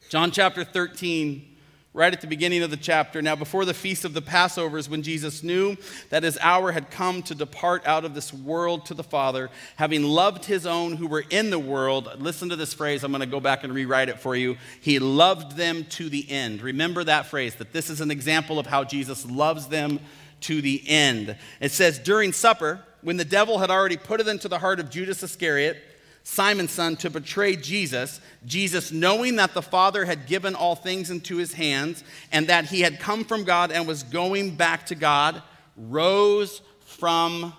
John 0.10 0.32
chapter 0.32 0.66
13, 0.66 1.51
right 1.94 2.14
at 2.14 2.22
the 2.22 2.28
beginning 2.28 2.64
of 2.64 2.70
the 2.70 2.78
chapter. 2.78 3.22
Now, 3.22 3.36
before 3.36 3.66
the 3.66 3.74
feast 3.74 4.06
of 4.06 4.14
the 4.14 4.22
Passovers, 4.22 4.88
when 4.88 5.02
Jesus 5.02 5.44
knew 5.44 5.76
that 6.10 6.24
his 6.24 6.38
hour 6.40 6.72
had 6.72 6.90
come 6.90 7.22
to 7.24 7.36
depart 7.36 7.86
out 7.86 8.06
of 8.06 8.14
this 8.14 8.34
world 8.34 8.86
to 8.86 8.94
the 8.94 9.04
Father, 9.04 9.50
having 9.76 10.04
loved 10.04 10.46
his 10.46 10.66
own 10.66 10.94
who 10.96 11.08
were 11.08 11.26
in 11.30 11.50
the 11.50 11.60
world, 11.60 12.10
listen 12.18 12.48
to 12.50 12.56
this 12.56 12.74
phrase. 12.74 13.04
I'm 13.04 13.12
going 13.12 13.20
to 13.20 13.26
go 13.26 13.42
back 13.42 13.66
and 13.66 13.74
rewrite 13.74 14.08
it 14.08 14.20
for 14.20 14.38
you. 14.38 14.58
He 14.80 15.00
loved 15.00 15.58
them 15.58 15.84
to 15.90 16.08
the 16.08 16.30
end. 16.32 16.62
Remember 16.62 17.04
that 17.04 17.26
phrase, 17.26 17.56
that 17.56 17.74
this 17.74 17.90
is 17.90 18.00
an 18.00 18.12
example 18.12 18.58
of 18.58 18.68
how 18.68 18.86
Jesus 18.86 19.26
loves 19.26 19.68
them 19.68 20.00
to 20.42 20.62
the 20.62 20.82
end. 20.88 21.36
It 21.60 21.72
says, 21.72 22.00
during 22.00 22.32
supper, 22.32 22.80
when 23.02 23.18
the 23.18 23.26
devil 23.26 23.58
had 23.58 23.70
already 23.70 23.98
put 23.98 24.22
it 24.22 24.28
into 24.28 24.48
the 24.48 24.60
heart 24.60 24.80
of 24.80 24.90
Judas 24.90 25.24
Iscariot, 25.24 25.78
Simon's 26.24 26.72
son, 26.72 26.96
to 26.98 27.10
betray 27.10 27.56
Jesus. 27.56 28.22
Jesus, 28.46 28.92
knowing 28.92 29.38
that 29.38 29.54
the 29.54 29.62
Father 29.62 30.06
had 30.06 30.28
given 30.28 30.56
all 30.56 30.76
things 30.76 31.10
into 31.10 31.38
his 31.38 31.54
hands 31.54 32.04
and 32.32 32.48
that 32.48 32.66
he 32.66 32.82
had 32.82 33.00
come 33.00 33.26
from 33.26 33.44
God 33.44 33.72
and 33.72 33.88
was 33.88 34.04
going 34.04 34.56
back 34.56 34.86
to 34.88 34.96
God, 34.96 35.42
rose 35.76 36.62
from 36.80 37.54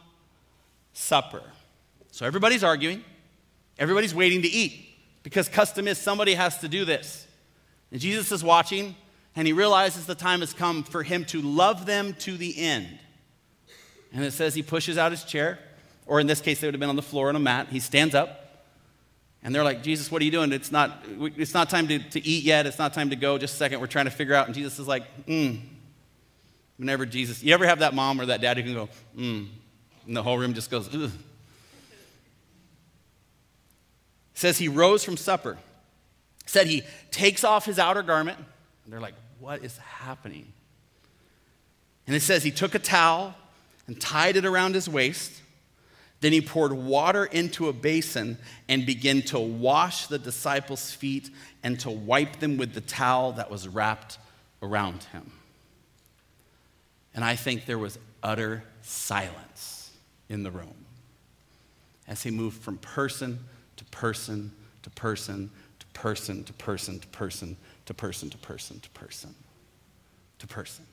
supper. 0.93 1.43
So 2.13 2.27
everybody's 2.27 2.63
arguing, 2.63 3.03
everybody's 3.79 4.15
waiting 4.15 4.43
to 4.43 4.49
eat 4.49 4.89
because 5.23 5.49
custom 5.49 5.89
is 5.89 5.99
somebody 5.99 6.35
has 6.35 6.59
to 6.59 6.69
do 6.69 6.85
this. 6.85 7.27
And 7.91 8.01
Jesus 8.01 8.31
is 8.31 8.45
watching 8.45 8.95
and 9.35 9.47
he 9.47 9.53
realizes 9.53 10.07
the 10.07 10.15
time 10.15 10.41
has 10.41 10.53
come 10.53 10.85
for 10.85 11.03
him 11.03 11.25
to 11.27 11.41
love 11.41 11.87
them 11.87 12.15
to 12.21 12.37
the 12.37 12.59
end. 12.59 12.99
And 14.13 14.25
it 14.25 14.33
says 14.33 14.55
he 14.55 14.63
pushes 14.63 14.99
out 14.99 15.11
his 15.11 15.25
chair, 15.25 15.59
or 16.07 16.21
in 16.21 16.27
this 16.27 16.43
case, 16.43 16.61
they 16.61 16.67
would 16.67 16.75
have 16.75 16.81
been 16.81 16.91
on 16.91 16.97
the 16.97 17.03
floor 17.03 17.31
on 17.31 17.37
a 17.37 17.41
mat. 17.41 17.69
He 17.71 17.81
stands 17.81 18.15
up 18.15 18.42
and 19.43 19.55
they're 19.55 19.65
like, 19.65 19.83
Jesus, 19.83 20.11
what 20.11 20.23
are 20.23 20.25
you 20.25 20.31
doing? 20.31 20.53
It's 20.53 20.71
not, 20.71 21.05
it's 21.37 21.55
not 21.55 21.69
time 21.69 21.89
to, 21.89 21.99
to 21.99 22.25
eat 22.25 22.45
yet. 22.45 22.67
It's 22.67 22.79
not 22.79 22.95
time 22.95 23.11
to 23.11 23.17
go. 23.17 23.39
Just 23.39 23.55
a 23.55 23.57
second. 23.57 23.81
We're 23.81 23.89
trying 23.89 24.05
to 24.05 24.13
figure 24.13 24.35
out. 24.35 24.47
And 24.47 24.55
Jesus 24.55 24.79
is 24.79 24.87
like, 24.87 25.05
mm. 25.27 25.61
Whenever 26.77 27.05
Jesus, 27.07 27.43
you 27.43 27.53
ever 27.53 27.67
have 27.67 27.81
that 27.81 27.93
mom 27.93 28.21
or 28.21 28.27
that 28.27 28.41
dad 28.41 28.57
who 28.57 28.63
can 28.63 28.75
go, 28.75 28.89
mm. 29.17 29.49
And 30.07 30.17
the 30.17 30.23
whole 30.23 30.39
room 30.39 30.55
just 30.55 30.71
goes, 30.71 30.93
ugh. 30.95 31.11
says 34.35 34.59
he 34.59 34.69
rose 34.69 35.05
from 35.05 35.17
supper. 35.17 35.59
Said 36.47 36.67
he 36.67 36.83
takes 37.11 37.45
off 37.45 37.65
his 37.65 37.79
outer 37.79 38.03
garment. 38.03 38.39
And 38.85 38.93
they're 38.93 39.01
like, 39.01 39.15
what 39.39 39.65
is 39.65 39.77
happening? 39.79 40.53
And 42.07 42.17
it 42.17 42.21
says 42.21 42.43
he 42.43 42.51
took 42.51 42.75
a 42.75 42.79
towel 42.79 43.35
and 43.87 44.01
tied 44.01 44.37
it 44.37 44.45
around 44.45 44.75
his 44.75 44.89
waist. 44.89 45.42
Then 46.23 46.33
he 46.33 46.41
poured 46.41 46.73
water 46.73 47.25
into 47.25 47.69
a 47.69 47.73
basin 47.73 48.39
and 48.69 48.87
began 48.87 49.23
to 49.23 49.41
wash 49.41 50.07
the 50.07 50.21
disciples' 50.21 50.93
feet 50.93 51.29
and 51.65 51.81
to 51.81 51.91
wipe 51.91 52.39
them 52.39 52.57
with 52.57 52.75
the 52.75 52.81
towel 52.81 53.33
that 53.33 53.51
was 53.51 53.67
wrapped 53.67 54.19
around 54.63 55.03
him. 55.03 55.33
And 57.13 57.25
I 57.25 57.35
think 57.35 57.67
there 57.67 57.79
was 57.79 57.99
utter 58.23 58.63
silence 58.83 59.91
in 60.29 60.45
the 60.45 60.53
room 60.53 60.87
as 62.07 62.23
he 62.23 62.31
moved 62.31 62.63
from 62.63 62.79
person 62.79 63.41
to 63.77 63.85
person 63.87 64.53
to 64.85 64.91
person 64.91 65.51
to 65.81 65.87
person 65.87 66.45
to 66.45 66.53
person 66.53 67.01
to 67.01 67.07
person 67.09 67.57
to 67.85 67.95
person 67.95 68.31
to 68.31 68.39
person 68.39 68.79
to 68.79 68.91
person 68.91 69.35
to 70.39 70.47
person. 70.47 70.87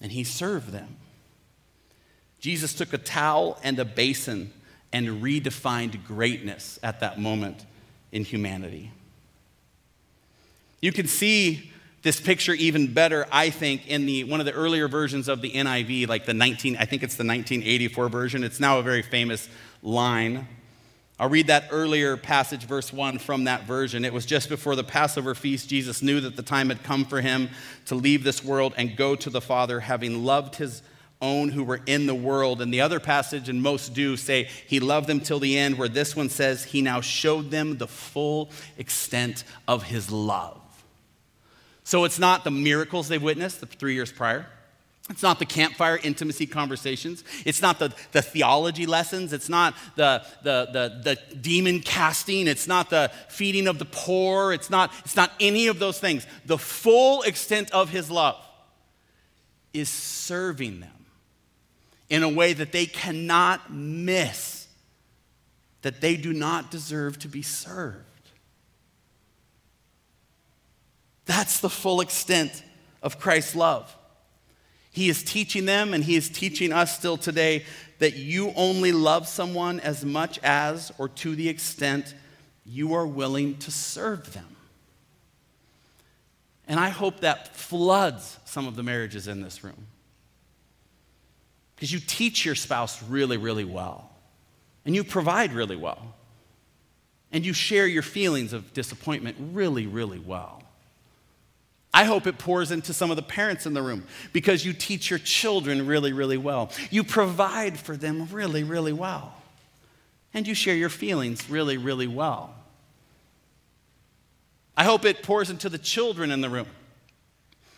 And 0.00 0.10
he 0.10 0.24
served 0.24 0.72
them. 0.72 0.96
Jesus 2.40 2.74
took 2.74 2.92
a 2.92 2.98
towel 2.98 3.58
and 3.62 3.78
a 3.78 3.84
basin 3.84 4.52
and 4.92 5.22
redefined 5.22 6.04
greatness 6.06 6.78
at 6.82 7.00
that 7.00 7.18
moment 7.18 7.66
in 8.12 8.24
humanity. 8.24 8.92
You 10.80 10.92
can 10.92 11.06
see 11.06 11.72
this 12.02 12.20
picture 12.20 12.52
even 12.52 12.92
better, 12.92 13.26
I 13.32 13.50
think, 13.50 13.88
in 13.88 14.06
the, 14.06 14.24
one 14.24 14.38
of 14.38 14.46
the 14.46 14.52
earlier 14.52 14.86
versions 14.86 15.26
of 15.26 15.42
the 15.42 15.50
NIV, 15.50 16.08
like 16.08 16.24
the 16.24 16.34
19, 16.34 16.76
I 16.76 16.84
think 16.84 17.02
it's 17.02 17.16
the 17.16 17.24
1984 17.24 18.08
version. 18.08 18.44
It's 18.44 18.60
now 18.60 18.78
a 18.78 18.82
very 18.82 19.02
famous 19.02 19.48
line. 19.82 20.46
I'll 21.18 21.30
read 21.30 21.46
that 21.46 21.68
earlier 21.70 22.16
passage, 22.16 22.64
verse 22.64 22.92
1 22.92 23.18
from 23.18 23.44
that 23.44 23.64
version. 23.64 24.04
It 24.04 24.12
was 24.12 24.26
just 24.26 24.48
before 24.48 24.76
the 24.76 24.84
Passover 24.84 25.34
feast. 25.34 25.68
Jesus 25.68 26.02
knew 26.02 26.20
that 26.20 26.36
the 26.36 26.42
time 26.42 26.68
had 26.68 26.82
come 26.82 27.06
for 27.06 27.22
him 27.22 27.48
to 27.86 27.94
leave 27.94 28.22
this 28.22 28.44
world 28.44 28.74
and 28.76 28.96
go 28.96 29.16
to 29.16 29.30
the 29.30 29.40
Father, 29.40 29.80
having 29.80 30.24
loved 30.24 30.56
his 30.56 30.82
own 31.20 31.48
who 31.48 31.64
were 31.64 31.80
in 31.86 32.06
the 32.06 32.14
world. 32.14 32.60
And 32.60 32.72
the 32.72 32.80
other 32.80 33.00
passage, 33.00 33.48
and 33.48 33.62
most 33.62 33.94
do, 33.94 34.16
say 34.16 34.48
he 34.66 34.80
loved 34.80 35.06
them 35.06 35.20
till 35.20 35.38
the 35.38 35.56
end, 35.56 35.78
where 35.78 35.88
this 35.88 36.14
one 36.14 36.28
says 36.28 36.64
he 36.64 36.82
now 36.82 37.00
showed 37.00 37.50
them 37.50 37.78
the 37.78 37.88
full 37.88 38.50
extent 38.76 39.44
of 39.66 39.84
his 39.84 40.10
love. 40.10 40.60
So 41.84 42.04
it's 42.04 42.18
not 42.18 42.44
the 42.44 42.50
miracles 42.50 43.08
they've 43.08 43.22
witnessed 43.22 43.60
the 43.60 43.66
three 43.66 43.94
years 43.94 44.12
prior. 44.12 44.46
It's 45.08 45.22
not 45.22 45.38
the 45.38 45.46
campfire 45.46 46.00
intimacy 46.02 46.46
conversations. 46.46 47.22
It's 47.44 47.62
not 47.62 47.78
the, 47.78 47.94
the 48.10 48.22
theology 48.22 48.86
lessons. 48.86 49.32
It's 49.32 49.48
not 49.48 49.76
the, 49.94 50.24
the, 50.42 50.68
the, 50.72 51.16
the 51.30 51.36
demon 51.36 51.78
casting. 51.80 52.48
It's 52.48 52.66
not 52.66 52.90
the 52.90 53.12
feeding 53.28 53.68
of 53.68 53.78
the 53.78 53.84
poor. 53.84 54.52
It's 54.52 54.68
not, 54.68 54.92
it's 55.04 55.14
not 55.14 55.30
any 55.38 55.68
of 55.68 55.78
those 55.78 56.00
things. 56.00 56.26
The 56.46 56.58
full 56.58 57.22
extent 57.22 57.70
of 57.70 57.88
his 57.88 58.10
love 58.10 58.44
is 59.72 59.88
serving 59.88 60.80
them 60.80 60.95
in 62.08 62.22
a 62.22 62.28
way 62.28 62.52
that 62.52 62.72
they 62.72 62.86
cannot 62.86 63.72
miss, 63.72 64.68
that 65.82 66.00
they 66.00 66.16
do 66.16 66.32
not 66.32 66.70
deserve 66.70 67.18
to 67.20 67.28
be 67.28 67.42
served. 67.42 68.04
That's 71.24 71.60
the 71.60 71.70
full 71.70 72.00
extent 72.00 72.62
of 73.02 73.18
Christ's 73.18 73.56
love. 73.56 73.94
He 74.92 75.08
is 75.08 75.22
teaching 75.22 75.66
them, 75.66 75.92
and 75.92 76.02
He 76.02 76.16
is 76.16 76.28
teaching 76.28 76.72
us 76.72 76.96
still 76.96 77.16
today, 77.16 77.64
that 77.98 78.14
you 78.14 78.52
only 78.56 78.92
love 78.92 79.26
someone 79.26 79.80
as 79.80 80.04
much 80.04 80.38
as 80.42 80.92
or 80.98 81.08
to 81.08 81.34
the 81.34 81.48
extent 81.48 82.14
you 82.64 82.94
are 82.94 83.06
willing 83.06 83.56
to 83.58 83.70
serve 83.70 84.32
them. 84.32 84.56
And 86.68 86.80
I 86.80 86.88
hope 86.88 87.20
that 87.20 87.54
floods 87.54 88.38
some 88.44 88.66
of 88.66 88.76
the 88.76 88.82
marriages 88.82 89.28
in 89.28 89.40
this 89.40 89.62
room. 89.62 89.86
Because 91.76 91.92
you 91.92 92.00
teach 92.00 92.44
your 92.44 92.54
spouse 92.54 93.02
really, 93.04 93.36
really 93.36 93.64
well, 93.64 94.10
and 94.84 94.94
you 94.94 95.04
provide 95.04 95.52
really 95.52 95.76
well, 95.76 96.14
and 97.30 97.44
you 97.44 97.52
share 97.52 97.86
your 97.86 98.02
feelings 98.02 98.52
of 98.52 98.72
disappointment 98.72 99.36
really, 99.52 99.86
really 99.86 100.18
well. 100.18 100.62
I 101.92 102.04
hope 102.04 102.26
it 102.26 102.36
pours 102.36 102.72
into 102.72 102.92
some 102.92 103.10
of 103.10 103.16
the 103.16 103.22
parents 103.22 103.64
in 103.64 103.72
the 103.72 103.80
room 103.80 104.06
because 104.34 104.66
you 104.66 104.74
teach 104.74 105.08
your 105.08 105.18
children 105.18 105.86
really, 105.86 106.12
really 106.12 106.36
well. 106.36 106.70
You 106.90 107.02
provide 107.04 107.78
for 107.78 107.96
them 107.96 108.28
really, 108.30 108.64
really 108.64 108.92
well. 108.92 109.34
And 110.34 110.46
you 110.46 110.54
share 110.54 110.74
your 110.74 110.90
feelings 110.90 111.48
really, 111.48 111.78
really 111.78 112.06
well. 112.06 112.54
I 114.76 114.84
hope 114.84 115.06
it 115.06 115.22
pours 115.22 115.48
into 115.48 115.70
the 115.70 115.78
children 115.78 116.30
in 116.30 116.42
the 116.42 116.50
room 116.50 116.66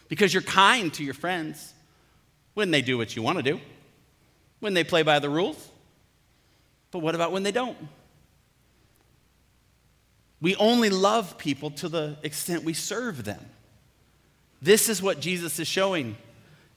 because 0.08 0.34
you're 0.34 0.42
kind 0.42 0.92
to 0.94 1.04
your 1.04 1.14
friends 1.14 1.72
when 2.54 2.72
they 2.72 2.82
do 2.82 2.98
what 2.98 3.14
you 3.14 3.22
want 3.22 3.38
to 3.38 3.42
do, 3.44 3.60
when 4.60 4.74
they 4.74 4.84
play 4.84 5.02
by 5.02 5.18
the 5.18 5.30
rules. 5.30 5.68
But 6.90 7.00
what 7.00 7.14
about 7.14 7.32
when 7.32 7.42
they 7.42 7.52
don't? 7.52 7.76
We 10.40 10.54
only 10.56 10.88
love 10.88 11.36
people 11.36 11.70
to 11.72 11.88
the 11.88 12.16
extent 12.22 12.64
we 12.64 12.74
serve 12.74 13.24
them. 13.24 13.44
This 14.62 14.88
is 14.88 15.02
what 15.02 15.20
Jesus 15.20 15.58
is 15.58 15.68
showing, 15.68 16.16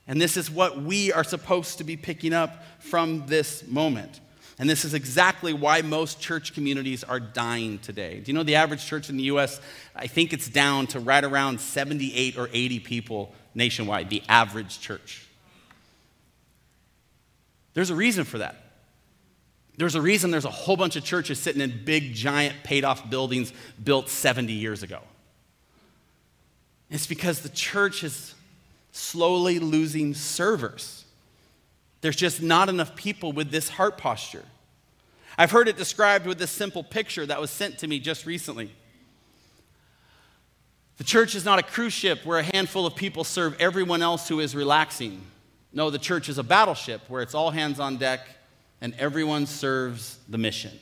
and 0.08 0.22
this 0.22 0.38
is 0.38 0.50
what 0.50 0.82
we 0.82 1.12
are 1.12 1.24
supposed 1.24 1.78
to 1.80 1.84
be 1.84 1.98
picking 1.98 2.34
up 2.34 2.64
from 2.80 3.26
this 3.28 3.66
moment. 3.68 4.20
And 4.60 4.70
this 4.70 4.86
is 4.86 4.94
exactly 4.94 5.54
why 5.54 5.82
most 5.82 6.20
church 6.20 6.54
communities 6.54 7.04
are 7.04 7.20
dying 7.20 7.80
today. 7.80 8.20
Do 8.20 8.32
you 8.32 8.38
know 8.38 8.44
the 8.44 8.56
average 8.56 8.86
church 8.86 9.10
in 9.10 9.18
the 9.18 9.24
US? 9.24 9.60
I 9.96 10.06
think 10.06 10.34
it's 10.34 10.48
down 10.48 10.86
to 10.88 11.00
right 11.00 11.24
around 11.24 11.60
78 11.60 12.38
or 12.38 12.50
80 12.54 12.80
people 12.82 13.34
nationwide, 13.56 14.10
the 14.10 14.22
average 14.30 14.80
church. 14.80 15.26
There's 17.74 17.90
a 17.90 17.96
reason 17.96 18.24
for 18.24 18.40
that. 18.40 18.56
There's 19.78 19.96
a 19.96 20.02
reason 20.02 20.32
there's 20.32 20.46
a 20.46 20.50
whole 20.50 20.78
bunch 20.78 20.96
of 20.96 21.04
churches 21.04 21.40
sitting 21.40 21.62
in 21.62 21.84
big, 21.86 22.14
giant, 22.14 22.64
paid 22.64 22.84
off 22.84 23.10
buildings 23.10 23.54
built 23.84 24.10
70 24.10 24.52
years 24.54 24.84
ago. 24.84 25.00
It's 26.90 27.08
because 27.08 27.42
the 27.42 27.50
church 27.50 28.04
is 28.04 28.36
slowly 28.92 29.60
losing 29.60 30.14
servers. 30.14 31.06
There's 32.02 32.18
just 32.18 32.42
not 32.42 32.68
enough 32.68 32.96
people 32.96 33.32
with 33.32 33.50
this 33.50 33.70
heart 33.70 33.98
posture. 33.98 34.44
I've 35.38 35.52
heard 35.52 35.68
it 35.68 35.78
described 35.78 36.26
with 36.26 36.38
this 36.38 36.52
simple 36.52 36.84
picture 36.84 37.26
that 37.26 37.40
was 37.40 37.50
sent 37.50 37.80
to 37.80 37.88
me 37.88 38.00
just 38.00 38.26
recently. 38.26 38.72
The 40.98 41.04
church 41.06 41.34
is 41.34 41.46
not 41.46 41.58
a 41.58 41.64
cruise 41.64 41.94
ship 41.94 42.26
where 42.26 42.40
a 42.40 42.44
handful 42.44 42.86
of 42.86 42.96
people 42.96 43.24
serve 43.24 43.56
everyone 43.60 44.02
else 44.02 44.28
who 44.28 44.40
is 44.40 44.56
relaxing. 44.56 45.22
No, 45.74 45.90
the 45.90 46.00
church 46.00 46.30
is 46.30 46.38
a 46.38 46.44
battleship 46.44 47.02
where 47.08 47.22
it's 47.22 47.34
all 47.34 47.52
hands 47.52 47.80
on 47.80 47.98
deck 47.98 48.28
and 48.82 48.94
everyone 48.96 49.46
serves 49.46 50.18
the 50.28 50.38
mission. 50.38 50.78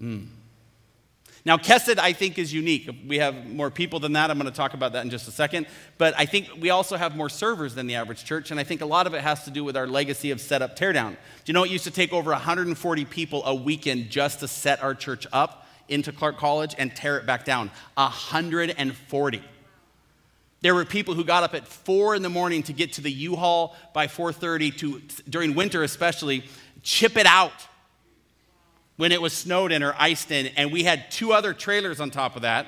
Mm. 0.00 0.26
Now, 1.44 1.56
Kesed, 1.56 1.98
I 1.98 2.12
think, 2.12 2.38
is 2.38 2.52
unique. 2.52 2.88
We 3.06 3.18
have 3.18 3.46
more 3.46 3.70
people 3.70 3.98
than 3.98 4.12
that. 4.12 4.30
I'm 4.30 4.38
going 4.38 4.50
to 4.50 4.56
talk 4.56 4.74
about 4.74 4.92
that 4.92 5.04
in 5.04 5.10
just 5.10 5.26
a 5.26 5.30
second. 5.30 5.66
But 5.96 6.14
I 6.18 6.26
think 6.26 6.50
we 6.60 6.68
also 6.68 6.96
have 6.96 7.16
more 7.16 7.30
servers 7.30 7.74
than 7.74 7.86
the 7.86 7.94
average 7.94 8.24
church. 8.24 8.50
And 8.50 8.60
I 8.60 8.64
think 8.64 8.82
a 8.82 8.86
lot 8.86 9.06
of 9.06 9.14
it 9.14 9.22
has 9.22 9.44
to 9.44 9.50
do 9.50 9.64
with 9.64 9.76
our 9.76 9.86
legacy 9.86 10.32
of 10.32 10.40
set 10.40 10.60
up, 10.60 10.76
tear 10.76 10.92
down. 10.92 11.12
Do 11.12 11.18
you 11.46 11.54
know 11.54 11.64
it 11.64 11.70
used 11.70 11.84
to 11.84 11.90
take 11.90 12.12
over 12.12 12.30
140 12.30 13.04
people 13.06 13.42
a 13.46 13.54
weekend 13.54 14.10
just 14.10 14.40
to 14.40 14.48
set 14.48 14.82
our 14.82 14.94
church 14.94 15.26
up 15.32 15.66
into 15.88 16.12
Clark 16.12 16.36
College 16.36 16.74
and 16.76 16.94
tear 16.94 17.16
it 17.16 17.24
back 17.24 17.46
down? 17.46 17.70
140. 17.94 19.42
There 20.62 20.74
were 20.74 20.84
people 20.84 21.14
who 21.14 21.24
got 21.24 21.42
up 21.42 21.54
at 21.54 21.66
4 21.66 22.14
in 22.14 22.22
the 22.22 22.28
morning 22.28 22.62
to 22.64 22.72
get 22.72 22.94
to 22.94 23.00
the 23.00 23.10
U-Haul 23.10 23.74
by 23.94 24.06
4:30 24.06 24.76
to 24.78 25.00
during 25.28 25.54
winter 25.54 25.82
especially 25.82 26.44
chip 26.82 27.16
it 27.16 27.26
out 27.26 27.52
when 28.96 29.12
it 29.12 29.22
was 29.22 29.32
snowed 29.32 29.72
in 29.72 29.82
or 29.82 29.94
iced 29.98 30.30
in, 30.30 30.48
and 30.56 30.70
we 30.70 30.84
had 30.84 31.10
two 31.10 31.32
other 31.32 31.54
trailers 31.54 32.00
on 32.00 32.10
top 32.10 32.36
of 32.36 32.42
that. 32.42 32.66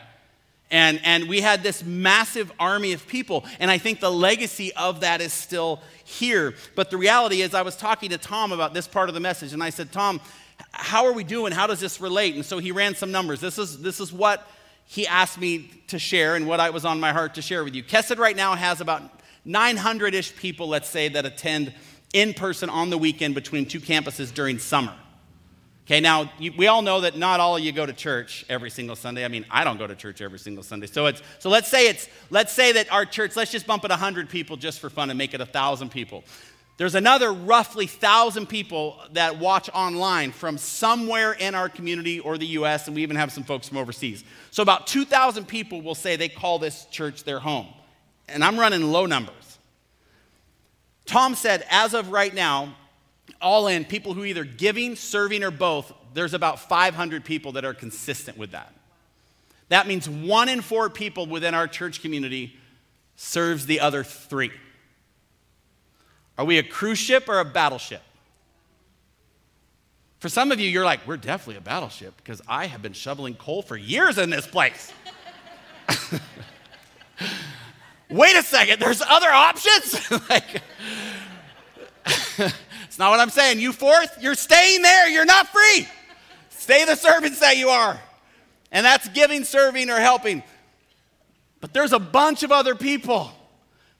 And, 0.71 0.99
and 1.05 1.29
we 1.29 1.43
had 1.43 1.63
this 1.63 1.85
massive 1.85 2.51
army 2.59 2.95
of 2.95 3.07
people. 3.07 3.45
And 3.61 3.71
I 3.71 3.77
think 3.77 4.01
the 4.01 4.11
legacy 4.11 4.73
of 4.73 5.01
that 5.01 5.21
is 5.21 5.35
still 5.35 5.83
here. 6.05 6.55
But 6.75 6.91
the 6.91 6.97
reality 6.97 7.43
is, 7.43 7.53
I 7.53 7.61
was 7.61 7.77
talking 7.77 8.09
to 8.09 8.17
Tom 8.17 8.53
about 8.53 8.73
this 8.73 8.89
part 8.89 9.11
of 9.11 9.15
the 9.15 9.21
message, 9.21 9.53
and 9.53 9.63
I 9.63 9.69
said, 9.69 9.93
Tom, 9.93 10.19
how 10.71 11.05
are 11.05 11.13
we 11.13 11.25
doing? 11.25 11.53
How 11.53 11.67
does 11.67 11.81
this 11.81 12.01
relate? 12.01 12.35
And 12.35 12.45
so 12.45 12.59
he 12.59 12.73
ran 12.73 12.95
some 12.95 13.13
numbers. 13.13 13.39
This 13.39 13.59
is, 13.59 13.83
this 13.83 14.01
is 14.01 14.11
what 14.11 14.49
he 14.85 15.07
asked 15.07 15.39
me 15.39 15.71
to 15.89 15.99
share 15.99 16.37
and 16.37 16.47
what 16.47 16.61
I 16.61 16.71
was 16.71 16.85
on 16.85 17.01
my 17.01 17.13
heart 17.13 17.35
to 17.35 17.43
share 17.43 17.65
with 17.65 17.75
you. 17.75 17.83
Kesed 17.83 18.19
right 18.19 18.37
now 18.37 18.55
has 18.55 18.81
about 18.81 19.03
900 19.45 20.15
ish 20.15 20.37
people, 20.37 20.69
let's 20.69 20.89
say, 20.89 21.09
that 21.09 21.27
attend 21.27 21.73
in 22.13 22.35
person 22.35 22.69
on 22.69 22.91
the 22.91 22.99
weekend 22.99 23.35
between 23.35 23.67
two 23.67 23.81
campuses 23.81 24.33
during 24.33 24.59
summer. 24.59 24.95
Okay, 25.85 25.99
now 25.99 26.31
you, 26.39 26.53
we 26.57 26.69
all 26.69 26.81
know 26.81 27.01
that 27.01 27.17
not 27.17 27.41
all 27.41 27.57
of 27.57 27.63
you 27.63 27.73
go 27.73 27.85
to 27.85 27.93
church 27.93 28.45
every 28.49 28.71
single 28.71 28.95
Sunday. 28.95 29.25
I 29.25 29.29
mean, 29.29 29.45
I 29.51 29.65
don't 29.65 29.79
go 29.79 29.87
to 29.87 29.97
church 29.97 30.21
every 30.21 30.39
single 30.39 30.63
Sunday. 30.63 30.87
So 30.87 31.07
it's 31.07 31.21
so 31.41 31.51
let's 31.51 31.69
say 31.69 31.89
it's 31.89 32.09
let's 32.31 32.53
say 32.53 32.73
that 32.73 32.93
our 32.93 33.05
church, 33.05 33.35
let's 33.35 33.51
just 33.51 33.67
bump 33.67 33.85
it 33.85 33.91
100 33.91 34.29
people 34.29 34.57
just 34.57 34.79
for 34.79 34.89
fun 34.91 35.11
and 35.11 35.19
make 35.19 35.35
it 35.35 35.41
1,000 35.41 35.91
people. 35.91 36.23
There's 36.83 36.97
another 36.97 37.33
roughly 37.33 37.87
1,000 37.87 38.49
people 38.49 38.99
that 39.13 39.39
watch 39.39 39.71
online 39.73 40.33
from 40.33 40.59
somewhere 40.59 41.33
in 41.33 41.55
our 41.55 41.69
community 41.69 42.19
or 42.19 42.37
the 42.37 42.47
US, 42.59 42.89
and 42.89 42.97
we 42.97 43.05
even 43.05 43.15
have 43.15 43.31
some 43.31 43.45
folks 43.45 43.69
from 43.69 43.79
overseas. 43.79 44.25
So 44.51 44.65
about 44.65 44.89
2,000 44.89 45.47
people 45.47 45.81
will 45.81 45.95
say 45.95 46.17
they 46.17 46.29
call 46.29 46.59
this 46.59 46.87
church 46.87 47.23
their 47.23 47.39
home. 47.39 47.69
And 48.29 48.43
I'm 48.43 48.59
running 48.59 48.91
low 48.91 49.07
numbers. 49.07 49.61
Tom 51.07 51.37
said, 51.37 51.65
as 51.71 51.95
of 51.95 52.11
right 52.11 52.35
now, 52.35 52.75
all 53.41 53.69
in, 53.69 53.85
people 53.85 54.15
who 54.15 54.25
either 54.25 54.43
giving, 54.43 54.97
serving, 54.97 55.45
or 55.45 55.53
both, 55.53 55.93
there's 56.15 56.35
about 56.35 56.59
500 56.59 57.25
people 57.25 57.53
that 57.53 57.65
are 57.65 57.75
consistent 57.75 58.37
with 58.37 58.51
that. 58.51 58.75
That 59.69 59.87
means 59.87 60.09
one 60.09 60.49
in 60.49 60.61
four 60.61 60.91
people 60.91 61.27
within 61.27 61.55
our 61.55 61.69
church 61.69 62.03
community 62.03 62.57
serves 63.15 63.67
the 63.67 63.79
other 63.79 64.03
three. 64.03 64.51
Are 66.39 66.45
we 66.45 66.59
a 66.59 66.63
cruise 66.63 66.99
ship 66.99 67.29
or 67.29 67.41
a 67.41 67.45
battleship? 67.45 68.03
For 70.19 70.29
some 70.29 70.53
of 70.53 70.61
you, 70.61 70.69
you're 70.69 70.85
like, 70.85 71.07
we're 71.07 71.17
definitely 71.17 71.57
a 71.57 71.63
battleship 71.63 72.17
because 72.17 72.41
I 72.47 72.67
have 72.67 72.81
been 72.81 72.93
shoveling 72.93 73.35
coal 73.35 73.61
for 73.61 73.77
years 73.77 74.19
in 74.19 74.31
this 74.31 74.47
place. 74.47 74.93
Wait 78.09 78.37
a 78.37 78.43
second, 78.43 78.81
there's 78.81 79.03
other 79.03 79.31
options? 79.31 80.11
like, 80.31 80.63
it's 82.39 82.99
not 82.99 83.11
what 83.11 83.19
I'm 83.21 83.31
saying. 83.31 83.59
You 83.59 83.73
fourth, 83.73 84.17
you're 84.21 84.35
staying 84.35 84.83
there. 84.83 85.09
You're 85.09 85.25
not 85.25 85.49
free. 85.49 85.89
Stay 86.51 86.85
the 86.85 86.95
servants 86.95 87.41
that 87.41 87.57
you 87.57 87.71
are. 87.71 88.01
And 88.71 88.87
that's 88.87 89.09
giving, 89.09 89.43
serving, 89.43 89.91
or 89.91 89.99
helping. 89.99 90.45
But 91.61 91.73
there's 91.73 91.93
a 91.93 91.99
bunch 91.99 92.45
of 92.45 92.53
other 92.53 92.77
people 92.77 93.33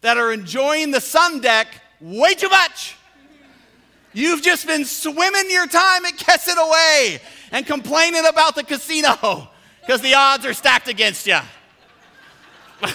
that 0.03 0.19
are 0.19 0.33
enjoying 0.33 0.93
the 0.93 1.01
sun 1.01 1.41
deck 1.41 1.82
way 2.03 2.35
too 2.35 2.49
much. 2.49 2.97
You've 4.13 4.43
just 4.43 4.67
been 4.67 4.85
swimming 4.85 5.51
your 5.51 5.67
time 5.67 6.05
at 6.05 6.19
Kesed 6.19 6.57
Away 6.57 7.21
and 7.51 7.65
complaining 7.67 8.27
about 8.27 8.55
the 8.55 8.63
casino 8.65 9.49
because 9.81 10.03
the 10.03 10.15
odds 10.15 10.45
are 10.45 10.53
stacked 10.53 10.89
against 10.89 11.27
you. 11.27 11.39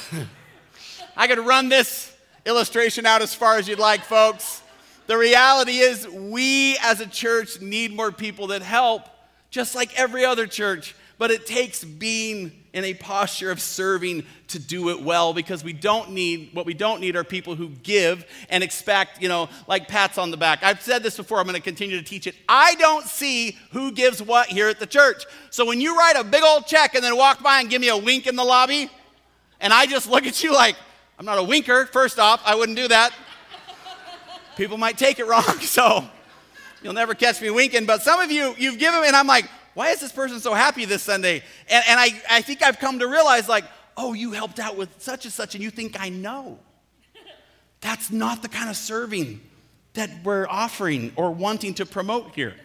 I 1.18 1.28
could 1.28 1.40
run 1.40 1.70
this 1.70 2.14
illustration 2.46 3.06
out 3.06 3.22
as 3.22 3.34
far 3.34 3.58
as 3.58 3.68
you'd 3.68 3.80
like, 3.80 4.04
folks. 4.04 4.62
The 5.08 5.18
reality 5.18 5.78
is, 5.78 6.08
we 6.08 6.78
as 6.84 7.00
a 7.00 7.08
church 7.08 7.62
need 7.62 7.96
more 7.96 8.12
people 8.12 8.48
that 8.48 8.62
help, 8.62 9.04
just 9.50 9.74
like 9.74 9.98
every 9.98 10.26
other 10.26 10.46
church. 10.46 10.96
But 11.18 11.32
it 11.32 11.48
takes 11.48 11.84
being 11.84 12.52
in 12.74 12.84
a 12.84 12.94
posture 12.94 13.50
of 13.50 13.60
serving 13.60 14.24
to 14.50 14.60
do 14.60 14.90
it 14.90 15.02
well 15.02 15.34
because 15.34 15.64
we 15.64 15.74
don't 15.74 16.12
need, 16.12 16.52
what 16.54 16.66
we 16.66 16.76
don't 16.76 17.02
need 17.02 17.16
are 17.16 17.24
people 17.24 17.56
who 17.56 17.70
give 17.70 18.26
and 18.50 18.64
expect, 18.64 19.22
you 19.22 19.28
know, 19.28 19.50
like 19.68 19.88
pats 19.88 20.20
on 20.20 20.30
the 20.30 20.38
back. 20.38 20.62
I've 20.62 20.82
said 20.82 21.02
this 21.02 21.18
before, 21.18 21.40
I'm 21.40 21.46
going 21.46 21.56
to 21.56 21.62
continue 21.62 21.98
to 21.98 22.04
teach 22.04 22.28
it. 22.28 22.36
I 22.48 22.76
don't 22.76 23.06
see 23.06 23.58
who 23.72 23.92
gives 23.92 24.22
what 24.22 24.48
here 24.48 24.70
at 24.70 24.80
the 24.80 24.86
church. 24.86 25.26
So 25.50 25.66
when 25.66 25.82
you 25.82 25.98
write 25.98 26.16
a 26.16 26.24
big 26.24 26.44
old 26.44 26.68
check 26.68 26.94
and 26.94 27.04
then 27.04 27.18
walk 27.18 27.42
by 27.42 27.62
and 27.62 27.70
give 27.70 27.82
me 27.82 27.90
a 27.90 27.98
wink 27.98 28.28
in 28.28 28.36
the 28.36 28.44
lobby, 28.44 28.92
and 29.60 29.74
I 29.74 29.88
just 29.88 30.08
look 30.08 30.28
at 30.28 30.44
you 30.44 30.54
like, 30.54 30.76
I'm 31.18 31.26
not 31.26 31.40
a 31.40 31.44
winker, 31.44 31.88
first 31.88 32.20
off, 32.20 32.44
I 32.46 32.54
wouldn't 32.54 32.78
do 32.78 32.88
that 32.90 33.12
people 34.58 34.78
might 34.78 34.98
take 34.98 35.20
it 35.20 35.28
wrong. 35.28 35.44
So 35.62 36.04
you'll 36.82 36.94
never 36.94 37.14
catch 37.14 37.42
me 37.42 37.50
winking. 37.50 37.86
But 37.86 38.02
some 38.02 38.20
of 38.20 38.32
you, 38.32 38.56
you've 38.58 38.80
given, 38.80 39.04
and 39.06 39.16
I'm 39.16 39.28
like, 39.28 39.50
why 39.78 39.92
is 39.92 40.00
this 40.00 40.12
person 40.12 40.40
so 40.40 40.56
happy 40.56 40.86
this 40.86 41.04
Sunday? 41.04 41.44
And, 41.70 41.84
and 41.88 42.00
I, 42.00 42.10
I 42.32 42.42
think 42.42 42.64
I've 42.64 42.80
come 42.80 42.98
to 42.98 43.08
realize, 43.08 43.48
like, 43.48 43.64
oh, 43.96 44.14
you 44.14 44.32
helped 44.32 44.58
out 44.58 44.76
with 44.76 44.90
such 44.98 45.26
and 45.26 45.32
such, 45.32 45.54
and 45.54 45.64
you 45.64 45.70
think 45.70 46.02
I 46.02 46.10
know. 46.10 46.58
That's 47.82 48.10
not 48.10 48.42
the 48.42 48.50
kind 48.50 48.72
of 48.72 48.76
serving 48.76 49.40
that 49.94 50.10
we're 50.24 50.48
offering 50.48 51.14
or 51.16 51.30
wanting 51.30 51.76
to 51.76 51.86
promote 51.86 52.34
here. 52.34 52.56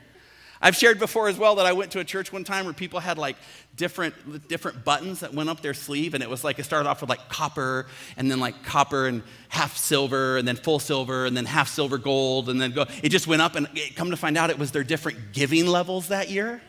I've 0.62 0.74
shared 0.74 0.98
before 0.98 1.28
as 1.28 1.36
well 1.36 1.56
that 1.56 1.66
I 1.66 1.74
went 1.74 1.90
to 1.90 1.98
a 1.98 2.04
church 2.04 2.32
one 2.32 2.44
time 2.44 2.64
where 2.64 2.72
people 2.72 2.98
had 2.98 3.18
like 3.18 3.36
different, 3.76 4.48
different 4.48 4.82
buttons 4.82 5.20
that 5.20 5.34
went 5.34 5.50
up 5.50 5.60
their 5.60 5.74
sleeve, 5.74 6.14
and 6.14 6.22
it 6.22 6.30
was 6.30 6.44
like 6.44 6.58
it 6.58 6.64
started 6.64 6.88
off 6.88 7.02
with 7.02 7.10
like 7.10 7.28
copper, 7.28 7.88
and 8.16 8.30
then 8.30 8.40
like 8.40 8.62
copper 8.62 9.06
and 9.06 9.22
half 9.50 9.76
silver, 9.76 10.38
and 10.38 10.48
then 10.48 10.56
full 10.56 10.78
silver, 10.78 11.26
and 11.26 11.36
then 11.36 11.44
half 11.44 11.68
silver 11.68 11.98
gold, 11.98 12.48
and 12.48 12.58
then 12.58 12.72
go. 12.72 12.86
It 13.02 13.10
just 13.10 13.26
went 13.26 13.42
up, 13.42 13.54
and 13.54 13.68
come 13.96 14.12
to 14.12 14.16
find 14.16 14.38
out, 14.38 14.48
it 14.48 14.58
was 14.58 14.72
their 14.72 14.82
different 14.82 15.34
giving 15.34 15.66
levels 15.66 16.08
that 16.08 16.30
year. 16.30 16.62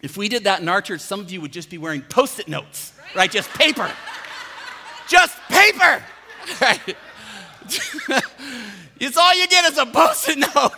If 0.00 0.16
we 0.16 0.28
did 0.28 0.44
that 0.44 0.60
in 0.60 0.68
our 0.68 0.80
church, 0.80 1.00
some 1.00 1.20
of 1.20 1.30
you 1.30 1.40
would 1.40 1.52
just 1.52 1.70
be 1.70 1.78
wearing 1.78 2.02
post 2.02 2.38
it 2.38 2.48
notes, 2.48 2.92
right? 3.16 3.30
Just 3.30 3.50
paper. 3.50 3.90
just 5.08 5.36
paper, 5.48 6.02
right? 6.60 6.96
it's 9.00 9.16
all 9.16 9.34
you 9.34 9.46
get 9.48 9.70
is 9.70 9.78
a 9.78 9.86
post 9.86 10.28
it 10.28 10.38
note. 10.38 10.72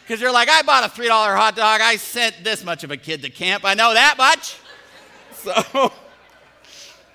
Because 0.00 0.20
you're 0.20 0.32
like, 0.32 0.48
I 0.48 0.62
bought 0.62 0.84
a 0.84 0.88
$3 0.88 1.08
hot 1.08 1.56
dog. 1.56 1.80
I 1.80 1.96
sent 1.96 2.44
this 2.44 2.64
much 2.64 2.84
of 2.84 2.90
a 2.90 2.96
kid 2.96 3.22
to 3.22 3.30
camp. 3.30 3.64
I 3.64 3.74
know 3.74 3.94
that 3.94 4.16
much. 4.18 4.58
So, 5.46 5.92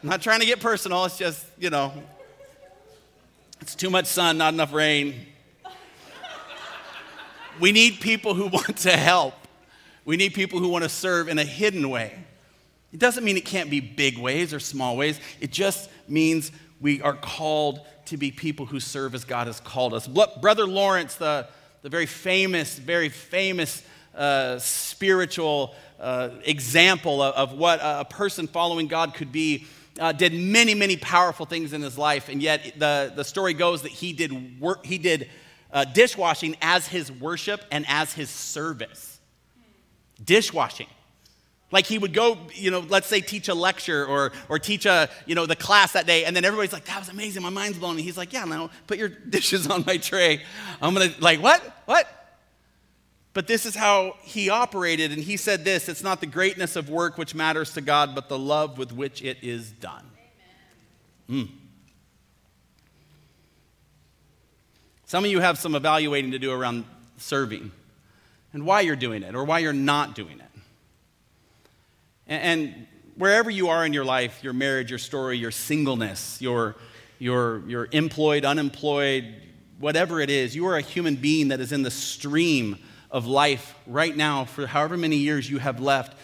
I'm 0.02 0.10
not 0.10 0.22
trying 0.22 0.40
to 0.40 0.46
get 0.46 0.62
personal. 0.62 1.04
It's 1.04 1.18
just, 1.18 1.46
you 1.60 1.70
know, 1.70 1.92
it's 3.60 3.76
too 3.76 3.90
much 3.90 4.06
sun, 4.06 4.38
not 4.38 4.54
enough 4.54 4.72
rain. 4.72 5.16
We 7.60 7.74
need 7.74 8.00
people 8.00 8.34
who 8.34 8.48
want 8.48 8.78
to 8.78 8.96
help. 8.96 9.34
We 10.06 10.18
need 10.18 10.34
people 10.34 10.60
who 10.60 10.70
want 10.70 10.84
to 10.84 10.90
serve 10.90 11.30
in 11.30 11.38
a 11.38 11.44
hidden 11.44 11.90
way. 11.90 12.14
It 12.92 13.00
doesn't 13.00 13.24
mean 13.24 13.38
it 13.38 13.46
can't 13.46 13.70
be 13.70 13.80
big 13.80 14.18
ways 14.18 14.54
or 14.54 14.60
small 14.60 14.98
ways. 14.98 15.20
It 15.40 15.52
just 15.52 15.90
means 16.08 16.52
we 16.82 17.02
are 17.02 17.14
called 17.14 17.82
to 18.06 18.18
be 18.18 18.32
people 18.32 18.66
who 18.66 18.80
serve 18.80 19.16
as 19.16 19.24
God 19.24 19.48
has 19.48 19.60
called 19.60 19.94
us. 19.94 20.08
Brother 20.08 20.66
Lawrence, 20.66 21.16
the, 21.16 21.48
the 21.84 21.90
very 21.90 22.06
famous, 22.06 22.78
very 22.78 23.10
famous 23.10 23.84
uh, 24.16 24.60
spiritual 24.60 25.74
uh, 26.00 26.30
example 26.44 27.22
of, 27.22 27.52
of, 27.52 27.58
what 27.58 27.80
a 27.82 28.04
person 28.04 28.48
following 28.48 28.88
God 28.88 29.14
could 29.14 29.32
be, 29.32 29.68
uh, 30.00 30.12
did 30.12 30.34
many, 30.34 30.74
many 30.74 30.98
powerful 30.98 31.46
things 31.46 31.74
in 31.74 31.82
his 31.82 31.98
life. 31.98 32.28
And 32.28 32.42
yet, 32.42 32.74
the, 32.78 33.14
the 33.16 33.24
story 33.24 33.54
goes 33.54 33.84
that 33.84 33.92
he 33.92 34.12
did, 34.12 34.60
work, 34.60 34.86
he 34.86 34.98
did 34.98 35.30
uh, 35.72 35.86
dishwashing 35.86 36.58
as 36.62 36.88
his 36.88 37.12
worship 37.12 37.64
and 37.72 37.86
as 37.88 38.12
his 38.14 38.30
service. 38.30 39.11
Dishwashing. 40.24 40.88
Like 41.72 41.86
he 41.86 41.98
would 41.98 42.14
go, 42.14 42.38
you 42.54 42.70
know, 42.70 42.80
let's 42.82 43.08
say 43.08 43.22
teach 43.22 43.48
a 43.48 43.54
lecture 43.54 44.06
or, 44.06 44.34
or 44.50 44.60
teach 44.60 44.86
a, 44.86 45.10
you 45.26 45.36
know, 45.36 45.46
the 45.46 45.56
class 45.56 45.94
that 45.94 46.06
day, 46.06 46.26
and 46.26 46.36
then 46.36 46.44
everybody's 46.44 46.74
like, 46.74 46.86
that 46.86 47.00
was 47.00 47.10
amazing, 47.10 47.42
my 47.42 47.50
mind's 47.50 47.78
blown. 47.78 47.92
And 47.92 48.02
he's 48.02 48.18
like, 48.18 48.34
yeah, 48.34 48.44
now 48.44 48.70
put 48.88 48.98
your 48.98 49.08
dishes 49.30 49.68
on 49.68 49.86
my 49.88 49.98
tray. 49.98 50.42
I'm 50.82 50.94
gonna, 50.94 51.14
like, 51.20 51.42
what? 51.42 51.62
What? 51.86 52.08
But 53.34 53.48
this 53.48 53.66
is 53.66 53.76
how 53.76 54.18
he 54.24 54.50
operated, 54.50 55.14
and 55.14 55.24
he 55.24 55.38
said 55.38 55.64
this 55.64 55.88
it's 55.88 56.04
not 56.04 56.20
the 56.20 56.28
greatness 56.28 56.76
of 56.76 56.90
work 56.90 57.18
which 57.18 57.34
matters 57.34 57.74
to 57.74 57.82
God, 57.82 58.14
but 58.14 58.28
the 58.28 58.38
love 58.38 58.78
with 58.78 58.92
which 58.92 59.22
it 59.22 59.38
is 59.42 59.72
done. 59.72 60.06
Mm. 61.30 61.50
Some 65.06 65.24
of 65.24 65.32
you 65.32 65.40
have 65.40 65.58
some 65.58 65.76
evaluating 65.76 66.32
to 66.32 66.40
do 66.40 66.52
around 66.52 66.84
serving 67.18 67.72
and 68.54 68.66
why 68.66 68.82
you're 68.82 68.96
doing 68.96 69.24
it 69.24 69.36
or 69.36 69.44
why 69.44 69.60
you're 69.60 69.74
not 69.74 70.16
doing 70.16 70.40
it. 70.40 70.46
And, 72.28 72.88
wherever 73.22 73.52
you 73.52 73.70
are 73.70 73.86
in 73.86 73.94
your 73.94 74.04
life, 74.06 74.44
your 74.44 74.54
marriage, 74.54 74.90
your 74.90 74.98
story, 74.98 75.38
your 75.38 75.52
singleness, 75.52 76.42
your, 76.42 76.76
your, 77.20 77.60
your 77.68 77.88
employed, 77.92 78.46
unemployed, 78.46 79.36
whatever 79.80 80.20
it 80.20 80.30
is, 80.30 80.56
you 80.56 80.66
are 80.66 80.76
a 80.76 80.82
human 80.82 81.16
being 81.16 81.50
that 81.50 81.60
is 81.60 81.72
in 81.72 81.84
the 81.84 81.92
stream 81.92 82.78
of 83.12 83.28
life 83.28 83.76
right 83.86 84.18
now 84.18 84.46
for 84.46 84.66
however 84.66 84.98
many 84.98 85.18
years 85.18 85.50
you 85.50 85.60
have 85.60 85.80
left. 85.80 86.18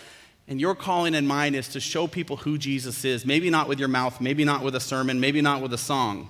And 0.48 0.62
your 0.62 0.74
calling 0.74 1.14
and 1.14 1.28
mine 1.28 1.56
is 1.56 1.68
to 1.70 1.80
show 1.80 2.08
people 2.08 2.38
who 2.38 2.58
Jesus 2.58 3.06
is. 3.06 3.26
Maybe 3.26 3.50
not 3.50 3.68
with 3.68 3.78
your 3.78 3.90
mouth, 3.90 4.22
maybe 4.22 4.46
not 4.46 4.64
with 4.64 4.76
a 4.76 4.80
sermon, 4.80 5.20
maybe 5.20 5.42
not 5.42 5.62
with 5.62 5.74
a 5.74 5.78
song, 5.78 6.30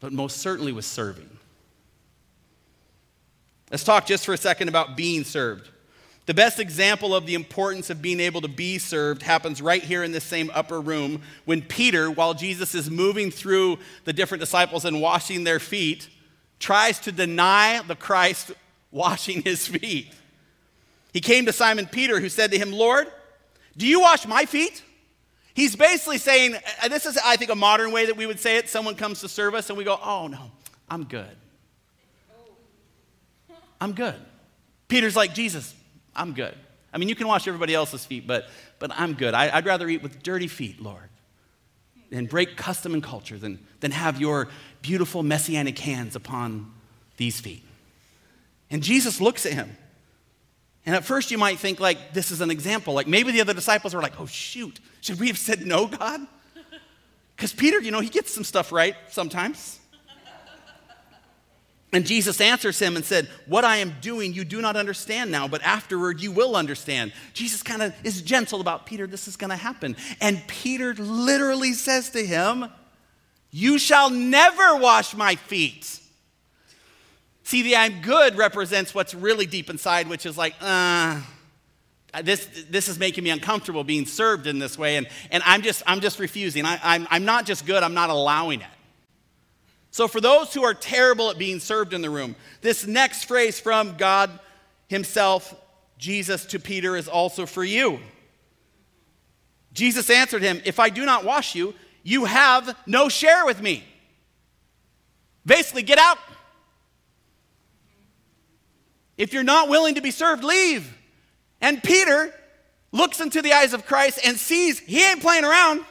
but 0.00 0.12
most 0.12 0.38
certainly 0.38 0.72
with 0.72 0.84
serving. 0.84 1.33
Let's 3.70 3.84
talk 3.84 4.06
just 4.06 4.24
for 4.24 4.34
a 4.34 4.38
second 4.38 4.68
about 4.68 4.96
being 4.96 5.24
served. 5.24 5.70
The 6.26 6.34
best 6.34 6.58
example 6.58 7.14
of 7.14 7.26
the 7.26 7.34
importance 7.34 7.90
of 7.90 8.00
being 8.00 8.18
able 8.18 8.40
to 8.40 8.48
be 8.48 8.78
served 8.78 9.22
happens 9.22 9.60
right 9.60 9.82
here 9.82 10.02
in 10.02 10.12
this 10.12 10.24
same 10.24 10.50
upper 10.54 10.80
room 10.80 11.20
when 11.44 11.60
Peter, 11.60 12.10
while 12.10 12.32
Jesus 12.32 12.74
is 12.74 12.90
moving 12.90 13.30
through 13.30 13.78
the 14.04 14.12
different 14.12 14.40
disciples 14.40 14.86
and 14.86 15.02
washing 15.02 15.44
their 15.44 15.60
feet, 15.60 16.08
tries 16.58 16.98
to 17.00 17.12
deny 17.12 17.82
the 17.86 17.94
Christ 17.94 18.52
washing 18.90 19.42
his 19.42 19.66
feet. 19.66 20.12
He 21.12 21.20
came 21.20 21.44
to 21.46 21.52
Simon 21.52 21.86
Peter, 21.86 22.20
who 22.20 22.28
said 22.28 22.52
to 22.52 22.58
him, 22.58 22.72
Lord, 22.72 23.06
do 23.76 23.86
you 23.86 24.00
wash 24.00 24.26
my 24.26 24.46
feet? 24.46 24.82
He's 25.52 25.76
basically 25.76 26.18
saying, 26.18 26.56
uh, 26.82 26.88
this 26.88 27.06
is, 27.06 27.18
I 27.24 27.36
think, 27.36 27.50
a 27.50 27.54
modern 27.54 27.92
way 27.92 28.06
that 28.06 28.16
we 28.16 28.26
would 28.26 28.40
say 28.40 28.56
it. 28.56 28.68
Someone 28.68 28.94
comes 28.96 29.20
to 29.20 29.28
serve 29.28 29.54
us 29.54 29.68
and 29.68 29.78
we 29.78 29.84
go, 29.84 29.98
Oh, 30.02 30.26
no, 30.26 30.50
I'm 30.88 31.04
good. 31.04 31.36
I'm 33.84 33.92
good. 33.92 34.14
Peter's 34.88 35.14
like, 35.14 35.34
Jesus, 35.34 35.74
I'm 36.16 36.32
good. 36.32 36.54
I 36.90 36.96
mean, 36.96 37.10
you 37.10 37.14
can 37.14 37.28
wash 37.28 37.46
everybody 37.46 37.74
else's 37.74 38.02
feet, 38.02 38.26
but, 38.26 38.48
but 38.78 38.90
I'm 38.94 39.12
good. 39.12 39.34
I, 39.34 39.54
would 39.54 39.66
rather 39.66 39.86
eat 39.88 40.02
with 40.02 40.22
dirty 40.22 40.48
feet, 40.48 40.80
Lord, 40.80 41.10
and 42.10 42.26
break 42.26 42.56
custom 42.56 42.94
and 42.94 43.02
culture 43.02 43.36
than, 43.36 43.58
than 43.80 43.90
have 43.90 44.18
your 44.18 44.48
beautiful 44.80 45.22
messianic 45.22 45.78
hands 45.78 46.16
upon 46.16 46.72
these 47.18 47.40
feet. 47.40 47.62
And 48.70 48.82
Jesus 48.82 49.20
looks 49.20 49.44
at 49.44 49.52
him. 49.52 49.76
And 50.86 50.96
at 50.96 51.04
first, 51.04 51.30
you 51.30 51.36
might 51.36 51.58
think, 51.58 51.78
like, 51.78 52.14
this 52.14 52.30
is 52.30 52.40
an 52.40 52.50
example. 52.50 52.94
Like, 52.94 53.06
maybe 53.06 53.32
the 53.32 53.42
other 53.42 53.52
disciples 53.52 53.94
were 53.94 54.00
like, 54.00 54.18
oh, 54.18 54.24
shoot, 54.24 54.80
should 55.02 55.20
we 55.20 55.26
have 55.26 55.38
said 55.38 55.66
no, 55.66 55.88
God? 55.88 56.20
Because 57.36 57.52
Peter, 57.52 57.82
you 57.82 57.90
know, 57.90 58.00
he 58.00 58.08
gets 58.08 58.32
some 58.32 58.44
stuff 58.44 58.72
right 58.72 58.96
sometimes. 59.08 59.78
And 61.94 62.04
Jesus 62.04 62.40
answers 62.40 62.76
him 62.76 62.96
and 62.96 63.04
said, 63.04 63.28
What 63.46 63.64
I 63.64 63.76
am 63.76 63.94
doing, 64.00 64.34
you 64.34 64.44
do 64.44 64.60
not 64.60 64.74
understand 64.74 65.30
now, 65.30 65.46
but 65.46 65.62
afterward 65.62 66.20
you 66.20 66.32
will 66.32 66.56
understand. 66.56 67.12
Jesus 67.34 67.62
kind 67.62 67.82
of 67.82 67.94
is 68.04 68.20
gentle 68.20 68.60
about 68.60 68.84
Peter, 68.84 69.06
this 69.06 69.28
is 69.28 69.36
going 69.36 69.50
to 69.50 69.56
happen. 69.56 69.96
And 70.20 70.44
Peter 70.48 70.92
literally 70.94 71.72
says 71.72 72.10
to 72.10 72.26
him, 72.26 72.66
You 73.52 73.78
shall 73.78 74.10
never 74.10 74.76
wash 74.76 75.14
my 75.14 75.36
feet. 75.36 76.00
See, 77.44 77.62
the 77.62 77.76
I'm 77.76 78.00
good 78.00 78.36
represents 78.36 78.92
what's 78.92 79.14
really 79.14 79.46
deep 79.46 79.70
inside, 79.70 80.08
which 80.08 80.26
is 80.26 80.36
like, 80.36 80.56
uh, 80.60 81.20
this, 82.24 82.48
this 82.70 82.88
is 82.88 82.98
making 82.98 83.22
me 83.22 83.30
uncomfortable 83.30 83.84
being 83.84 84.04
served 84.04 84.48
in 84.48 84.58
this 84.58 84.76
way, 84.76 84.96
and, 84.96 85.06
and 85.30 85.44
I'm, 85.46 85.62
just, 85.62 85.80
I'm 85.86 86.00
just 86.00 86.18
refusing. 86.18 86.64
I, 86.64 86.80
I'm, 86.82 87.06
I'm 87.08 87.24
not 87.24 87.46
just 87.46 87.66
good, 87.66 87.84
I'm 87.84 87.94
not 87.94 88.10
allowing 88.10 88.62
it. 88.62 88.66
So, 89.94 90.08
for 90.08 90.20
those 90.20 90.52
who 90.52 90.64
are 90.64 90.74
terrible 90.74 91.30
at 91.30 91.38
being 91.38 91.60
served 91.60 91.94
in 91.94 92.02
the 92.02 92.10
room, 92.10 92.34
this 92.62 92.84
next 92.84 93.26
phrase 93.26 93.60
from 93.60 93.96
God 93.96 94.40
Himself, 94.88 95.54
Jesus 95.98 96.46
to 96.46 96.58
Peter, 96.58 96.96
is 96.96 97.06
also 97.06 97.46
for 97.46 97.62
you. 97.62 98.00
Jesus 99.72 100.10
answered 100.10 100.42
him, 100.42 100.60
If 100.64 100.80
I 100.80 100.90
do 100.90 101.06
not 101.06 101.24
wash 101.24 101.54
you, 101.54 101.74
you 102.02 102.24
have 102.24 102.76
no 102.88 103.08
share 103.08 103.46
with 103.46 103.62
me. 103.62 103.84
Basically, 105.46 105.84
get 105.84 105.98
out. 105.98 106.18
If 109.16 109.32
you're 109.32 109.44
not 109.44 109.68
willing 109.68 109.94
to 109.94 110.02
be 110.02 110.10
served, 110.10 110.42
leave. 110.42 110.92
And 111.60 111.80
Peter 111.80 112.34
looks 112.90 113.20
into 113.20 113.42
the 113.42 113.52
eyes 113.52 113.72
of 113.72 113.86
Christ 113.86 114.18
and 114.26 114.36
sees 114.36 114.80
he 114.80 115.06
ain't 115.06 115.20
playing 115.20 115.44
around 115.44 115.84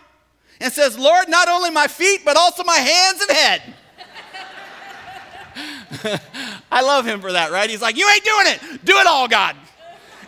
and 0.60 0.74
says, 0.74 1.00
Lord, 1.00 1.30
not 1.30 1.48
only 1.48 1.70
my 1.70 1.88
feet, 1.88 2.24
but 2.26 2.36
also 2.36 2.66
my 2.66 2.76
hands 2.76 3.22
and 3.22 3.32
head. 3.32 3.76
I 6.72 6.82
love 6.82 7.06
him 7.06 7.22
for 7.22 7.32
that, 7.32 7.52
right? 7.52 7.70
He's 7.70 7.82
like, 7.82 7.98
You 7.98 8.10
ain't 8.10 8.24
doing 8.24 8.48
it. 8.48 8.86
Do 8.86 8.98
it 8.98 9.08
all, 9.08 9.28
God. 9.28 9.56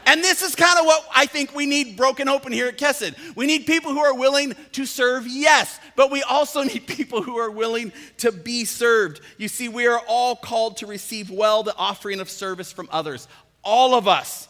And 0.07 0.23
this 0.23 0.43
is 0.43 0.53
kind 0.53 0.77
of 0.79 0.85
what 0.85 1.03
I 1.13 1.25
think 1.25 1.55
we 1.55 1.65
need 1.65 1.97
broken 1.97 2.29
open 2.29 2.51
here 2.51 2.67
at 2.67 2.77
Kesed. 2.77 3.15
We 3.35 3.47
need 3.47 3.65
people 3.65 3.91
who 3.91 3.99
are 3.99 4.13
willing 4.13 4.53
to 4.73 4.85
serve, 4.85 5.25
yes, 5.27 5.79
but 5.95 6.11
we 6.11 6.21
also 6.21 6.63
need 6.63 6.85
people 6.85 7.23
who 7.23 7.37
are 7.37 7.49
willing 7.49 7.91
to 8.17 8.31
be 8.31 8.65
served. 8.65 9.21
You 9.37 9.47
see, 9.47 9.67
we 9.67 9.87
are 9.87 9.99
all 10.07 10.35
called 10.35 10.77
to 10.77 10.85
receive 10.85 11.31
well 11.31 11.63
the 11.63 11.75
offering 11.75 12.19
of 12.19 12.29
service 12.29 12.71
from 12.71 12.87
others. 12.91 13.27
All 13.63 13.95
of 13.95 14.07
us. 14.07 14.47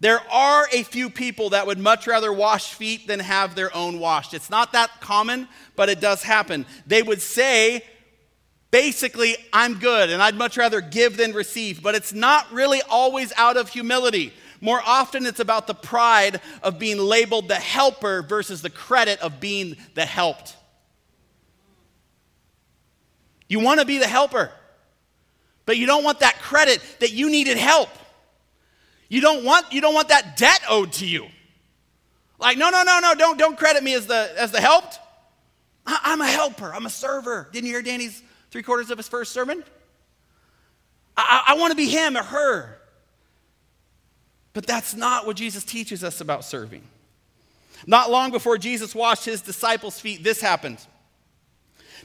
There 0.00 0.20
are 0.32 0.66
a 0.72 0.82
few 0.82 1.10
people 1.10 1.50
that 1.50 1.66
would 1.66 1.78
much 1.78 2.06
rather 2.06 2.32
wash 2.32 2.72
feet 2.72 3.06
than 3.06 3.20
have 3.20 3.54
their 3.54 3.74
own 3.76 4.00
washed. 4.00 4.32
It's 4.32 4.48
not 4.48 4.72
that 4.72 4.90
common, 5.00 5.46
but 5.76 5.90
it 5.90 6.00
does 6.00 6.22
happen. 6.22 6.64
They 6.86 7.02
would 7.02 7.20
say, 7.20 7.84
Basically, 8.70 9.36
I'm 9.52 9.78
good 9.78 10.10
and 10.10 10.22
I'd 10.22 10.36
much 10.36 10.56
rather 10.56 10.80
give 10.80 11.16
than 11.16 11.32
receive, 11.32 11.82
but 11.82 11.94
it's 11.94 12.12
not 12.12 12.52
really 12.52 12.80
always 12.88 13.32
out 13.36 13.56
of 13.56 13.68
humility. 13.68 14.32
More 14.60 14.80
often, 14.84 15.26
it's 15.26 15.40
about 15.40 15.66
the 15.66 15.74
pride 15.74 16.40
of 16.62 16.78
being 16.78 16.98
labeled 16.98 17.48
the 17.48 17.56
helper 17.56 18.22
versus 18.22 18.62
the 18.62 18.70
credit 18.70 19.18
of 19.20 19.40
being 19.40 19.76
the 19.94 20.04
helped. 20.04 20.56
You 23.48 23.58
want 23.58 23.80
to 23.80 23.86
be 23.86 23.98
the 23.98 24.06
helper, 24.06 24.52
But 25.66 25.76
you 25.76 25.86
don't 25.86 26.04
want 26.04 26.20
that 26.20 26.38
credit 26.40 26.80
that 27.00 27.12
you 27.12 27.30
needed 27.30 27.56
help. 27.56 27.88
You 29.08 29.20
don't 29.20 29.44
want, 29.44 29.72
you 29.72 29.80
don't 29.80 29.94
want 29.94 30.08
that 30.08 30.36
debt 30.36 30.60
owed 30.68 30.92
to 30.94 31.06
you. 31.06 31.26
Like, 32.38 32.56
no, 32.56 32.70
no, 32.70 32.82
no, 32.84 33.00
no, 33.00 33.14
don't, 33.14 33.38
don't 33.38 33.58
credit 33.58 33.82
me 33.82 33.94
as 33.94 34.06
the, 34.06 34.32
as 34.36 34.52
the 34.52 34.60
helped. 34.60 34.98
I, 35.84 36.12
am 36.12 36.20
a 36.20 36.26
helper, 36.26 36.72
I'm 36.72 36.86
a 36.86 36.90
server. 36.90 37.48
Didn't 37.52 37.66
you 37.66 37.74
hear 37.74 37.82
Danny's 37.82 38.22
three 38.50 38.62
quarters 38.62 38.90
of 38.90 38.98
his 38.98 39.08
first 39.08 39.32
sermon? 39.32 39.64
I, 41.16 41.44
I, 41.48 41.54
want 41.54 41.72
to 41.72 41.76
be 41.76 41.88
him 41.88 42.16
or 42.16 42.22
her. 42.22 42.78
But 44.52 44.66
that's 44.66 44.94
not 44.94 45.26
what 45.26 45.36
Jesus 45.36 45.64
teaches 45.64 46.02
us 46.02 46.20
about 46.20 46.44
serving. 46.44 46.82
Not 47.86 48.10
long 48.10 48.30
before 48.30 48.58
Jesus 48.58 48.94
washed 48.94 49.24
his 49.24 49.40
disciples' 49.40 50.00
feet, 50.00 50.24
this 50.24 50.40
happened. 50.40 50.78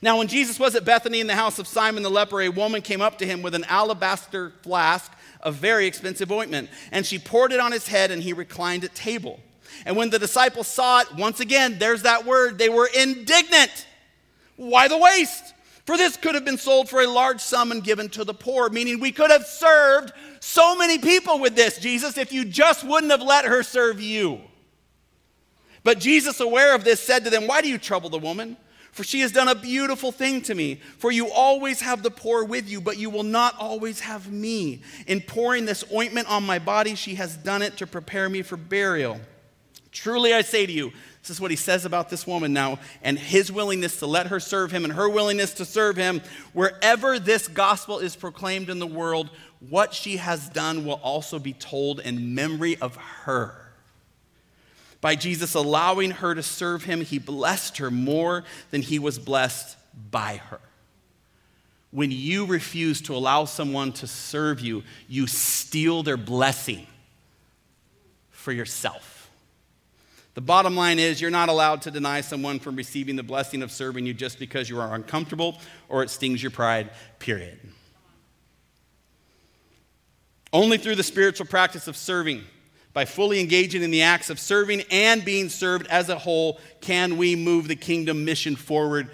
Now, 0.01 0.17
when 0.17 0.27
Jesus 0.27 0.59
was 0.59 0.75
at 0.75 0.85
Bethany 0.85 1.19
in 1.19 1.27
the 1.27 1.35
house 1.35 1.57
of 1.59 1.67
Simon 1.67 2.03
the 2.03 2.09
leper, 2.09 2.41
a 2.41 2.49
woman 2.49 2.81
came 2.81 3.01
up 3.01 3.17
to 3.19 3.25
him 3.25 3.41
with 3.41 3.55
an 3.55 3.63
alabaster 3.65 4.53
flask 4.61 5.11
of 5.41 5.55
very 5.55 5.87
expensive 5.87 6.31
ointment, 6.31 6.69
and 6.91 7.05
she 7.05 7.17
poured 7.17 7.51
it 7.51 7.59
on 7.59 7.71
his 7.71 7.87
head, 7.87 8.11
and 8.11 8.21
he 8.21 8.33
reclined 8.33 8.83
at 8.83 8.93
table. 8.93 9.39
And 9.85 9.95
when 9.95 10.09
the 10.09 10.19
disciples 10.19 10.67
saw 10.67 11.01
it, 11.01 11.13
once 11.15 11.39
again, 11.39 11.77
there's 11.79 12.03
that 12.03 12.25
word, 12.25 12.57
they 12.57 12.69
were 12.69 12.89
indignant. 12.95 13.87
Why 14.57 14.87
the 14.87 14.97
waste? 14.97 15.54
For 15.85 15.97
this 15.97 16.17
could 16.17 16.33
have 16.33 16.45
been 16.45 16.57
sold 16.57 16.89
for 16.89 17.01
a 17.01 17.07
large 17.07 17.39
sum 17.39 17.71
and 17.71 17.83
given 17.83 18.09
to 18.09 18.23
the 18.23 18.33
poor, 18.33 18.69
meaning 18.69 18.99
we 18.99 19.11
could 19.11 19.29
have 19.29 19.45
served 19.45 20.11
so 20.39 20.75
many 20.75 20.97
people 20.97 21.39
with 21.39 21.55
this, 21.55 21.77
Jesus, 21.77 22.17
if 22.17 22.33
you 22.33 22.43
just 22.43 22.83
wouldn't 22.83 23.11
have 23.11 23.21
let 23.21 23.45
her 23.45 23.61
serve 23.61 24.01
you. 24.01 24.41
But 25.83 25.99
Jesus, 25.99 26.39
aware 26.39 26.73
of 26.73 26.83
this, 26.83 26.99
said 26.99 27.23
to 27.25 27.29
them, 27.29 27.45
Why 27.45 27.61
do 27.61 27.69
you 27.69 27.77
trouble 27.77 28.09
the 28.09 28.17
woman? 28.17 28.57
For 28.91 29.03
she 29.03 29.19
has 29.19 29.31
done 29.31 29.49
a 29.49 29.55
beautiful 29.55 30.11
thing 30.11 30.41
to 30.43 30.55
me. 30.55 30.75
For 30.97 31.11
you 31.11 31.29
always 31.29 31.81
have 31.81 32.01
the 32.01 32.09
poor 32.09 32.43
with 32.43 32.67
you, 32.69 32.81
but 32.81 32.97
you 32.97 33.09
will 33.09 33.23
not 33.23 33.55
always 33.59 33.99
have 33.99 34.31
me. 34.31 34.81
In 35.05 35.21
pouring 35.21 35.65
this 35.65 35.83
ointment 35.93 36.29
on 36.29 36.45
my 36.45 36.59
body, 36.59 36.95
she 36.95 37.15
has 37.15 37.35
done 37.35 37.61
it 37.61 37.77
to 37.77 37.85
prepare 37.85 38.29
me 38.29 38.41
for 38.41 38.57
burial. 38.57 39.19
Truly 39.91 40.33
I 40.33 40.41
say 40.41 40.65
to 40.65 40.71
you, 40.71 40.91
this 41.25 41.37
is 41.37 41.41
what 41.41 41.49
he 41.49 41.57
says 41.57 41.85
about 41.85 42.09
this 42.09 42.27
woman 42.27 42.53
now, 42.53 42.77
and 43.01 43.17
his 43.17 43.51
willingness 43.51 43.97
to 43.97 44.05
let 44.05 44.27
her 44.27 44.39
serve 44.39 44.71
him 44.71 44.83
and 44.83 44.93
her 44.93 45.09
willingness 45.09 45.55
to 45.55 45.65
serve 45.65 45.97
him. 45.97 46.21
Wherever 46.53 47.17
this 47.17 47.47
gospel 47.47 47.97
is 47.97 48.15
proclaimed 48.15 48.69
in 48.69 48.77
the 48.77 48.85
world, 48.85 49.31
what 49.69 49.91
she 49.91 50.17
has 50.17 50.47
done 50.49 50.85
will 50.85 50.99
also 51.01 51.39
be 51.39 51.53
told 51.53 51.99
in 51.99 52.35
memory 52.35 52.77
of 52.77 52.95
her. 52.95 53.55
By 55.01 55.15
Jesus 55.15 55.55
allowing 55.55 56.11
her 56.11 56.35
to 56.35 56.43
serve 56.43 56.83
him, 56.83 57.01
he 57.01 57.17
blessed 57.17 57.77
her 57.77 57.89
more 57.89 58.43
than 58.69 58.83
he 58.83 58.99
was 58.99 59.17
blessed 59.17 59.77
by 60.11 60.37
her. 60.49 60.59
When 61.89 62.11
you 62.11 62.45
refuse 62.45 63.01
to 63.01 63.15
allow 63.15 63.45
someone 63.45 63.93
to 63.93 64.05
serve 64.05 64.59
you, 64.59 64.83
you 65.07 65.25
steal 65.25 66.03
their 66.03 66.17
blessing 66.17 66.85
for 68.29 68.51
yourself. 68.51 69.14
The 70.35 70.41
bottom 70.41 70.75
line 70.75 70.99
is 70.99 71.21
you're 71.21 71.31
not 71.31 71.47
allowed 71.47 71.81
to 71.83 71.91
deny 71.91 72.19
someone 72.21 72.59
from 72.59 72.75
receiving 72.75 73.15
the 73.15 73.23
blessing 73.23 73.61
of 73.61 73.71
serving 73.71 74.05
you 74.05 74.13
just 74.13 74.37
because 74.37 74.69
you 74.69 74.79
are 74.79 74.93
uncomfortable 74.93 75.59
or 75.87 76.03
it 76.03 76.09
stings 76.09 76.43
your 76.43 76.51
pride, 76.51 76.91
period. 77.19 77.57
Only 80.51 80.77
through 80.77 80.95
the 80.95 81.03
spiritual 81.03 81.47
practice 81.47 81.87
of 81.87 81.95
serving, 81.95 82.43
by 82.91 83.03
fully 83.03 83.41
engaging 83.41 83.81
in 83.81 83.91
the 83.91 84.03
acts 84.03 84.29
of 84.29 84.39
serving 84.39 84.83
and 84.89 85.23
being 85.25 85.49
served 85.49 85.87
as 85.87 86.07
a 86.07 86.17
whole, 86.17 86.59
can 86.79 87.17
we 87.17 87.35
move 87.35 87.67
the 87.67 87.75
kingdom 87.75 88.23
mission 88.23 88.55
forward 88.55 89.09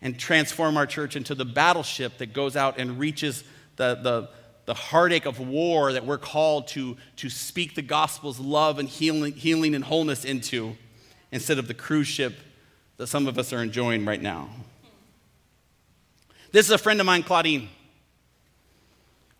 and 0.00 0.18
transform 0.18 0.76
our 0.76 0.86
church 0.86 1.16
into 1.16 1.34
the 1.34 1.44
battleship 1.44 2.18
that 2.18 2.32
goes 2.32 2.54
out 2.54 2.78
and 2.78 3.00
reaches 3.00 3.42
the, 3.76 3.96
the, 3.96 4.28
the 4.66 4.74
heartache 4.74 5.26
of 5.26 5.40
war 5.40 5.92
that 5.92 6.06
we're 6.06 6.18
called 6.18 6.68
to, 6.68 6.96
to 7.16 7.28
speak 7.28 7.74
the 7.74 7.82
gospel's 7.82 8.40
love 8.40 8.78
and 8.78 8.88
healing, 8.88 9.32
healing 9.32 9.74
and 9.74 9.84
wholeness 9.84 10.24
into 10.24 10.76
instead 11.30 11.58
of 11.58 11.68
the 11.68 11.74
cruise 11.74 12.06
ship 12.06 12.34
that 12.96 13.06
some 13.08 13.26
of 13.26 13.38
us 13.38 13.52
are 13.52 13.62
enjoying 13.62 14.04
right 14.04 14.22
now. 14.22 14.48
This 16.52 16.66
is 16.66 16.72
a 16.72 16.78
friend 16.78 17.00
of 17.00 17.06
mine, 17.06 17.24
Claudine. 17.24 17.68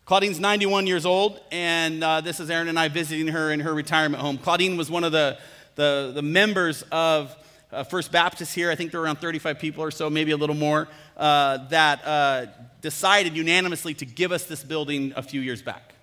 Claudine's 0.04 0.38
91 0.38 0.86
years 0.86 1.06
old, 1.06 1.40
and 1.50 2.04
uh, 2.04 2.20
this 2.20 2.38
is 2.38 2.50
Erin 2.50 2.68
and 2.68 2.78
I 2.78 2.88
visiting 2.88 3.28
her 3.28 3.50
in 3.50 3.60
her 3.60 3.72
retirement 3.72 4.20
home. 4.20 4.36
Claudine 4.36 4.76
was 4.76 4.90
one 4.90 5.02
of 5.02 5.12
the, 5.12 5.38
the, 5.76 6.12
the 6.14 6.20
members 6.20 6.82
of 6.92 7.34
uh, 7.72 7.84
First 7.84 8.12
Baptist 8.12 8.54
here. 8.54 8.70
I 8.70 8.74
think 8.74 8.90
there 8.90 9.00
were 9.00 9.06
around 9.06 9.16
35 9.16 9.58
people 9.58 9.82
or 9.82 9.90
so, 9.90 10.10
maybe 10.10 10.32
a 10.32 10.36
little 10.36 10.56
more, 10.56 10.88
uh, 11.16 11.68
that 11.68 12.04
uh, 12.04 12.46
decided 12.84 13.34
unanimously 13.34 13.94
to 13.94 14.04
give 14.04 14.30
us 14.30 14.44
this 14.44 14.62
building 14.62 15.14
a 15.16 15.22
few 15.22 15.40
years 15.40 15.62
back. 15.62 15.94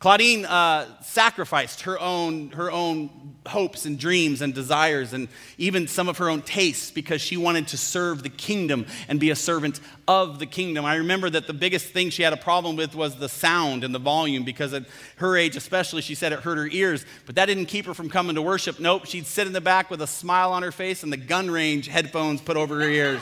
Claudine 0.00 0.44
uh, 0.46 1.00
sacrificed 1.00 1.82
her 1.82 1.96
own, 2.00 2.50
her 2.50 2.72
own 2.72 3.36
hopes 3.46 3.84
and 3.84 3.96
dreams 4.00 4.42
and 4.42 4.52
desires 4.52 5.12
and 5.12 5.28
even 5.58 5.86
some 5.86 6.08
of 6.08 6.18
her 6.18 6.28
own 6.28 6.42
tastes 6.42 6.90
because 6.90 7.20
she 7.20 7.36
wanted 7.36 7.68
to 7.68 7.76
serve 7.76 8.24
the 8.24 8.28
kingdom 8.28 8.84
and 9.06 9.20
be 9.20 9.30
a 9.30 9.36
servant 9.36 9.78
of 10.08 10.40
the 10.40 10.46
kingdom. 10.46 10.84
I 10.84 10.96
remember 10.96 11.30
that 11.30 11.46
the 11.46 11.52
biggest 11.52 11.86
thing 11.90 12.10
she 12.10 12.24
had 12.24 12.32
a 12.32 12.36
problem 12.36 12.74
with 12.74 12.96
was 12.96 13.14
the 13.14 13.28
sound 13.28 13.84
and 13.84 13.94
the 13.94 14.00
volume 14.00 14.42
because 14.42 14.72
at 14.72 14.86
her 15.18 15.36
age, 15.36 15.54
especially, 15.54 16.02
she 16.02 16.16
said 16.16 16.32
it 16.32 16.40
hurt 16.40 16.58
her 16.58 16.66
ears, 16.66 17.06
but 17.26 17.36
that 17.36 17.46
didn't 17.46 17.66
keep 17.66 17.86
her 17.86 17.94
from 17.94 18.10
coming 18.10 18.34
to 18.34 18.42
worship. 18.42 18.80
Nope, 18.80 19.06
she'd 19.06 19.26
sit 19.26 19.46
in 19.46 19.52
the 19.52 19.60
back 19.60 19.88
with 19.88 20.02
a 20.02 20.08
smile 20.08 20.50
on 20.50 20.64
her 20.64 20.72
face 20.72 21.04
and 21.04 21.12
the 21.12 21.16
gun 21.16 21.48
range 21.48 21.86
headphones 21.86 22.40
put 22.40 22.56
over 22.56 22.80
her 22.80 22.90
ears. 22.90 23.20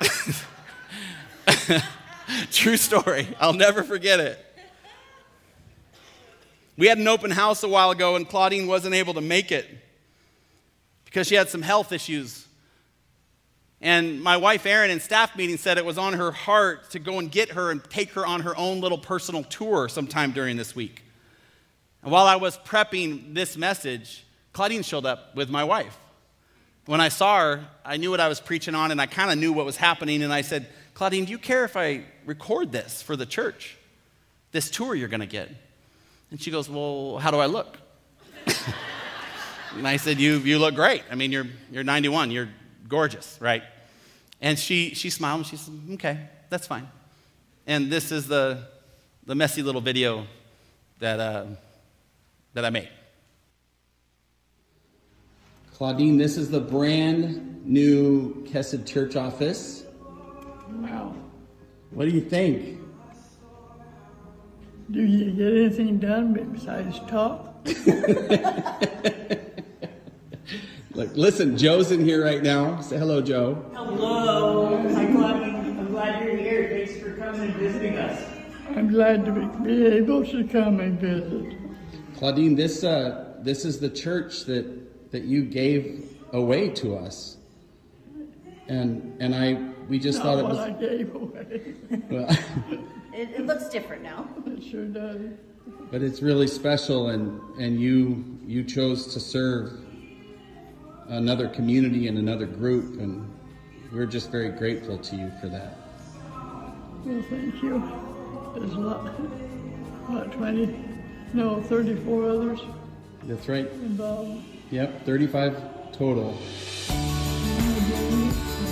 True 2.50 2.76
story. 2.76 3.28
I'll 3.40 3.52
never 3.52 3.82
forget 3.82 4.20
it. 4.20 4.42
We 6.76 6.88
had 6.88 6.98
an 6.98 7.08
open 7.08 7.30
house 7.30 7.62
a 7.62 7.68
while 7.68 7.90
ago, 7.90 8.16
and 8.16 8.28
Claudine 8.28 8.66
wasn't 8.66 8.94
able 8.94 9.14
to 9.14 9.20
make 9.20 9.50
it 9.50 9.66
because 11.04 11.26
she 11.26 11.34
had 11.34 11.48
some 11.48 11.62
health 11.62 11.92
issues. 11.92 12.46
And 13.80 14.22
my 14.22 14.36
wife, 14.36 14.66
Erin, 14.66 14.90
in 14.90 15.00
staff 15.00 15.36
meeting 15.36 15.56
said 15.56 15.78
it 15.78 15.84
was 15.84 15.98
on 15.98 16.14
her 16.14 16.32
heart 16.32 16.90
to 16.90 16.98
go 16.98 17.18
and 17.18 17.30
get 17.30 17.50
her 17.50 17.70
and 17.70 17.82
take 17.84 18.10
her 18.12 18.26
on 18.26 18.42
her 18.42 18.56
own 18.56 18.80
little 18.80 18.98
personal 18.98 19.42
tour 19.44 19.88
sometime 19.88 20.32
during 20.32 20.56
this 20.56 20.74
week. 20.74 21.02
And 22.02 22.12
while 22.12 22.26
I 22.26 22.36
was 22.36 22.58
prepping 22.58 23.34
this 23.34 23.56
message, 23.56 24.24
Claudine 24.52 24.82
showed 24.82 25.06
up 25.06 25.34
with 25.34 25.48
my 25.48 25.64
wife. 25.64 25.98
When 26.86 27.00
I 27.00 27.08
saw 27.08 27.40
her, 27.40 27.66
I 27.84 27.96
knew 27.96 28.10
what 28.10 28.20
I 28.20 28.28
was 28.28 28.40
preaching 28.40 28.74
on, 28.74 28.90
and 28.90 29.00
I 29.00 29.06
kind 29.06 29.30
of 29.30 29.38
knew 29.38 29.52
what 29.52 29.66
was 29.66 29.76
happening. 29.76 30.22
And 30.22 30.32
I 30.32 30.42
said, 30.42 30.68
Claudine, 30.96 31.26
do 31.26 31.30
you 31.30 31.36
care 31.36 31.66
if 31.66 31.76
I 31.76 32.04
record 32.24 32.72
this 32.72 33.02
for 33.02 33.16
the 33.16 33.26
church? 33.26 33.76
This 34.52 34.70
tour 34.70 34.94
you're 34.94 35.10
going 35.10 35.20
to 35.20 35.26
get? 35.26 35.50
And 36.30 36.40
she 36.40 36.50
goes, 36.50 36.70
Well, 36.70 37.18
how 37.18 37.30
do 37.30 37.36
I 37.36 37.44
look? 37.44 37.76
and 39.76 39.86
I 39.86 39.98
said, 39.98 40.18
you, 40.18 40.38
you 40.38 40.58
look 40.58 40.74
great. 40.74 41.02
I 41.10 41.14
mean, 41.14 41.32
you're, 41.32 41.48
you're 41.70 41.84
91, 41.84 42.30
you're 42.30 42.48
gorgeous, 42.88 43.36
right? 43.42 43.62
And 44.40 44.58
she, 44.58 44.94
she 44.94 45.10
smiled 45.10 45.40
and 45.40 45.46
she 45.46 45.58
said, 45.58 45.74
Okay, 45.92 46.18
that's 46.48 46.66
fine. 46.66 46.88
And 47.66 47.92
this 47.92 48.10
is 48.10 48.26
the, 48.26 48.66
the 49.26 49.34
messy 49.34 49.60
little 49.60 49.82
video 49.82 50.26
that, 51.00 51.20
uh, 51.20 51.44
that 52.54 52.64
I 52.64 52.70
made. 52.70 52.88
Claudine, 55.74 56.16
this 56.16 56.38
is 56.38 56.50
the 56.50 56.60
brand 56.60 57.66
new 57.66 58.46
Kesed 58.46 58.86
Church 58.86 59.14
office. 59.14 59.85
Wow. 60.68 61.14
What 61.90 62.06
do 62.06 62.10
you 62.10 62.20
think? 62.20 62.80
Do 64.90 65.02
you 65.02 65.32
get 65.32 65.52
anything 65.52 65.98
done 65.98 66.32
besides 66.52 67.00
talk? 67.08 67.54
Look, 70.94 71.14
listen, 71.14 71.58
Joe's 71.58 71.90
in 71.90 72.04
here 72.04 72.24
right 72.24 72.42
now. 72.42 72.80
Say 72.80 72.96
hello, 72.96 73.20
Joe. 73.20 73.62
Hello. 73.74 74.78
Hi, 74.94 75.06
Claudine. 75.12 75.78
I'm 75.78 75.90
glad 75.90 76.24
you're 76.24 76.36
here. 76.36 76.68
Thanks 76.70 76.96
for 77.02 77.12
coming 77.16 77.50
and 77.50 77.54
visiting 77.56 77.98
us. 77.98 78.22
I'm 78.70 78.88
glad 78.88 79.24
to 79.26 79.32
be 79.62 79.86
able 79.86 80.24
to 80.24 80.44
come 80.44 80.80
and 80.80 80.98
visit. 81.00 81.58
Claudine, 82.16 82.54
this 82.54 82.82
uh, 82.82 83.34
this 83.40 83.64
is 83.64 83.78
the 83.78 83.90
church 83.90 84.44
that 84.44 85.10
that 85.10 85.24
you 85.24 85.44
gave 85.44 86.16
away 86.32 86.70
to 86.70 86.96
us, 86.96 87.36
and 88.68 89.16
and 89.20 89.34
I 89.34 89.75
we 89.88 89.98
just 89.98 90.18
Not 90.18 90.24
thought 90.24 90.38
it 90.38 90.42
what 90.42 90.52
was. 90.52 90.58
I 90.58 90.70
gave 90.70 91.14
away. 91.14 91.74
Well, 92.10 92.38
It, 93.16 93.30
it 93.30 93.46
looks 93.46 93.70
different 93.70 94.02
now. 94.02 94.28
it 94.46 94.62
sure 94.62 94.84
does. 94.84 95.22
but 95.90 96.02
it's 96.02 96.20
really 96.20 96.46
special, 96.46 97.08
and 97.08 97.40
and 97.58 97.80
you 97.80 98.38
you 98.46 98.62
chose 98.62 99.06
to 99.14 99.20
serve 99.20 99.72
another 101.08 101.48
community 101.48 102.08
and 102.08 102.18
another 102.18 102.44
group, 102.44 103.00
and 103.00 103.26
we're 103.90 104.04
just 104.04 104.30
very 104.30 104.50
grateful 104.50 104.98
to 104.98 105.16
you 105.16 105.32
for 105.40 105.48
that. 105.48 105.78
Well, 107.06 107.24
thank 107.30 107.62
you. 107.62 107.80
There's 108.54 108.72
a 108.74 108.80
lot, 108.80 109.04
what, 110.10 110.32
20, 110.32 110.78
no, 111.32 111.62
34 111.62 112.28
others 112.28 112.60
That's 113.24 113.48
right. 113.48 113.66
involved. 113.66 114.44
Yep, 114.70 115.06
35 115.06 115.92
total. 115.92 116.36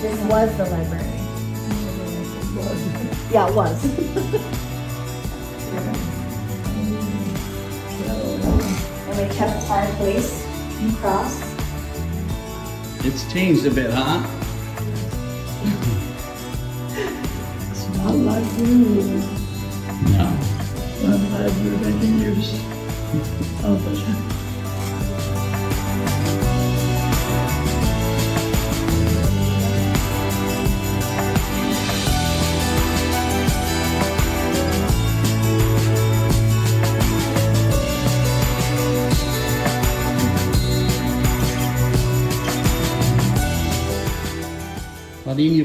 This 0.05 0.21
was 0.25 0.55
the 0.57 0.65
library. 0.65 1.03
Yeah, 3.31 3.49
it 3.49 3.55
was. 3.55 3.83
and 9.07 9.17
we 9.17 9.25
kept 9.35 9.67
our 9.71 9.87
place 9.95 10.45
cross. 11.01 11.41
It's 13.03 13.33
changed 13.33 13.65
a 13.65 13.71
bit, 13.71 13.89
huh? 13.91 14.21
It's 17.71 17.87
not 17.97 18.13
like 18.13 18.45
you. 18.59 19.23
No. 20.13 20.25
I'm 21.01 21.23
glad 21.29 21.51
you're 21.65 21.79
making 21.79 22.19
use 22.19 22.53
of 23.63 23.81
it. 23.91 24.34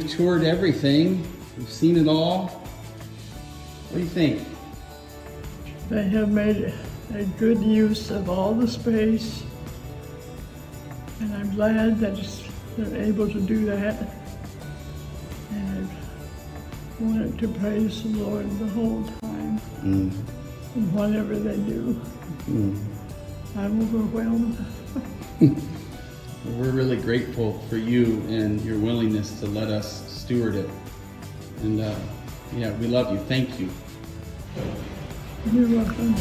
You've 0.01 0.13
toured 0.13 0.45
everything. 0.45 1.27
You've 1.59 1.69
seen 1.69 1.99
it 1.99 2.09
all. 2.09 2.47
What 2.47 3.99
do 3.99 4.01
you 4.01 4.07
think? 4.07 4.49
They 5.91 6.09
have 6.09 6.33
made 6.33 6.73
a 7.13 7.25
good 7.39 7.63
use 7.63 8.11
of 8.11 8.31
all 8.31 8.55
the 8.55 8.67
space. 8.67 9.43
And 11.21 11.35
I'm 11.35 11.55
glad 11.55 11.99
that 11.99 12.17
they're 12.79 13.03
able 13.03 13.29
to 13.29 13.41
do 13.43 13.67
that. 13.67 14.11
And 15.51 15.91
I 15.91 17.03
wanted 17.03 17.39
to 17.39 17.49
praise 17.49 18.03
the 18.03 18.21
Lord 18.21 18.51
the 18.59 18.69
whole 18.69 19.05
time. 19.21 19.61
Mm. 19.83 20.15
And 20.77 20.95
whatever 20.95 21.39
they 21.39 21.57
do. 21.57 22.01
Mm. 22.49 22.83
I'm 23.55 23.83
overwhelmed. 23.83 25.67
We're 26.45 26.71
really 26.71 26.97
grateful 26.97 27.59
for 27.69 27.77
you 27.77 28.23
and 28.29 28.61
your 28.63 28.79
willingness 28.79 29.41
to 29.41 29.47
let 29.47 29.69
us 29.69 30.11
steward 30.11 30.55
it. 30.55 30.71
And 31.63 31.81
uh, 31.81 31.95
yeah, 32.55 32.73
we 32.79 32.87
love 32.87 33.13
you. 33.13 33.19
Thank 33.19 33.61
you. 33.61 33.69
You're 35.53 35.69
welcome. 35.69 36.15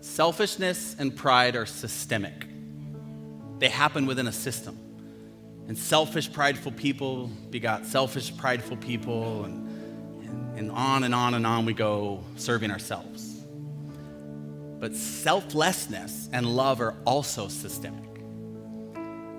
Selfishness 0.00 0.96
and 0.98 1.14
pride 1.14 1.56
are 1.56 1.66
systemic, 1.66 2.46
they 3.58 3.68
happen 3.68 4.06
within 4.06 4.26
a 4.26 4.32
system. 4.32 4.83
And 5.66 5.78
selfish, 5.78 6.30
prideful 6.32 6.72
people 6.72 7.28
begot 7.50 7.86
selfish, 7.86 8.36
prideful 8.36 8.76
people, 8.76 9.44
and, 9.44 10.58
and, 10.58 10.70
on 10.70 11.04
and 11.04 11.14
on 11.14 11.34
and 11.34 11.46
on 11.46 11.64
we 11.64 11.72
go 11.72 12.22
serving 12.36 12.70
ourselves. 12.70 13.44
But 14.78 14.94
selflessness 14.94 16.28
and 16.32 16.44
love 16.44 16.80
are 16.80 16.94
also 17.06 17.48
systemic. 17.48 18.02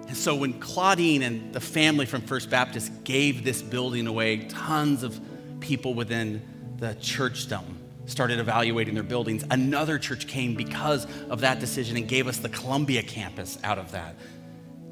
And 0.07 0.17
so 0.17 0.35
when 0.35 0.59
Claudine 0.59 1.21
and 1.23 1.53
the 1.53 1.59
family 1.59 2.05
from 2.05 2.21
First 2.21 2.49
Baptist 2.49 2.91
gave 3.03 3.43
this 3.43 3.61
building 3.61 4.07
away, 4.07 4.37
tons 4.47 5.03
of 5.03 5.19
people 5.59 5.93
within 5.93 6.41
the 6.77 6.95
churchdom 6.95 7.63
started 8.05 8.39
evaluating 8.39 8.93
their 8.93 9.03
buildings. 9.03 9.43
Another 9.49 9.97
church 9.97 10.27
came 10.27 10.53
because 10.53 11.07
of 11.29 11.41
that 11.41 11.59
decision 11.59 11.97
and 11.97 12.07
gave 12.07 12.27
us 12.27 12.37
the 12.37 12.49
Columbia 12.49 13.01
campus 13.01 13.57
out 13.63 13.79
of 13.79 13.91
that. 13.91 14.15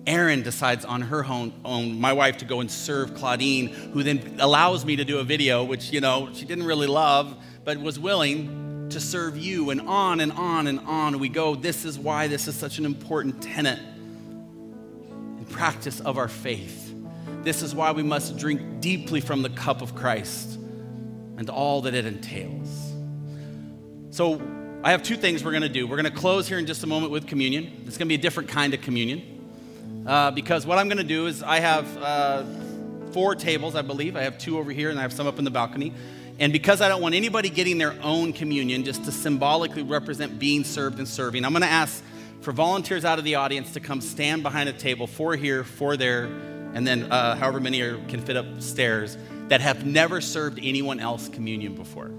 Erin 0.06 0.44
decides 0.44 0.84
on 0.84 1.02
her 1.02 1.24
own, 1.26 1.54
own, 1.64 2.00
my 2.00 2.12
wife, 2.14 2.38
to 2.38 2.46
go 2.46 2.60
and 2.60 2.70
serve 2.70 3.14
Claudine, 3.16 3.68
who 3.68 4.04
then 4.04 4.38
allows 4.40 4.84
me 4.84 4.98
to 4.98 5.06
do 5.06 5.20
a 5.20 5.24
video, 5.24 5.64
which, 5.64 5.92
you 5.92 6.02
know, 6.02 6.30
she 6.34 6.46
didn't 6.46 6.66
really 6.66 6.88
love, 6.88 7.36
but 7.64 7.78
was 7.78 7.98
willing 7.98 8.90
to 8.90 9.00
serve 9.00 9.38
you, 9.38 9.70
and 9.70 9.82
on 9.82 10.20
and 10.20 10.32
on 10.34 10.68
and 10.68 10.80
on 10.82 11.20
we 11.20 11.30
go. 11.30 11.56
This 11.56 11.86
is 11.86 11.98
why 11.98 12.28
this 12.28 12.48
is 12.48 12.56
such 12.56 12.80
an 12.80 12.86
important 12.86 13.42
tenet 13.42 13.80
and 13.80 15.50
practice 15.50 16.02
of 16.02 16.18
our 16.18 16.28
faith. 16.28 16.94
This 17.44 17.62
is 17.62 17.74
why 17.74 17.92
we 17.92 18.04
must 18.04 18.38
drink 18.38 18.82
deeply 18.82 19.22
from 19.22 19.42
the 19.42 19.50
cup 19.50 19.82
of 19.82 19.96
Christ 19.96 20.60
and 21.38 21.50
all 21.50 21.82
that 21.82 21.94
it 21.94 22.06
entails. 22.06 22.94
So, 24.12 24.42
I 24.84 24.92
have 24.92 25.02
two 25.02 25.16
things 25.16 25.46
we're 25.46 25.52
going 25.52 25.64
to 25.64 25.70
do. 25.70 25.88
We're 25.88 25.96
going 25.96 26.14
to 26.14 26.20
close 26.20 26.46
here 26.46 26.60
in 26.60 26.66
just 26.66 26.84
a 26.84 26.88
moment 26.88 27.14
with 27.14 27.26
communion. 27.26 27.84
It's 27.88 27.98
going 27.98 28.06
to 28.08 28.10
be 28.10 28.16
a 28.16 28.22
different 28.22 28.50
kind 28.50 28.74
of 28.74 28.82
communion. 28.82 29.33
Uh, 30.06 30.32
because 30.32 30.66
what 30.66 30.78
I'm 30.78 30.88
going 30.88 30.98
to 30.98 31.04
do 31.04 31.28
is 31.28 31.42
I 31.42 31.60
have 31.60 31.98
uh, 31.98 32.44
four 33.12 33.36
tables, 33.36 33.76
I 33.76 33.82
believe. 33.82 34.16
I 34.16 34.22
have 34.24 34.38
two 34.38 34.58
over 34.58 34.72
here, 34.72 34.90
and 34.90 35.00
I 35.00 35.02
have 35.02 35.14
some 35.14 35.28
up 35.28 35.40
in 35.40 35.46
the 35.46 35.52
balcony. 35.52 35.94
And 36.40 36.52
because 36.52 36.82
I 36.82 36.90
don't 36.90 37.02
want 37.02 37.16
anybody 37.16 37.50
getting 37.50 37.78
their 37.78 37.96
own 38.02 38.34
communion, 38.34 38.84
just 38.84 39.06
to 39.06 39.12
symbolically 39.12 39.84
represent 39.84 40.40
being 40.40 40.64
served 40.64 40.98
and 40.98 41.08
serving, 41.08 41.46
I'm 41.46 41.52
going 41.52 41.62
to 41.62 41.68
ask 41.68 42.04
for 42.42 42.52
volunteers 42.52 43.06
out 43.06 43.20
of 43.20 43.24
the 43.24 43.36
audience 43.36 43.72
to 43.74 43.80
come 43.80 44.02
stand 44.02 44.44
behind 44.44 44.68
a 44.68 44.74
table, 44.74 45.08
four 45.08 45.36
here, 45.36 45.64
four 45.64 45.96
there, 45.96 46.26
and 46.74 46.86
then 46.86 47.10
uh, 47.12 47.36
however 47.36 47.60
many 47.60 47.82
are, 47.82 47.98
can 48.08 48.20
fit 48.20 48.36
upstairs 48.36 49.18
that 49.48 49.62
have 49.62 49.86
never 49.86 50.20
served 50.20 50.60
anyone 50.62 51.00
else 51.00 51.30
communion 51.30 51.76
before. 51.76 52.12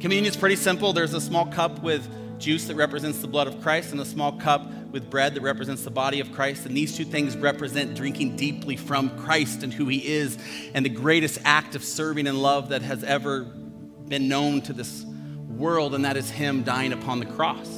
Communion 0.00 0.26
is 0.26 0.36
pretty 0.36 0.56
simple. 0.56 0.92
There's 0.92 1.14
a 1.14 1.20
small 1.20 1.46
cup 1.46 1.82
with 1.82 2.06
juice 2.38 2.66
that 2.66 2.76
represents 2.76 3.18
the 3.20 3.28
blood 3.28 3.46
of 3.46 3.60
Christ 3.60 3.92
and 3.92 4.00
a 4.00 4.04
small 4.04 4.32
cup 4.32 4.70
with 4.90 5.10
bread 5.10 5.34
that 5.34 5.42
represents 5.42 5.82
the 5.82 5.90
body 5.90 6.20
of 6.20 6.32
Christ. 6.32 6.66
And 6.66 6.76
these 6.76 6.96
two 6.96 7.04
things 7.04 7.36
represent 7.36 7.94
drinking 7.94 8.36
deeply 8.36 8.76
from 8.76 9.10
Christ 9.18 9.62
and 9.62 9.72
who 9.72 9.86
he 9.86 10.06
is 10.06 10.38
and 10.74 10.84
the 10.84 10.90
greatest 10.90 11.38
act 11.44 11.74
of 11.74 11.84
serving 11.84 12.26
and 12.26 12.40
love 12.40 12.70
that 12.70 12.82
has 12.82 13.04
ever 13.04 13.42
been 13.42 14.28
known 14.28 14.62
to 14.62 14.72
this 14.72 15.04
world, 15.48 15.94
and 15.94 16.04
that 16.04 16.16
is 16.16 16.30
him 16.30 16.62
dying 16.62 16.92
upon 16.92 17.18
the 17.18 17.26
cross. 17.26 17.68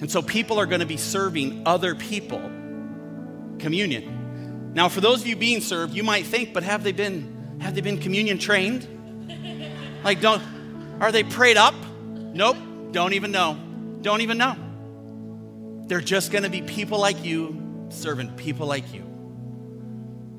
And 0.00 0.10
so 0.10 0.22
people 0.22 0.58
are 0.58 0.66
going 0.66 0.80
to 0.80 0.86
be 0.86 0.96
serving 0.96 1.62
other 1.66 1.94
people 1.94 2.40
communion. 3.58 4.72
Now, 4.72 4.88
for 4.88 5.00
those 5.00 5.20
of 5.20 5.26
you 5.26 5.36
being 5.36 5.60
served, 5.60 5.94
you 5.94 6.02
might 6.02 6.24
think, 6.24 6.54
but 6.54 6.62
have 6.62 6.82
they 6.82 6.92
been 6.92 7.58
have 7.60 7.74
they 7.74 7.82
been 7.82 7.98
communion 7.98 8.38
trained? 8.38 8.86
Like 10.02 10.22
don't 10.22 10.42
are 10.98 11.12
they 11.12 11.22
prayed 11.22 11.58
up? 11.58 11.74
Nope. 12.32 12.56
Don't 12.92 13.12
even 13.12 13.32
know. 13.32 13.58
Don't 14.02 14.20
even 14.20 14.38
know. 14.38 14.56
They're 15.86 16.00
just 16.00 16.30
going 16.30 16.44
to 16.44 16.50
be 16.50 16.62
people 16.62 16.98
like 16.98 17.24
you 17.24 17.86
serving 17.88 18.30
people 18.36 18.66
like 18.66 18.92
you. 18.94 19.02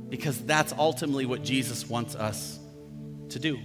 Because 0.09 0.41
that's 0.43 0.73
ultimately 0.73 1.25
what 1.25 1.43
Jesus 1.43 1.87
wants 1.87 2.15
us 2.15 2.59
to 3.29 3.39
do. 3.39 3.59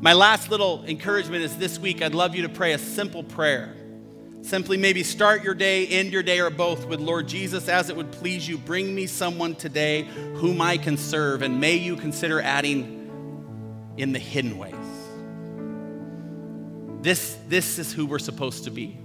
My 0.00 0.12
last 0.12 0.50
little 0.50 0.84
encouragement 0.86 1.42
is 1.42 1.56
this 1.58 1.78
week, 1.78 2.02
I'd 2.02 2.14
love 2.14 2.36
you 2.36 2.42
to 2.42 2.48
pray 2.48 2.72
a 2.72 2.78
simple 2.78 3.24
prayer. 3.24 3.74
Simply 4.42 4.76
maybe 4.76 5.02
start 5.02 5.42
your 5.42 5.54
day, 5.54 5.88
end 5.88 6.12
your 6.12 6.22
day, 6.22 6.38
or 6.38 6.50
both 6.50 6.86
with 6.86 7.00
Lord 7.00 7.26
Jesus, 7.26 7.68
as 7.68 7.90
it 7.90 7.96
would 7.96 8.12
please 8.12 8.48
you, 8.48 8.56
bring 8.58 8.94
me 8.94 9.06
someone 9.06 9.56
today 9.56 10.02
whom 10.34 10.60
I 10.60 10.78
can 10.78 10.96
serve, 10.96 11.42
and 11.42 11.60
may 11.60 11.74
you 11.74 11.96
consider 11.96 12.40
adding 12.40 13.92
in 13.96 14.12
the 14.12 14.20
hidden 14.20 14.56
ways. 14.56 14.77
This, 17.00 17.36
this 17.48 17.78
is 17.78 17.92
who 17.92 18.06
we're 18.06 18.18
supposed 18.18 18.64
to 18.64 18.70
be. 18.70 18.96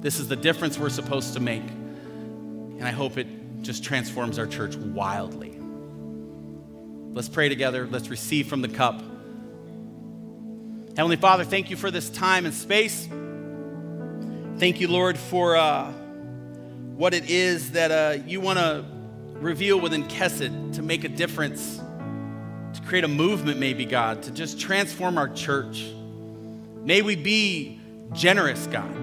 This 0.00 0.18
is 0.18 0.28
the 0.28 0.36
difference 0.36 0.78
we're 0.78 0.90
supposed 0.90 1.34
to 1.34 1.40
make. 1.40 1.62
And 1.62 2.84
I 2.84 2.90
hope 2.90 3.18
it 3.18 3.26
just 3.62 3.84
transforms 3.84 4.38
our 4.38 4.46
church 4.46 4.76
wildly. 4.76 5.58
Let's 7.12 7.28
pray 7.28 7.48
together. 7.48 7.86
Let's 7.86 8.08
receive 8.08 8.48
from 8.48 8.62
the 8.62 8.68
cup. 8.68 9.02
Heavenly 10.96 11.16
Father, 11.16 11.44
thank 11.44 11.70
you 11.70 11.76
for 11.76 11.90
this 11.90 12.10
time 12.10 12.46
and 12.46 12.54
space. 12.54 13.08
Thank 14.58 14.80
you, 14.80 14.88
Lord, 14.88 15.18
for 15.18 15.56
uh, 15.56 15.90
what 16.96 17.14
it 17.14 17.30
is 17.30 17.72
that 17.72 17.90
uh, 17.90 18.22
you 18.26 18.40
want 18.40 18.58
to 18.58 18.84
reveal 19.34 19.80
within 19.80 20.04
Kesed 20.04 20.74
to 20.74 20.82
make 20.82 21.04
a 21.04 21.08
difference, 21.08 21.78
to 22.74 22.82
create 22.82 23.04
a 23.04 23.08
movement, 23.08 23.58
maybe, 23.58 23.86
God, 23.86 24.22
to 24.24 24.30
just 24.30 24.60
transform 24.60 25.16
our 25.16 25.28
church. 25.28 25.84
May 26.82 27.02
we 27.02 27.16
be 27.16 27.80
generous, 28.12 28.66
God. 28.66 28.94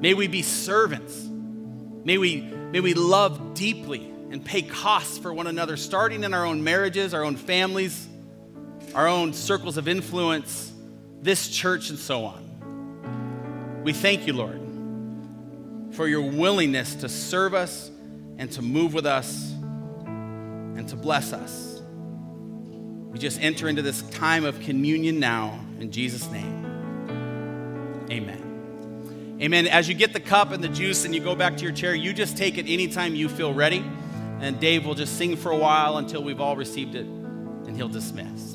May 0.00 0.14
we 0.14 0.26
be 0.26 0.42
servants. 0.42 1.16
May 2.04 2.18
we, 2.18 2.40
may 2.40 2.80
we 2.80 2.94
love 2.94 3.54
deeply 3.54 4.00
and 4.30 4.44
pay 4.44 4.62
costs 4.62 5.18
for 5.18 5.32
one 5.32 5.46
another, 5.46 5.76
starting 5.76 6.24
in 6.24 6.34
our 6.34 6.44
own 6.44 6.64
marriages, 6.64 7.14
our 7.14 7.22
own 7.22 7.36
families, 7.36 8.08
our 8.94 9.06
own 9.06 9.32
circles 9.32 9.76
of 9.76 9.86
influence, 9.86 10.72
this 11.20 11.48
church, 11.48 11.90
and 11.90 11.98
so 11.98 12.24
on. 12.24 13.82
We 13.84 13.92
thank 13.92 14.26
you, 14.26 14.32
Lord, 14.32 14.60
for 15.94 16.08
your 16.08 16.22
willingness 16.22 16.96
to 16.96 17.08
serve 17.08 17.54
us 17.54 17.90
and 18.38 18.50
to 18.52 18.62
move 18.62 18.94
with 18.94 19.06
us 19.06 19.52
and 19.52 20.88
to 20.88 20.96
bless 20.96 21.32
us. 21.32 21.80
We 23.10 23.18
just 23.18 23.40
enter 23.40 23.68
into 23.68 23.82
this 23.82 24.02
time 24.10 24.44
of 24.44 24.58
communion 24.60 25.20
now 25.20 25.60
in 25.78 25.92
Jesus' 25.92 26.28
name. 26.30 26.61
Amen. 28.12 29.38
Amen. 29.40 29.66
As 29.66 29.88
you 29.88 29.94
get 29.94 30.12
the 30.12 30.20
cup 30.20 30.52
and 30.52 30.62
the 30.62 30.68
juice 30.68 31.06
and 31.06 31.14
you 31.14 31.20
go 31.22 31.34
back 31.34 31.56
to 31.56 31.62
your 31.62 31.72
chair, 31.72 31.94
you 31.94 32.12
just 32.12 32.36
take 32.36 32.58
it 32.58 32.66
anytime 32.68 33.14
you 33.14 33.26
feel 33.28 33.54
ready. 33.54 33.82
And 34.40 34.60
Dave 34.60 34.84
will 34.84 34.94
just 34.94 35.16
sing 35.16 35.34
for 35.34 35.50
a 35.50 35.56
while 35.56 35.96
until 35.96 36.22
we've 36.22 36.40
all 36.40 36.54
received 36.54 36.94
it, 36.94 37.06
and 37.06 37.74
he'll 37.74 37.88
dismiss. 37.88 38.54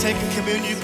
taking 0.00 0.30
communion, 0.30 0.79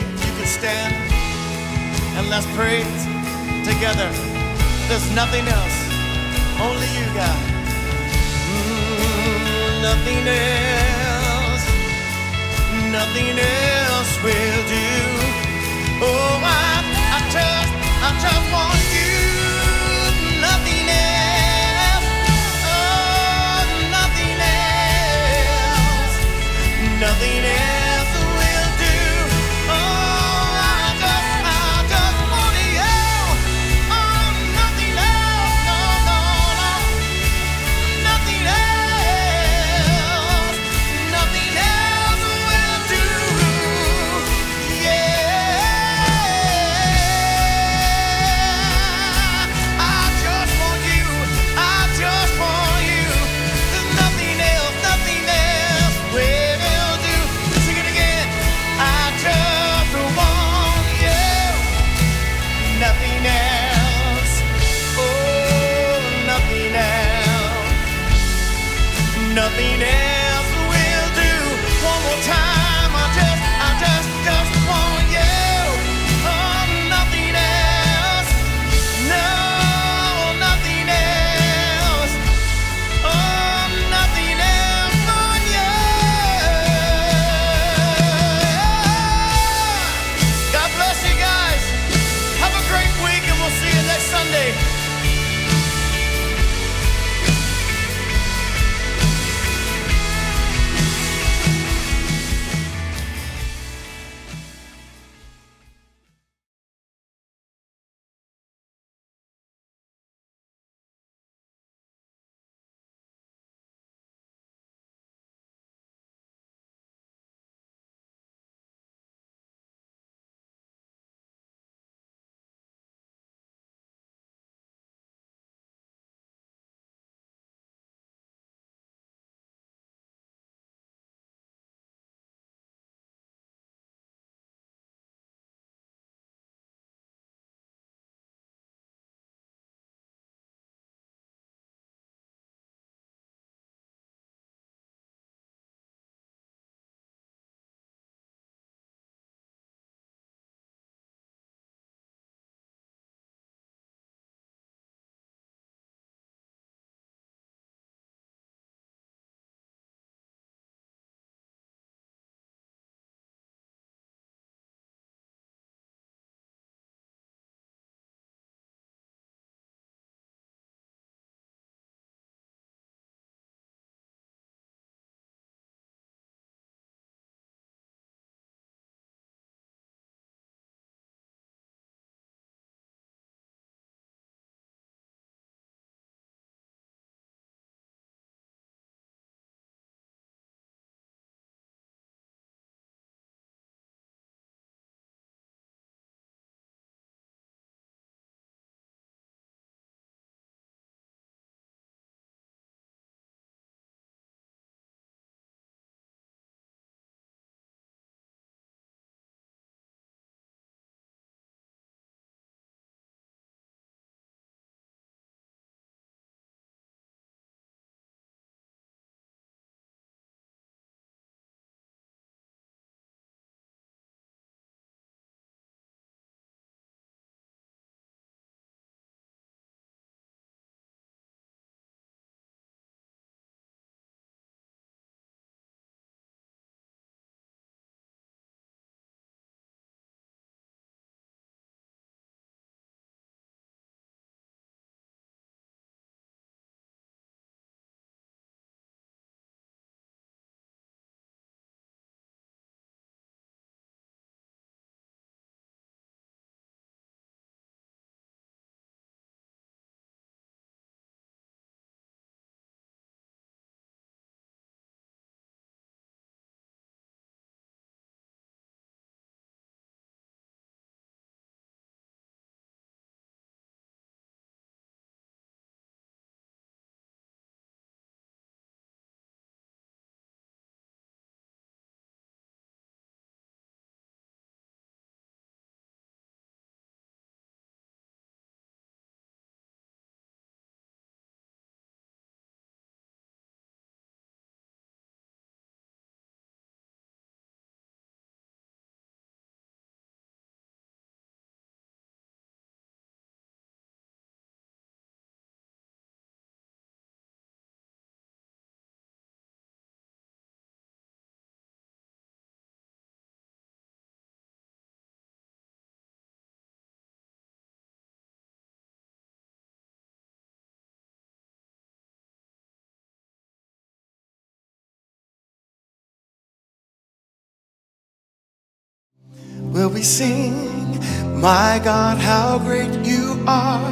will 329.77 329.91
we 329.91 330.03
sing, 330.03 330.99
My 331.39 331.79
God, 331.85 332.17
how 332.17 332.59
great 332.59 333.05
you 333.05 333.45
are, 333.47 333.91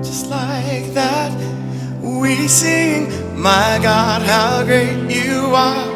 Just 0.00 0.30
like 0.30 0.94
that, 0.94 1.32
we 2.00 2.46
sing, 2.46 3.10
My 3.34 3.80
God, 3.82 4.22
how 4.22 4.62
great 4.62 5.10
you 5.10 5.52
are, 5.52 5.88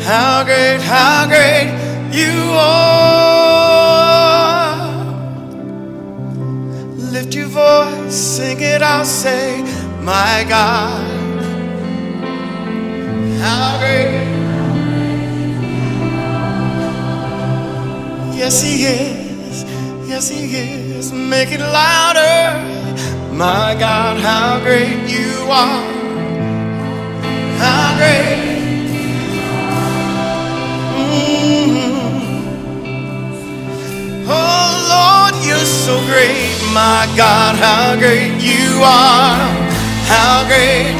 how 0.00 0.44
great, 0.44 0.80
how 0.80 1.26
great 1.28 1.68
you 2.10 2.52
are. 2.56 2.86
Lift 7.12 7.34
your 7.34 7.48
voice, 7.48 8.14
sing 8.14 8.62
it, 8.62 8.80
I'll 8.80 9.04
say, 9.04 9.60
My 10.00 10.46
God. 10.48 11.15
How 13.38 13.78
great. 13.78 14.26
Yes, 18.36 18.62
He 18.62 18.84
is. 18.84 19.64
Yes, 20.08 20.28
He 20.28 20.56
is. 20.56 21.12
Make 21.12 21.50
it 21.52 21.60
louder. 21.60 22.76
My 23.32 23.76
God, 23.78 24.18
how 24.18 24.60
great 24.60 25.08
you 25.10 25.50
are. 25.50 25.84
How 27.58 27.96
great. 27.98 28.44
Mm-hmm. 30.96 32.26
Oh 34.28 34.68
Lord, 34.94 35.34
you're 35.44 35.58
so 35.84 35.98
great. 36.06 36.56
My 36.72 37.06
God, 37.16 37.56
how 37.56 37.96
great 37.98 38.40
you 38.40 38.80
are. 38.82 39.36
How 40.08 40.44
great 40.46 40.94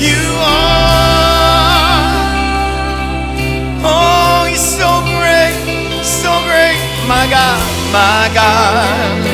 you 0.00 0.36
are. 0.38 0.79
my 7.10 7.26
God, 7.28 7.92
my 7.92 8.30
God. 8.32 9.29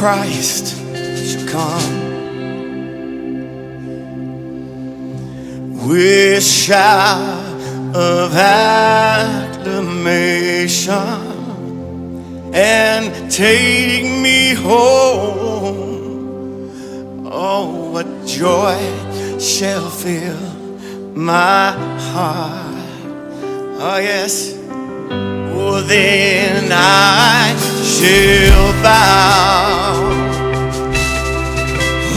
Christ 0.00 0.66
shall 1.28 1.46
come. 1.46 1.88
With 5.86 6.42
shout 6.42 7.60
of 7.94 8.34
acclamation 8.34 9.60
and 12.54 13.30
take 13.30 14.04
me 14.04 14.54
home. 14.54 15.90
Oh, 17.26 17.90
what 17.92 18.06
joy 18.26 18.78
shall 19.38 19.90
fill 19.90 20.40
my 21.14 21.72
heart. 22.12 22.70
Oh, 23.82 23.98
yes. 24.00 24.56
Oh, 25.10 25.82
then 25.86 26.72
I 26.72 27.54
shall 27.84 28.72
bow 28.82 29.89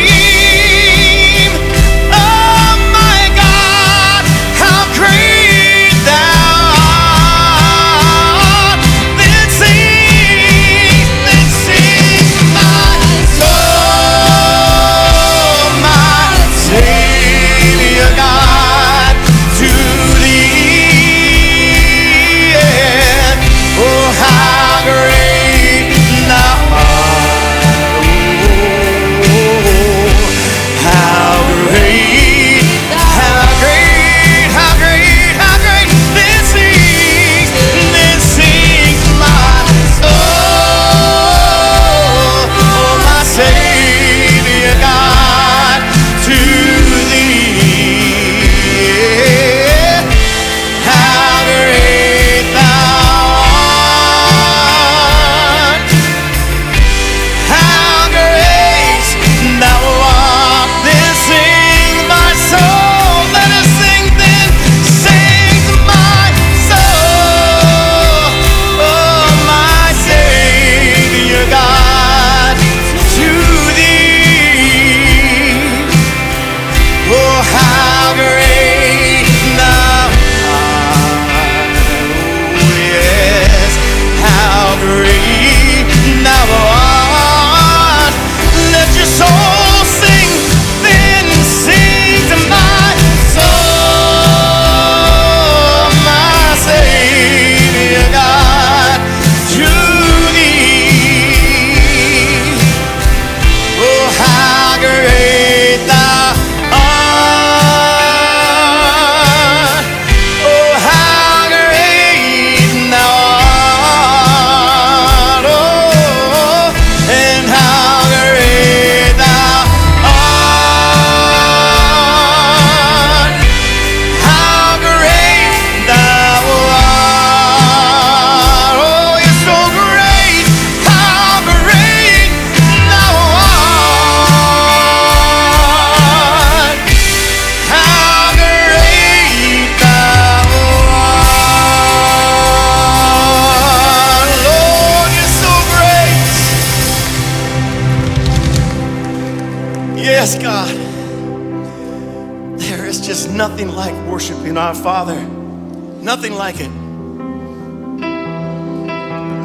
Nothing 156.20 156.36
like 156.36 156.60
it. 156.60 156.68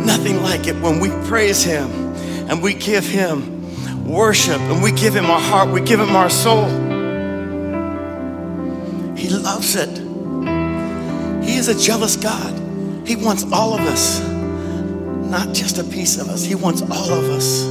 Nothing 0.05 0.43
like 0.43 0.67
it 0.67 0.75
when 0.81 0.99
we 0.99 1.07
praise 1.25 1.63
Him 1.63 1.89
and 2.49 2.61
we 2.61 2.73
give 2.73 3.05
Him 3.05 4.05
worship 4.05 4.59
and 4.59 4.83
we 4.83 4.91
give 4.91 5.15
Him 5.15 5.27
our 5.27 5.39
heart, 5.39 5.69
we 5.69 5.79
give 5.79 6.01
Him 6.01 6.13
our 6.17 6.29
soul. 6.29 6.65
He 9.15 9.29
loves 9.29 9.77
it. 9.77 9.87
He 11.47 11.55
is 11.55 11.69
a 11.69 11.79
jealous 11.79 12.17
God. 12.17 13.07
He 13.07 13.15
wants 13.15 13.45
all 13.53 13.73
of 13.73 13.79
us, 13.79 14.19
not 15.31 15.53
just 15.53 15.77
a 15.77 15.83
piece 15.85 16.19
of 16.19 16.27
us. 16.27 16.43
He 16.43 16.55
wants 16.55 16.81
all 16.81 17.09
of 17.09 17.29
us. 17.29 17.67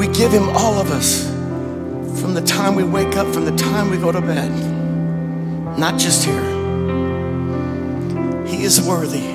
We 0.00 0.08
give 0.08 0.32
Him 0.32 0.48
all 0.56 0.80
of 0.80 0.90
us 0.90 1.28
from 2.18 2.32
the 2.32 2.40
time 2.46 2.76
we 2.76 2.82
wake 2.82 3.14
up, 3.16 3.26
from 3.34 3.44
the 3.44 3.54
time 3.58 3.90
we 3.90 3.98
go 3.98 4.10
to 4.10 4.22
bed, 4.22 4.71
not 5.78 5.98
just 5.98 6.24
here. 6.24 6.42
He 8.46 8.62
is 8.64 8.80
worthy. 8.80 9.32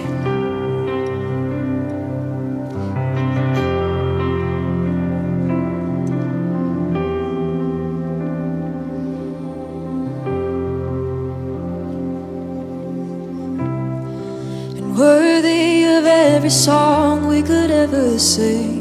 and 14.78 14.98
worthy 14.98 15.84
of 15.86 16.06
every 16.06 16.50
song 16.50 17.28
we 17.28 17.42
could 17.42 17.72
ever 17.72 18.20
sing, 18.20 18.77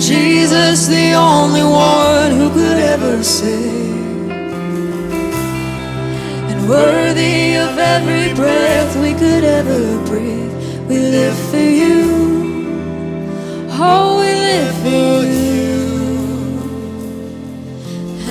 Jesus, 0.00 0.86
the 0.86 1.12
only 1.12 1.62
one 1.62 2.30
who 2.32 2.48
could 2.50 2.78
ever 2.78 3.22
save. 3.22 4.30
And 6.50 6.68
worthy 6.68 7.56
of 7.56 7.76
every 7.76 8.34
breath 8.34 8.96
we 8.96 9.12
could 9.12 9.44
ever 9.44 10.02
breathe, 10.06 10.54
we 10.88 10.98
live 10.98 11.38
for 11.50 11.58
you. 11.58 12.08
Oh, 13.72 14.20
we 14.20 14.32
live 14.50 14.74
for 14.84 15.22
you. 15.36 15.78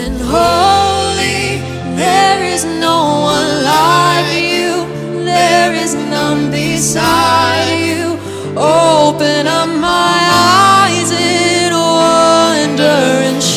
And 0.02 0.20
holy, 0.22 1.62
there 1.98 2.44
is 2.44 2.66
no 2.66 2.98
one 3.34 3.64
like 3.64 4.34
you. 4.34 4.88
There 5.24 5.74
is 5.74 5.94
none 5.94 6.50
beside 6.50 7.78
you. 7.78 8.18
Open 8.58 9.39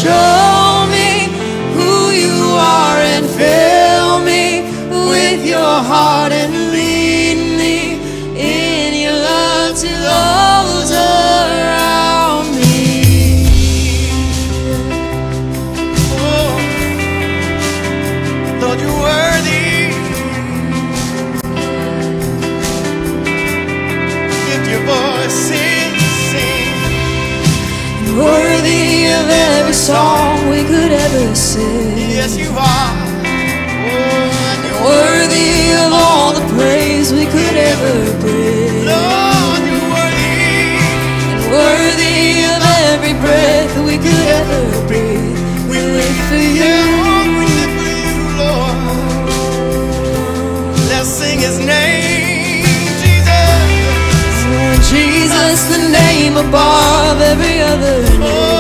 and 0.05 0.52
sing. 31.35 31.99
Yes, 32.17 32.37
you 32.37 32.51
are. 32.51 32.93
Oh, 33.95 34.49
and 34.51 34.61
you're 34.65 34.83
Worthy 34.83 35.53
of 35.85 35.91
all 35.93 36.33
the 36.39 36.47
praise 36.57 37.13
we 37.13 37.25
could 37.27 37.57
ever 37.73 37.95
bring. 38.21 38.87
Lord, 38.93 39.61
you're 39.69 39.89
worthy. 39.93 40.79
And 41.33 41.43
worthy 41.53 42.45
of 42.53 42.61
every 42.91 43.15
breath 43.25 43.73
we 43.89 43.97
could 44.05 44.27
ever 44.41 44.63
breathe. 44.89 45.39
We 45.71 45.79
live 45.81 46.19
for 46.29 46.43
you. 46.61 46.77
oh, 47.09 47.25
we 47.39 47.45
live 47.59 47.75
for 47.79 47.93
you, 48.05 48.17
Lord. 48.41 48.77
Let's 50.91 51.09
sing 51.09 51.39
His 51.41 51.59
name, 51.59 52.65
Jesus. 53.03 54.35
Jesus, 54.91 55.59
the 55.73 55.81
name 55.93 56.35
above 56.37 57.21
every 57.21 57.61
other 57.61 57.97
name. 58.03 58.23
Oh, 58.23 58.52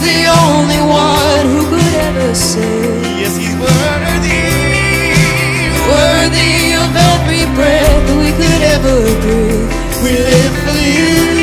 the 0.00 0.20
only 0.48 0.80
one 0.80 1.44
who 1.52 1.62
could 1.70 1.94
ever 2.08 2.34
save. 2.34 3.02
Yes, 3.20 3.36
He's 3.36 3.56
worthy. 3.56 4.44
Worthy 5.90 6.74
of 6.82 6.90
every 7.12 7.44
breath 7.56 8.06
we 8.20 8.30
could 8.38 8.62
ever 8.74 8.98
breathe. 9.22 9.70
We 10.02 10.12
live 10.16 10.56
for 10.64 10.78
you. 10.78 11.39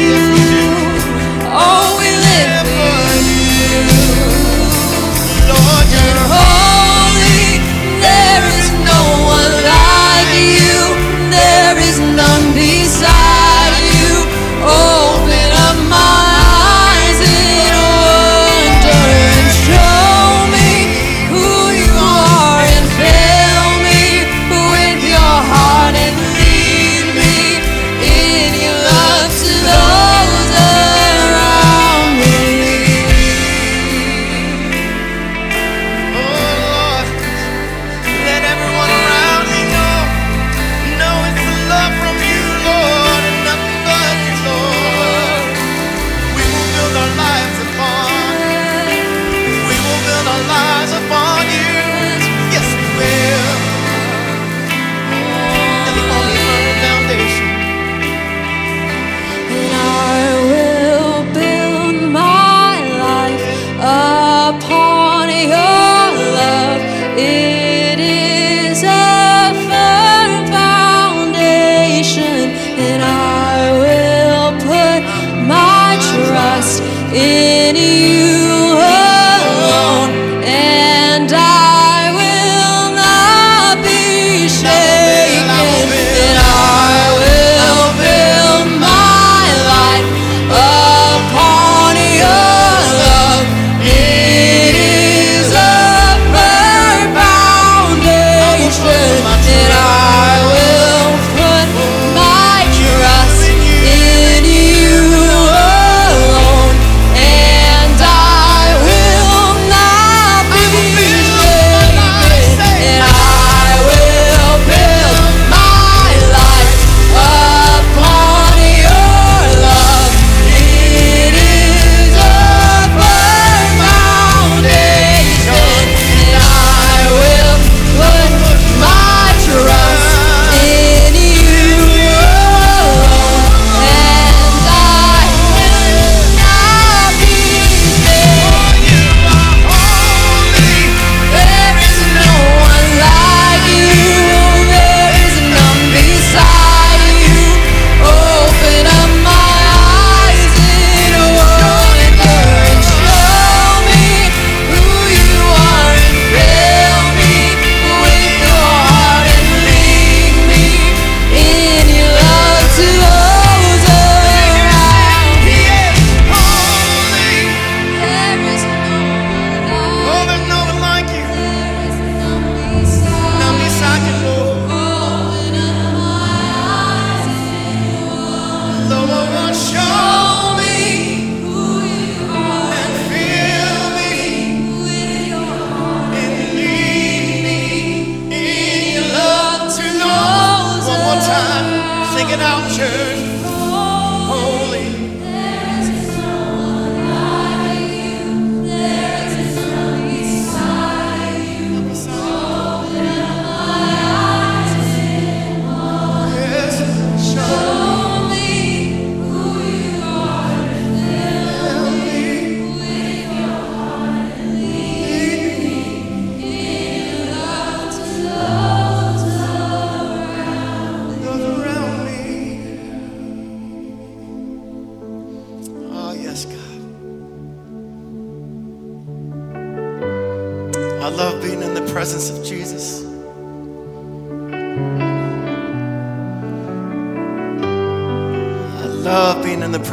Sing 192.66 193.47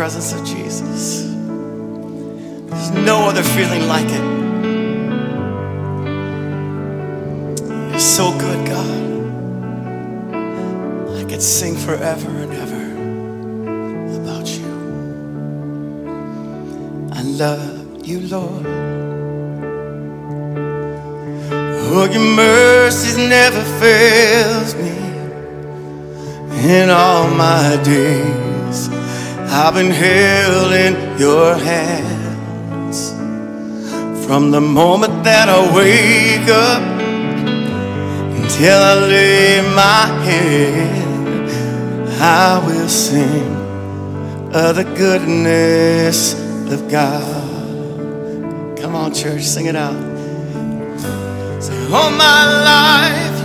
presence 0.04 0.34
of 0.34 0.44
Jesus. 0.44 1.22
There's 2.68 2.90
no 2.90 3.26
other 3.26 3.42
feeling 3.42 3.88
like 3.88 4.04
it. 4.04 4.24
You're 7.90 7.98
so 7.98 8.38
good, 8.38 8.66
God. 8.66 9.00
I 11.20 11.24
could 11.24 11.40
sing 11.40 11.74
forever 11.74 12.28
and 12.28 12.52
ever 12.52 12.84
about 14.20 14.46
you. 14.46 14.70
I 17.10 17.22
love 17.22 18.06
you, 18.06 18.20
Lord. 18.28 18.66
Oh, 21.96 22.06
your 22.12 22.28
mercies 22.36 23.16
never 23.16 23.62
fails 23.80 24.74
me 24.74 24.92
in 26.74 26.90
all 26.90 27.26
my 27.26 27.80
days. 27.82 28.43
I've 29.56 29.72
been 29.72 29.92
held 29.92 30.72
in 30.72 31.16
your 31.16 31.54
hands 31.54 33.12
from 34.26 34.50
the 34.50 34.60
moment 34.60 35.22
that 35.22 35.48
I 35.48 35.60
wake 35.76 36.48
up 36.48 36.82
until 38.36 38.82
I 38.82 38.94
lay 39.06 39.60
my 39.76 40.06
head. 40.24 41.48
I 42.20 42.58
will 42.66 42.88
sing 42.88 43.46
of 44.52 44.74
the 44.74 44.92
goodness 44.96 46.34
of 46.72 46.90
God. 46.90 48.76
Come 48.80 48.96
on, 48.96 49.14
church, 49.14 49.42
sing 49.44 49.66
it 49.66 49.76
out. 49.76 49.94
Say, 51.62 51.76
all 51.92 52.10
my 52.10 52.42
life, 52.72 53.38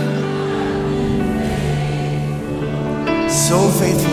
so 3.30 3.70
faithful, 3.78 4.09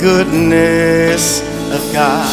goodness 0.00 1.40
of 1.72 1.92
God. 1.92 2.26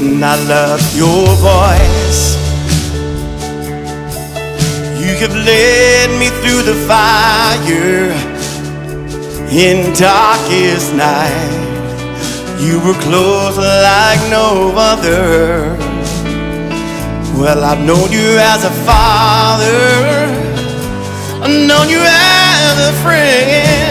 And 0.00 0.24
I 0.24 0.36
love 0.48 0.80
your 0.96 1.26
voice. 1.36 2.36
You 4.98 5.14
have 5.22 5.34
led 5.34 6.08
me 6.18 6.28
through 6.40 6.62
the 6.62 6.74
fire 6.86 8.27
in 9.50 9.94
darkest 9.94 10.94
night. 10.94 11.54
You 12.60 12.80
were 12.80 12.98
close 13.00 13.56
like 13.56 14.20
no 14.30 14.72
other. 14.76 15.76
Well, 17.38 17.64
I've 17.64 17.84
known 17.84 18.10
you 18.12 18.36
as 18.38 18.64
a 18.64 18.70
father. 18.84 19.78
I've 21.42 21.66
known 21.66 21.88
you 21.88 22.00
as 22.04 22.78
a 22.88 22.92
friend. 23.02 23.87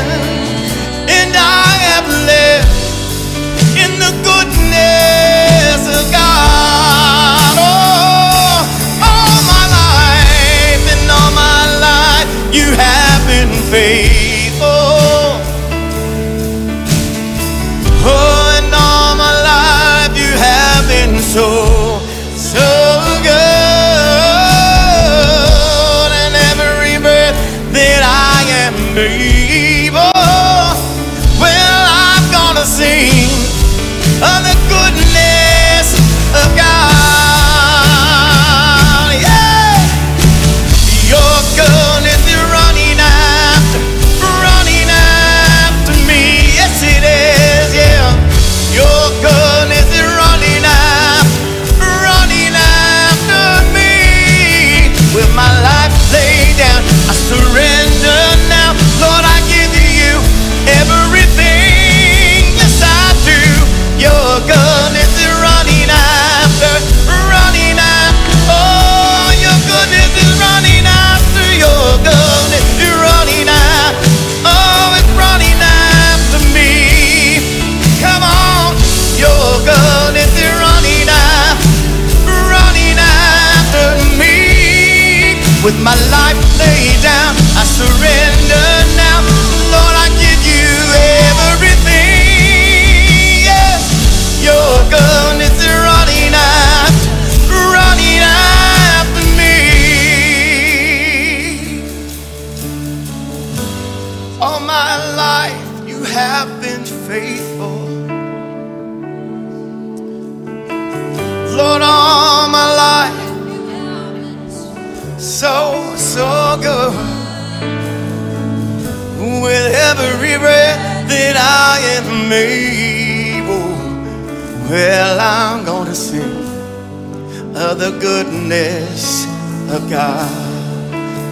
Goodness 128.00 129.26
of 129.72 129.90
God. 129.90 130.30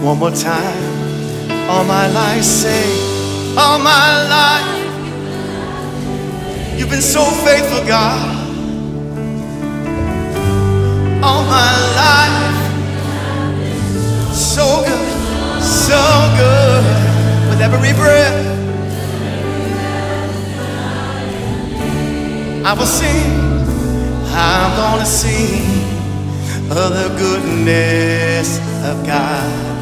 One 0.04 0.20
more 0.20 0.32
time. 0.32 0.94
All 1.70 1.84
my 1.84 2.08
life, 2.08 2.44
say, 2.44 2.86
all 3.58 3.80
my 3.80 4.28
life, 4.30 5.08
you've 6.78 6.90
been 6.90 7.02
so 7.02 7.24
faithful, 7.46 7.86
God. 7.88 8.36
All 11.24 11.44
my 11.46 11.74
life, 12.04 12.82
so 14.34 14.84
good, 14.86 15.64
so 15.64 16.02
good. 16.38 16.86
with 17.50 17.62
every 17.62 17.94
breath. 17.94 18.46
I 22.66 22.74
will 22.74 22.86
sing, 22.86 23.32
I'm 24.34 24.76
gonna 24.76 25.06
sing 25.06 25.85
of 26.72 26.94
the 26.94 27.10
goodness 27.20 28.58
of 28.84 29.06
God. 29.06 29.76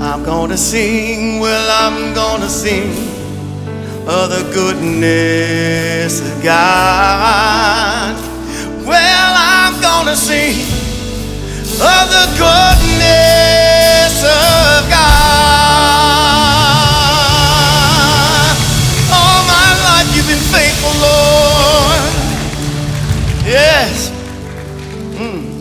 I'm 0.00 0.24
gonna 0.24 0.56
sing, 0.56 1.38
well, 1.38 1.70
I'm 1.70 2.14
gonna 2.14 2.48
sing 2.48 2.90
of 4.08 4.30
the 4.30 4.50
goodness 4.54 6.20
of 6.20 6.42
God. 6.42 8.16
Well, 8.86 9.34
I'm 9.36 9.80
gonna 9.82 10.16
sing 10.16 10.56
of 11.80 12.08
the 12.08 12.26
goodness 12.38 14.24
of 14.24 14.88
God. 14.90 14.99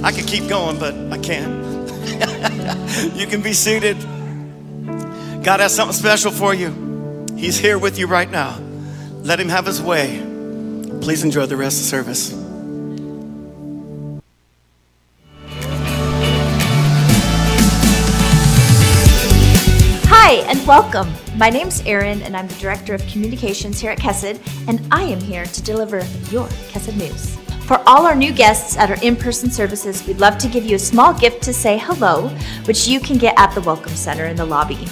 I 0.01 0.13
could 0.13 0.27
keep 0.27 0.47
going, 0.47 0.79
but 0.79 0.95
I 1.11 1.17
can't. 1.17 1.67
you 3.15 3.27
can 3.27 3.41
be 3.41 3.51
seated. 3.51 3.97
God 5.43 5.59
has 5.59 5.75
something 5.75 5.95
special 5.95 6.31
for 6.31 6.53
you. 6.53 7.25
He's 7.35 7.57
here 7.57 7.77
with 7.77 7.99
you 7.99 8.07
right 8.07 8.29
now. 8.29 8.59
Let 9.23 9.39
him 9.39 9.49
have 9.49 9.65
his 9.65 9.81
way. 9.81 10.19
Please 11.01 11.23
enjoy 11.23 11.45
the 11.47 11.57
rest 11.57 11.77
of 11.77 11.83
the 11.83 11.89
service. 11.89 12.31
Hi, 20.07 20.33
and 20.47 20.65
welcome. 20.67 21.11
My 21.37 21.49
name's 21.49 21.81
Erin, 21.85 22.21
and 22.21 22.37
I'm 22.37 22.47
the 22.47 22.55
Director 22.55 22.93
of 22.93 23.05
Communications 23.07 23.79
here 23.79 23.91
at 23.91 23.99
Kesed, 23.99 24.39
and 24.67 24.81
I 24.91 25.03
am 25.03 25.19
here 25.19 25.45
to 25.45 25.61
deliver 25.63 25.97
your 26.29 26.47
Kesed 26.71 26.95
News. 26.95 27.38
For 27.69 27.79
all 27.85 28.07
our 28.07 28.15
new 28.15 28.31
guests 28.31 28.77
at 28.77 28.89
our 28.89 28.97
in 29.03 29.15
person 29.15 29.51
services, 29.51 30.03
we'd 30.07 30.17
love 30.17 30.39
to 30.39 30.47
give 30.47 30.65
you 30.65 30.75
a 30.75 30.79
small 30.79 31.13
gift 31.13 31.43
to 31.43 31.53
say 31.53 31.77
hello, 31.77 32.29
which 32.65 32.87
you 32.87 32.99
can 32.99 33.19
get 33.19 33.37
at 33.37 33.53
the 33.53 33.61
Welcome 33.61 33.93
Center 33.93 34.25
in 34.25 34.35
the 34.35 34.43
lobby. 34.43 34.87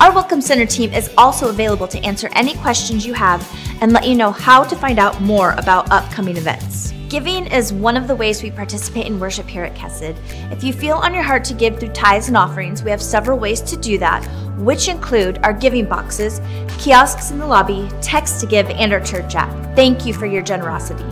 Our 0.00 0.14
Welcome 0.14 0.40
Center 0.40 0.64
team 0.64 0.92
is 0.92 1.12
also 1.18 1.48
available 1.48 1.88
to 1.88 1.98
answer 2.04 2.30
any 2.36 2.54
questions 2.54 3.04
you 3.04 3.14
have 3.14 3.44
and 3.80 3.92
let 3.92 4.06
you 4.06 4.14
know 4.14 4.30
how 4.30 4.62
to 4.62 4.76
find 4.76 5.00
out 5.00 5.20
more 5.20 5.54
about 5.54 5.90
upcoming 5.90 6.36
events. 6.36 6.92
Giving 7.08 7.48
is 7.48 7.72
one 7.72 7.96
of 7.96 8.06
the 8.06 8.14
ways 8.14 8.44
we 8.44 8.52
participate 8.52 9.08
in 9.08 9.18
worship 9.18 9.48
here 9.48 9.64
at 9.64 9.74
Kesed. 9.74 10.16
If 10.52 10.62
you 10.62 10.72
feel 10.72 10.98
on 10.98 11.12
your 11.12 11.24
heart 11.24 11.42
to 11.46 11.54
give 11.54 11.80
through 11.80 11.88
tithes 11.88 12.28
and 12.28 12.36
offerings, 12.36 12.84
we 12.84 12.92
have 12.92 13.02
several 13.02 13.40
ways 13.40 13.60
to 13.62 13.76
do 13.76 13.98
that, 13.98 14.24
which 14.56 14.86
include 14.86 15.38
our 15.38 15.52
giving 15.52 15.84
boxes, 15.84 16.40
kiosks 16.78 17.32
in 17.32 17.40
the 17.40 17.46
lobby, 17.46 17.88
text 18.00 18.38
to 18.38 18.46
give, 18.46 18.70
and 18.70 18.92
our 18.92 19.00
church 19.00 19.34
app. 19.34 19.50
Thank 19.74 20.06
you 20.06 20.14
for 20.14 20.26
your 20.26 20.42
generosity. 20.42 21.04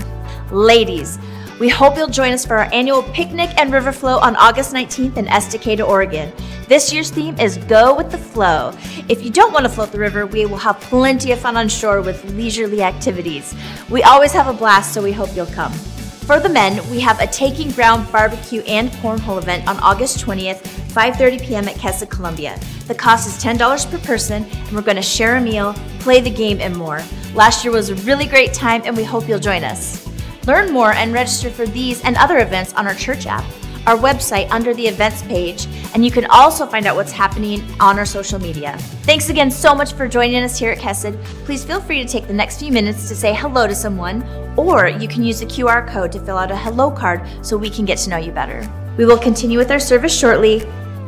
Ladies, 0.50 1.18
we 1.60 1.68
hope 1.68 1.98
you'll 1.98 2.08
join 2.08 2.32
us 2.32 2.46
for 2.46 2.56
our 2.56 2.72
annual 2.72 3.02
picnic 3.02 3.50
and 3.58 3.70
river 3.70 3.92
flow 3.92 4.18
on 4.18 4.34
August 4.36 4.72
19th 4.72 5.18
in 5.18 5.26
Estacada, 5.26 5.86
Oregon. 5.86 6.32
This 6.68 6.90
year's 6.90 7.10
theme 7.10 7.38
is 7.38 7.58
Go 7.58 7.94
with 7.94 8.10
the 8.10 8.16
Flow. 8.16 8.72
If 9.10 9.22
you 9.22 9.30
don't 9.30 9.52
want 9.52 9.66
to 9.66 9.68
float 9.68 9.92
the 9.92 9.98
river, 9.98 10.24
we 10.24 10.46
will 10.46 10.56
have 10.56 10.80
plenty 10.80 11.32
of 11.32 11.38
fun 11.38 11.58
on 11.58 11.68
shore 11.68 12.00
with 12.00 12.24
leisurely 12.30 12.82
activities. 12.82 13.54
We 13.90 14.02
always 14.04 14.32
have 14.32 14.48
a 14.48 14.54
blast, 14.54 14.94
so 14.94 15.02
we 15.02 15.12
hope 15.12 15.36
you'll 15.36 15.46
come. 15.46 15.72
For 15.72 16.40
the 16.40 16.48
men, 16.48 16.88
we 16.90 16.98
have 17.00 17.20
a 17.20 17.26
Taking 17.26 17.70
Ground 17.72 18.10
barbecue 18.10 18.62
and 18.62 18.88
cornhole 18.90 19.36
event 19.36 19.68
on 19.68 19.78
August 19.80 20.24
20th, 20.24 20.62
5:30 20.94 21.42
p.m. 21.42 21.68
at 21.68 21.76
Kesed, 21.76 22.08
Columbia. 22.08 22.58
The 22.86 22.94
cost 22.94 23.28
is 23.28 23.42
$10 23.44 23.90
per 23.90 23.98
person, 23.98 24.44
and 24.44 24.72
we're 24.72 24.80
going 24.80 24.96
to 24.96 25.02
share 25.02 25.36
a 25.36 25.40
meal, 25.42 25.74
play 25.98 26.22
the 26.22 26.30
game, 26.30 26.58
and 26.62 26.74
more. 26.74 27.02
Last 27.34 27.64
year 27.64 27.72
was 27.74 27.90
a 27.90 27.96
really 27.96 28.26
great 28.26 28.54
time, 28.54 28.80
and 28.86 28.96
we 28.96 29.04
hope 29.04 29.28
you'll 29.28 29.38
join 29.38 29.62
us. 29.62 30.07
Learn 30.48 30.72
more 30.72 30.92
and 30.94 31.12
register 31.12 31.50
for 31.50 31.66
these 31.66 32.02
and 32.04 32.16
other 32.16 32.38
events 32.38 32.72
on 32.72 32.86
our 32.86 32.94
church 32.94 33.26
app, 33.26 33.44
our 33.86 33.98
website 33.98 34.50
under 34.50 34.72
the 34.72 34.86
events 34.86 35.20
page, 35.20 35.66
and 35.92 36.02
you 36.02 36.10
can 36.10 36.24
also 36.24 36.64
find 36.64 36.86
out 36.86 36.96
what's 36.96 37.12
happening 37.12 37.62
on 37.80 37.98
our 37.98 38.06
social 38.06 38.38
media. 38.38 38.74
Thanks 39.02 39.28
again 39.28 39.50
so 39.50 39.74
much 39.74 39.92
for 39.92 40.08
joining 40.08 40.42
us 40.42 40.58
here 40.58 40.72
at 40.72 40.78
Kesed. 40.78 41.22
Please 41.44 41.66
feel 41.66 41.82
free 41.82 42.02
to 42.02 42.10
take 42.10 42.26
the 42.26 42.32
next 42.32 42.60
few 42.60 42.72
minutes 42.72 43.08
to 43.08 43.14
say 43.14 43.34
hello 43.34 43.66
to 43.66 43.74
someone, 43.74 44.22
or 44.56 44.88
you 44.88 45.06
can 45.06 45.22
use 45.22 45.38
the 45.38 45.44
QR 45.44 45.86
code 45.86 46.10
to 46.12 46.20
fill 46.20 46.38
out 46.38 46.50
a 46.50 46.56
hello 46.56 46.90
card 46.90 47.28
so 47.42 47.58
we 47.58 47.68
can 47.68 47.84
get 47.84 47.98
to 47.98 48.08
know 48.08 48.16
you 48.16 48.32
better. 48.32 48.66
We 48.96 49.04
will 49.04 49.18
continue 49.18 49.58
with 49.58 49.70
our 49.70 49.78
service 49.78 50.18
shortly. 50.18 50.60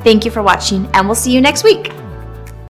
Thank 0.05 0.27
you 0.27 0.31
for 0.31 0.43
watching, 0.43 0.87
and 0.93 1.07
we'll 1.07 1.15
see 1.15 1.33
you 1.33 1.41
next 1.41 1.65
week. 1.65 1.91